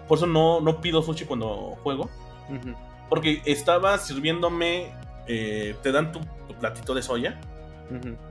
por 0.07 0.17
eso 0.17 0.27
no, 0.27 0.59
no 0.61 0.81
pido 0.81 1.01
sushi 1.01 1.25
cuando 1.25 1.77
juego, 1.83 2.09
Ujú. 2.49 2.75
Porque 3.09 3.41
estaba 3.45 3.97
sirviéndome, 3.97 4.93
eh, 5.27 5.75
te 5.83 5.91
dan 5.91 6.11
tu, 6.11 6.19
tu 6.47 6.53
platito 6.59 6.93
de 6.93 7.01
soya, 7.01 7.39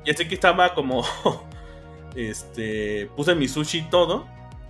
y 0.05 0.11
así 0.11 0.29
que 0.29 0.35
estaba 0.35 0.72
como, 0.74 1.05
este, 2.14 3.11
puse 3.16 3.35
mi 3.35 3.49
sushi 3.49 3.79
y 3.79 3.83
todo, 3.91 4.26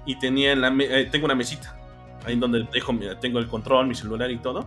y 0.06 0.18
tenía 0.18 0.54
la 0.56 0.68
eh, 0.80 1.08
tengo 1.10 1.26
una 1.26 1.34
mesita, 1.34 1.76
ahí 2.24 2.36
donde 2.36 2.66
dejo, 2.72 2.92
mi- 2.92 3.06
tengo 3.20 3.38
el 3.38 3.48
control, 3.48 3.86
mi 3.86 3.94
celular 3.94 4.30
y 4.30 4.38
todo. 4.38 4.66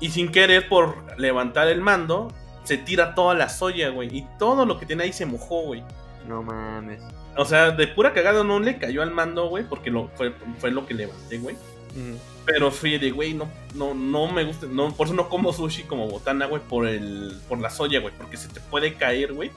Y 0.00 0.10
sin 0.10 0.30
querer, 0.30 0.68
por 0.68 1.18
levantar 1.18 1.68
el 1.68 1.80
mando, 1.80 2.28
se 2.64 2.76
tira 2.76 3.14
toda 3.14 3.34
la 3.34 3.48
soya, 3.48 3.88
güey. 3.88 4.14
Y 4.14 4.26
todo 4.38 4.66
lo 4.66 4.78
que 4.78 4.84
tenía 4.84 5.04
ahí 5.04 5.12
se 5.12 5.24
mojó, 5.24 5.62
güey. 5.62 5.82
No 6.28 6.42
mames. 6.42 7.00
O 7.36 7.44
sea, 7.46 7.70
de 7.70 7.86
pura 7.86 8.12
cagada 8.12 8.44
no 8.44 8.60
le 8.60 8.76
cayó 8.76 9.02
al 9.02 9.10
mando, 9.10 9.48
güey, 9.48 9.64
porque 9.64 9.90
lo, 9.90 10.08
fue, 10.14 10.34
fue 10.58 10.70
lo 10.70 10.84
que 10.84 10.92
levanté, 10.92 11.38
güey. 11.38 11.56
Ujú. 11.96 12.18
Pero 12.44 12.70
fui 12.70 12.98
de, 12.98 13.10
güey, 13.10 13.34
no, 13.34 13.48
no, 13.74 13.94
no 13.94 14.30
me 14.30 14.44
gusta, 14.44 14.66
no, 14.70 14.92
por 14.94 15.06
eso 15.08 15.14
no 15.16 15.28
como 15.28 15.52
sushi 15.52 15.82
como 15.84 16.06
botana, 16.08 16.46
güey, 16.46 16.62
por 16.62 16.86
el, 16.86 17.36
por 17.48 17.58
la 17.58 17.70
soya, 17.70 18.00
güey, 18.00 18.14
porque 18.16 18.36
se 18.36 18.48
te 18.48 18.60
puede 18.60 18.94
caer, 18.94 19.32
güey, 19.32 19.50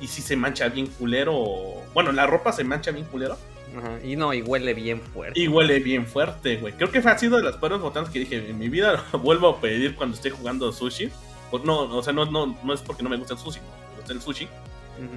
y 0.00 0.08
si 0.08 0.22
se 0.22 0.34
mancha 0.36 0.68
bien 0.68 0.86
culero, 0.88 1.34
o- 1.36 1.84
bueno, 1.94 2.10
la 2.10 2.26
ropa 2.26 2.50
se 2.52 2.64
mancha 2.64 2.90
bien 2.90 3.06
culero, 3.06 3.36
Ajá. 3.78 4.04
Y 4.04 4.16
no, 4.16 4.34
y 4.34 4.42
huele 4.42 4.74
bien 4.74 5.00
fuerte. 5.00 5.38
y 5.40 5.48
huele 5.48 5.78
bien 5.80 6.06
fuerte, 6.06 6.56
güey. 6.56 6.74
Creo 6.74 6.90
que 6.90 6.98
ha 6.98 7.16
sido 7.16 7.38
de 7.38 7.42
las 7.42 7.56
peores 7.56 7.80
botanas 7.80 8.10
que 8.10 8.18
dije, 8.18 8.36
en 8.50 8.58
mi 8.58 8.68
vida 8.68 9.02
vuelvo 9.22 9.48
a 9.48 9.60
pedir 9.62 9.94
cuando 9.94 10.14
esté 10.16 10.28
jugando 10.30 10.70
sushi, 10.72 11.10
Pues 11.50 11.64
no, 11.64 11.80
o 11.84 12.02
sea, 12.02 12.12
no, 12.12 12.26
no, 12.26 12.54
no 12.64 12.72
es 12.74 12.80
porque 12.82 13.02
no 13.02 13.08
me 13.08 13.16
gusta 13.16 13.32
el 13.34 13.40
sushi, 13.40 13.60
me 13.60 13.96
gusta 13.96 14.12
el 14.12 14.20
sushi, 14.20 14.48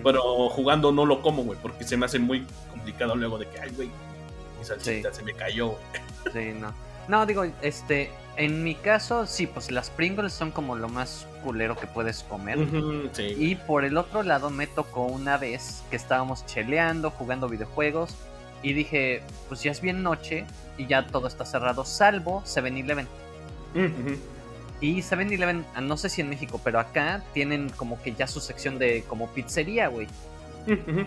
pero 0.04 0.22
jugando 0.50 0.92
no 0.92 1.06
lo 1.06 1.22
como, 1.22 1.44
güey, 1.44 1.60
porque 1.62 1.84
se 1.84 1.98
me 1.98 2.06
hace 2.06 2.18
muy 2.20 2.46
complicado 2.72 3.16
luego 3.16 3.38
de 3.38 3.48
que, 3.50 3.60
ay, 3.60 3.72
güey, 3.76 3.90
mi 4.74 4.82
salsita 4.82 5.14
se 5.14 5.24
me 5.24 5.34
cayó, 5.34 5.70
güey. 5.70 5.82
Sí, 6.34 6.60
no. 6.60 6.74
No, 7.08 7.26
digo, 7.26 7.46
este, 7.62 8.10
En 8.38 8.64
mi 8.64 8.76
caso, 8.76 9.26
sí, 9.28 9.48
pues 9.48 9.72
las 9.72 9.90
Pringles 9.90 10.34
son 10.34 10.52
como 10.52 10.76
lo 10.76 10.90
más 10.90 11.26
culero 11.44 11.78
que 11.78 11.88
puedes 11.88 12.24
comer. 12.24 12.58
Sí. 13.14 13.34
Y 13.38 13.56
por 13.56 13.86
el 13.86 13.96
otro 13.98 14.24
lado 14.24 14.50
me 14.50 14.68
tocó 14.68 15.04
una 15.06 15.38
vez 15.38 15.84
que 15.90 15.96
estábamos 15.96 16.46
cheleando, 16.46 17.12
jugando 17.12 17.48
videojuegos. 17.48 18.14
Y 18.62 18.74
dije, 18.74 19.22
pues 19.48 19.64
ya 19.64 19.72
es 19.72 19.80
bien 19.80 20.04
noche 20.04 20.46
y 20.78 20.88
ya 20.88 21.08
todo 21.08 21.28
está 21.28 21.46
cerrado, 21.46 21.86
salvo 21.86 22.42
7-Eleven. 22.46 23.08
Ujú, 23.76 24.18
Y 24.82 24.98
7-Eleven, 25.02 25.64
ah, 25.76 25.82
no 25.82 25.96
sé 25.96 26.10
si 26.10 26.20
en 26.22 26.30
México, 26.30 26.60
pero 26.64 26.80
acá 26.80 27.24
tienen 27.34 27.70
como 27.70 28.02
que 28.02 28.14
ya 28.16 28.28
su 28.28 28.42
sección 28.42 28.80
de 28.80 29.04
como 29.08 29.30
pizzería, 29.30 29.88
güey. 29.88 30.08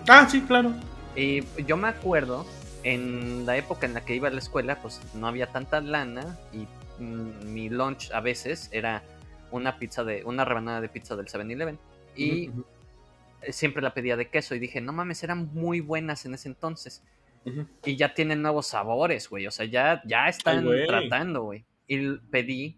Ah, 0.09 0.27
sí, 0.31 0.41
claro. 0.43 0.73
Y 1.17 1.43
yo 1.65 1.77
me 1.77 1.89
acuerdo, 1.89 2.47
en 2.85 3.47
la 3.47 3.57
época 3.57 3.87
en 3.87 3.95
la 3.95 4.05
que 4.05 4.15
iba 4.15 4.29
a 4.29 4.31
la 4.31 4.39
escuela, 4.39 4.77
pues 4.81 5.01
no 5.15 5.27
había 5.27 5.49
tanta 5.49 5.81
lana 5.81 6.39
y 6.53 6.67
mm, 7.03 7.53
mi 7.53 7.69
lunch 7.69 8.11
a 8.13 8.21
veces 8.21 8.69
era 8.73 9.03
una 9.51 9.79
pizza 9.79 10.05
de, 10.05 10.25
una 10.25 10.45
rebanada 10.45 10.81
de 10.81 10.89
pizza 10.89 11.17
del 11.17 11.27
7-Eleven. 11.27 11.79
Y 12.17 12.51
siempre 13.51 13.83
la 13.83 13.95
pedía 13.95 14.17
de 14.17 14.29
queso 14.29 14.55
y 14.55 14.59
dije, 14.59 14.81
no 14.81 14.93
mames, 14.93 15.23
eran 15.23 15.53
muy 15.55 15.81
buenas 15.81 16.25
en 16.27 16.35
ese 16.35 16.49
entonces. 16.49 17.03
Y 17.85 17.97
ya 17.97 18.13
tienen 18.13 18.43
nuevos 18.43 18.67
sabores, 18.67 19.31
güey. 19.31 19.47
O 19.47 19.51
sea, 19.51 19.65
ya, 19.65 20.03
ya 20.05 20.29
están 20.29 20.65
güey. 20.65 20.87
tratando, 20.87 21.45
güey. 21.45 21.65
Y 21.87 22.19
pedí, 22.31 22.75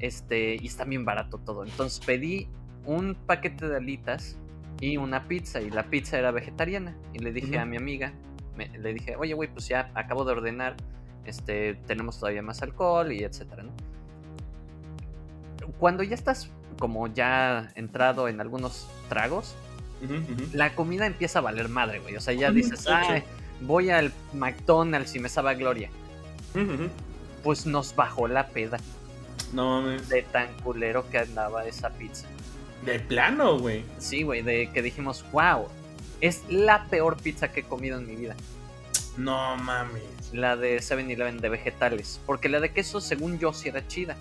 este, 0.00 0.56
y 0.58 0.66
está 0.66 0.84
bien 0.84 1.04
barato 1.04 1.38
todo. 1.38 1.64
Entonces 1.64 2.04
pedí 2.04 2.48
un 2.86 3.14
paquete 3.14 3.68
de 3.68 3.76
alitas 3.76 4.38
y 4.80 4.96
una 4.96 5.28
pizza. 5.28 5.60
Y 5.60 5.70
la 5.70 5.90
pizza 5.90 6.18
era 6.18 6.30
vegetariana. 6.30 6.96
Y 7.12 7.18
le 7.18 7.32
dije 7.32 7.58
a 7.58 7.66
mi 7.66 7.76
amiga, 7.76 8.14
me- 8.58 8.76
le 8.78 8.92
dije, 8.92 9.16
oye, 9.16 9.32
güey, 9.34 9.48
pues 9.48 9.68
ya 9.68 9.90
acabo 9.94 10.24
de 10.24 10.32
ordenar. 10.32 10.74
Este, 11.24 11.74
tenemos 11.86 12.18
todavía 12.18 12.42
más 12.42 12.60
alcohol 12.62 13.12
y 13.12 13.22
etcétera, 13.22 13.62
¿no? 13.62 13.70
Cuando 15.78 16.02
ya 16.02 16.14
estás 16.14 16.50
como 16.78 17.06
ya 17.08 17.70
entrado 17.74 18.28
en 18.28 18.40
algunos 18.40 18.88
tragos, 19.08 19.54
la 20.52 20.74
comida 20.74 21.06
empieza 21.06 21.40
a 21.40 21.42
valer 21.42 21.68
madre, 21.68 21.98
güey. 22.00 22.16
O 22.16 22.20
sea, 22.20 22.32
ya 22.34 22.50
dices. 22.50 22.86
"Ay, 22.88 23.22
voy 23.60 23.90
al 23.90 24.12
McDonald's 24.32 25.14
y 25.16 25.18
me 25.18 25.28
sabe 25.28 25.50
a 25.50 25.54
gloria. 25.54 25.90
Pues 27.42 27.66
nos 27.66 27.94
bajó 27.94 28.26
la 28.28 28.48
peda 28.48 28.78
No 29.52 29.80
mames. 29.82 30.08
de 30.08 30.22
tan 30.22 30.52
culero 30.62 31.08
que 31.10 31.18
andaba 31.18 31.64
esa 31.66 31.90
pizza. 31.90 32.26
De 32.84 33.00
plano, 33.00 33.58
güey. 33.58 33.84
Sí, 33.98 34.22
güey, 34.22 34.42
de 34.42 34.70
que 34.72 34.82
dijimos, 34.82 35.24
wow, 35.32 35.66
es 36.20 36.42
la 36.48 36.86
peor 36.86 37.16
pizza 37.16 37.52
que 37.52 37.60
he 37.60 37.62
comido 37.64 37.98
en 37.98 38.06
mi 38.06 38.16
vida. 38.16 38.34
No 39.16 39.56
mames. 39.56 40.02
La 40.32 40.56
de 40.56 40.78
7-Eleven 40.78 41.40
de 41.40 41.48
vegetales. 41.48 42.20
Porque 42.24 42.48
la 42.48 42.60
de 42.60 42.72
queso, 42.72 43.00
según 43.00 43.38
yo, 43.38 43.52
sí 43.52 43.68
era 43.68 43.86
chida. 43.86 44.16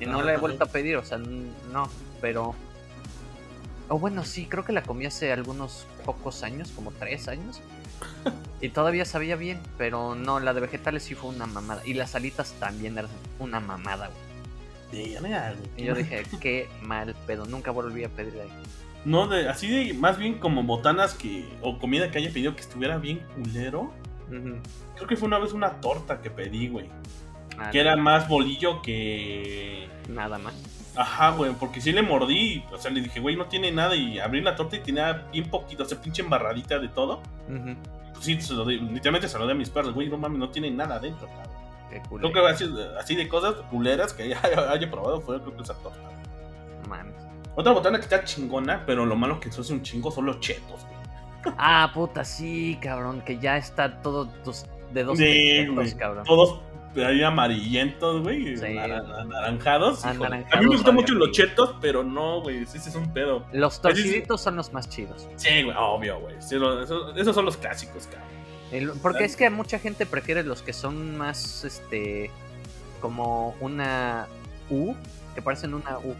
Y 0.00 0.06
no 0.06 0.22
la 0.22 0.34
he 0.34 0.36
vuelto 0.36 0.64
a 0.64 0.66
pedir, 0.66 0.96
o 0.96 1.04
sea, 1.04 1.18
no, 1.18 1.88
pero... 2.20 2.54
O 3.88 3.98
bueno, 3.98 4.24
sí, 4.24 4.46
creo 4.46 4.64
que 4.64 4.72
la 4.72 4.82
comí 4.82 5.04
hace 5.04 5.30
algunos 5.30 5.86
pocos 6.04 6.42
años, 6.42 6.72
como 6.74 6.90
tres 6.90 7.28
años. 7.28 7.60
Y 8.60 8.70
todavía 8.70 9.04
sabía 9.04 9.36
bien, 9.36 9.60
pero 9.76 10.14
no, 10.14 10.40
la 10.40 10.54
de 10.54 10.62
vegetales 10.62 11.02
sí 11.02 11.14
fue 11.14 11.28
una 11.28 11.44
mamada. 11.44 11.82
Y 11.84 11.92
las 11.92 12.14
alitas 12.14 12.54
también 12.54 12.96
eran 12.96 13.10
una 13.38 13.60
mamada, 13.60 14.08
güey. 14.08 15.14
Verga, 15.20 15.52
güey. 15.52 15.70
Y 15.76 15.84
yo 15.84 15.94
dije, 15.94 16.24
qué 16.40 16.68
mal 16.80 17.14
pedo, 17.26 17.44
nunca 17.44 17.72
volví 17.72 18.04
a 18.04 18.08
pedir 18.08 18.40
ahí. 18.40 18.48
No, 19.04 19.26
de, 19.28 19.48
así 19.48 19.68
de, 19.68 19.94
más 19.94 20.16
bien 20.18 20.38
como 20.38 20.62
botanas 20.62 21.14
que, 21.14 21.46
o 21.62 21.78
comida 21.78 22.10
que 22.10 22.18
haya 22.18 22.30
pedido 22.32 22.54
que 22.54 22.62
estuviera 22.62 22.96
bien 22.98 23.20
culero. 23.34 23.92
Ujú. 24.28 24.56
Creo 24.96 25.08
que 25.08 25.16
fue 25.16 25.26
una 25.28 25.38
vez 25.38 25.52
una 25.52 25.80
torta 25.80 26.20
que 26.22 26.30
pedí, 26.30 26.68
güey. 26.68 26.88
Ah, 27.58 27.70
Que 27.70 27.80
era 27.80 27.96
más 27.96 28.26
bolillo 28.28 28.80
que... 28.82 29.88
Nada 30.08 30.38
más. 30.38 30.54
Ajá, 30.96 31.30
güey, 31.30 31.52
porque 31.58 31.80
sí 31.80 31.92
le 31.92 32.02
mordí, 32.02 32.64
o 32.72 32.78
sea, 32.78 32.90
le 32.90 33.00
dije, 33.00 33.20
güey, 33.20 33.36
no 33.36 33.46
tiene 33.46 33.70
nada, 33.72 33.94
y 33.96 34.18
abrí 34.20 34.40
la 34.40 34.54
torta 34.56 34.76
y 34.76 34.80
tenía 34.80 35.26
bien 35.32 35.50
poquito, 35.50 35.82
o 35.82 35.86
sea, 35.86 36.00
pinche 36.00 36.22
embarradita 36.22 36.78
de 36.78 36.88
todo. 36.88 37.20
Ujú. 37.48 37.74
Pues 38.12 38.24
sí, 38.24 38.40
se 38.40 38.54
lo 38.54 38.64
di- 38.64 38.78
literalmente 38.78 39.28
se 39.28 39.38
lo 39.38 39.44
di 39.46 39.52
a 39.52 39.56
mis 39.56 39.70
perros, 39.70 39.92
güey, 39.92 40.08
no 40.08 40.16
mames, 40.18 40.38
no 40.38 40.50
tiene 40.50 40.70
nada 40.70 40.96
adentro, 40.96 41.26
cabrón. 41.26 41.52
Qué 41.90 42.00
Creo 42.00 42.32
que 42.32 42.40
así, 42.48 42.72
así 42.98 43.14
de 43.16 43.28
cosas 43.28 43.54
culeras 43.70 44.12
que 44.12 44.22
haya, 44.42 44.70
haya 44.72 44.90
probado 44.90 45.20
fue 45.20 45.40
creo 45.42 45.56
que 45.56 45.62
esa 45.62 45.74
torta. 45.74 45.98
Mames. 46.88 47.14
Otra 47.56 47.72
botana 47.72 47.98
que 47.98 48.04
está 48.04 48.24
chingona, 48.24 48.84
pero 48.86 49.06
lo 49.06 49.16
malo 49.16 49.38
que 49.40 49.48
eso 49.48 49.60
hace 49.60 49.72
un 49.72 49.82
chingo 49.82 50.10
son 50.10 50.26
los 50.26 50.40
chetos, 50.40 50.80
güey. 50.84 51.54
Ah, 51.58 51.90
puta, 51.94 52.24
sí, 52.24 52.78
cabrón, 52.82 53.20
que 53.20 53.38
ya 53.38 53.56
está 53.56 54.00
todo 54.02 54.26
tus 54.44 54.64
dedos 54.92 55.18
Sí, 55.18 55.24
pequeños, 55.24 55.74
güey. 55.74 55.94
cabrón. 55.94 56.24
Todos 56.24 56.60
ahí 56.96 57.22
amarillentos, 57.22 58.22
güey, 58.22 58.56
Sí. 58.56 58.72
nara- 58.74 59.02
anaranjados. 59.20 60.04
A 60.04 60.14
mí 60.14 60.20
me 60.60 60.66
gustan 60.66 60.94
mucho 60.94 61.14
los 61.14 61.32
chetos, 61.32 61.74
pero 61.80 62.02
no, 62.04 62.40
güey, 62.40 62.62
ese 62.62 62.78
es 62.78 62.94
un 62.94 63.12
pedo. 63.12 63.44
Los 63.52 63.80
torciditos 63.82 64.40
son 64.40 64.56
los 64.56 64.72
más 64.72 64.88
chidos. 64.88 65.28
Sí, 65.36 65.62
güey, 65.64 65.76
obvio, 65.78 66.20
güey. 66.20 66.36
sí, 66.40 66.54
lo- 66.56 66.82
eso- 66.82 67.14
esos 67.16 67.34
son 67.34 67.44
los 67.44 67.56
clásicos, 67.56 68.06
cabrón. 68.06 68.28
El- 68.72 68.90
porque 69.02 69.24
es 69.24 69.36
que 69.36 69.50
mucha 69.50 69.78
gente 69.78 70.06
prefiere 70.06 70.42
los 70.44 70.62
que 70.62 70.72
son 70.72 71.16
más, 71.16 71.64
este, 71.64 72.30
como 73.00 73.54
una 73.60 74.26
U, 74.70 74.94
que 75.34 75.42
parecen 75.42 75.74
una 75.74 75.98
U. 75.98 76.14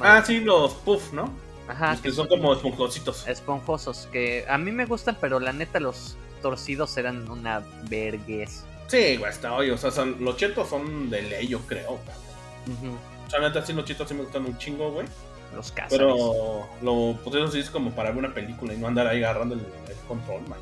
Ah, 0.00 0.20
de- 0.20 0.26
sí, 0.26 0.40
los 0.40 0.74
puff, 0.74 1.12
¿no? 1.12 1.30
Ajá, 1.68 1.92
los 1.92 2.00
que 2.00 2.12
son 2.12 2.28
como 2.28 2.52
esponjositos. 2.52 3.26
esponjosos, 3.26 4.08
que 4.12 4.44
a 4.48 4.56
mí 4.58 4.70
me 4.72 4.86
gustan, 4.86 5.16
pero 5.20 5.40
la 5.40 5.52
neta 5.52 5.80
los 5.80 6.16
torcidos 6.42 6.96
eran 6.96 7.28
una 7.30 7.62
verguez. 7.88 8.64
Sí, 8.88 9.16
güey, 9.16 9.30
hasta 9.30 9.52
hoy. 9.52 9.70
O 9.70 9.78
sea, 9.78 9.90
son- 9.90 10.16
los 10.24 10.36
chetos 10.36 10.68
son 10.68 11.10
de 11.10 11.22
ley, 11.22 11.48
yo 11.48 11.58
creo, 11.60 11.98
cabrón. 12.06 12.98
O 13.26 13.30
sea, 13.30 13.40
neta, 13.40 13.64
sí, 13.66 13.72
los 13.72 13.84
chetos 13.84 14.08
sí 14.08 14.14
me 14.14 14.22
gustan 14.22 14.44
un 14.44 14.56
chingo, 14.58 14.92
güey. 14.92 15.06
Los 15.54 15.72
cazares. 15.72 15.98
Pero 15.98 16.68
lo, 16.82 17.18
pues 17.24 17.34
eso 17.36 17.50
sí 17.50 17.60
es 17.60 17.70
como 17.70 17.90
para 17.92 18.10
ver 18.10 18.18
una 18.18 18.34
película 18.34 18.74
y 18.74 18.76
no 18.78 18.86
andar 18.86 19.06
ahí 19.08 19.22
agarrando 19.24 19.54
el, 19.54 19.60
el 19.60 19.96
control, 20.06 20.42
man. 20.48 20.58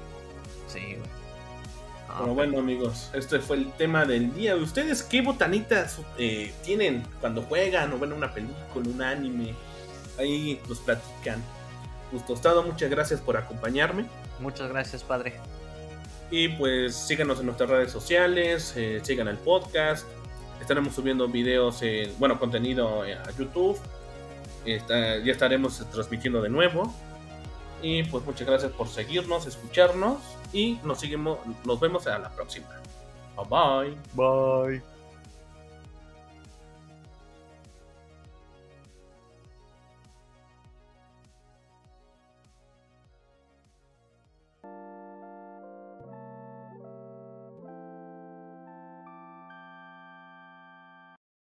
Sí, 0.68 0.80
güey. 0.97 1.11
Pero 2.19 2.35
bueno, 2.35 2.59
amigos, 2.59 3.11
este 3.15 3.39
fue 3.41 3.57
el 3.57 3.73
tema 3.73 4.05
del 4.05 4.33
día. 4.35 4.55
¿Ustedes 4.57 5.03
qué 5.03 5.21
botanitas 5.23 5.99
eh, 6.19 6.53
tienen 6.65 7.03
cuando 7.21 7.43
juegan 7.43 7.93
o 7.93 7.99
ven 7.99 8.12
una 8.12 8.33
película, 8.33 8.89
un 8.89 9.03
anime? 9.03 9.55
Ahí 10.19 10.61
nos 10.69 10.79
platican. 10.81 11.43
Pues 12.11 12.25
tostado, 12.27 12.62
muchas 12.62 12.89
gracias 12.91 13.21
por 13.21 13.37
acompañarme. 13.37 14.07
Muchas 14.39 14.69
gracias, 14.69 15.03
padre. 15.03 15.35
Y 16.31 16.49
pues 16.51 16.95
síganos 16.95 17.41
en 17.41 17.47
nuestras 17.47 17.69
redes 17.71 17.91
sociales, 17.93 18.73
eh, 18.77 19.01
sigan 19.03 19.29
el 19.29 19.37
podcast. 19.39 20.07
Estaremos 20.61 20.95
subiendo 20.95 21.29
videos, 21.29 21.79
eh, 21.83 22.12
bueno, 22.19 22.39
contenido 22.39 23.05
eh, 23.05 23.15
a 23.15 23.31
YouTube. 23.37 23.79
Está- 24.65 25.19
ya 25.19 25.33
estaremos 25.33 25.85
transmitiendo 25.91 26.41
de 26.41 26.49
nuevo. 26.49 26.95
Y 27.83 28.05
pues 28.05 28.25
muchas 28.25 28.47
gracias 28.47 28.73
por 28.73 28.89
seguirnos, 28.89 29.47
escucharnos. 29.47 30.19
Y 30.55 30.79
nos 30.85 31.01
seguimos, 31.01 31.39
nos 31.65 31.81
vemos 31.81 32.07
a 32.07 32.19
la 32.19 32.31
próxima. 32.31 32.69
Bye 33.37 33.47
bye. 33.51 33.99
Bye. 34.15 34.93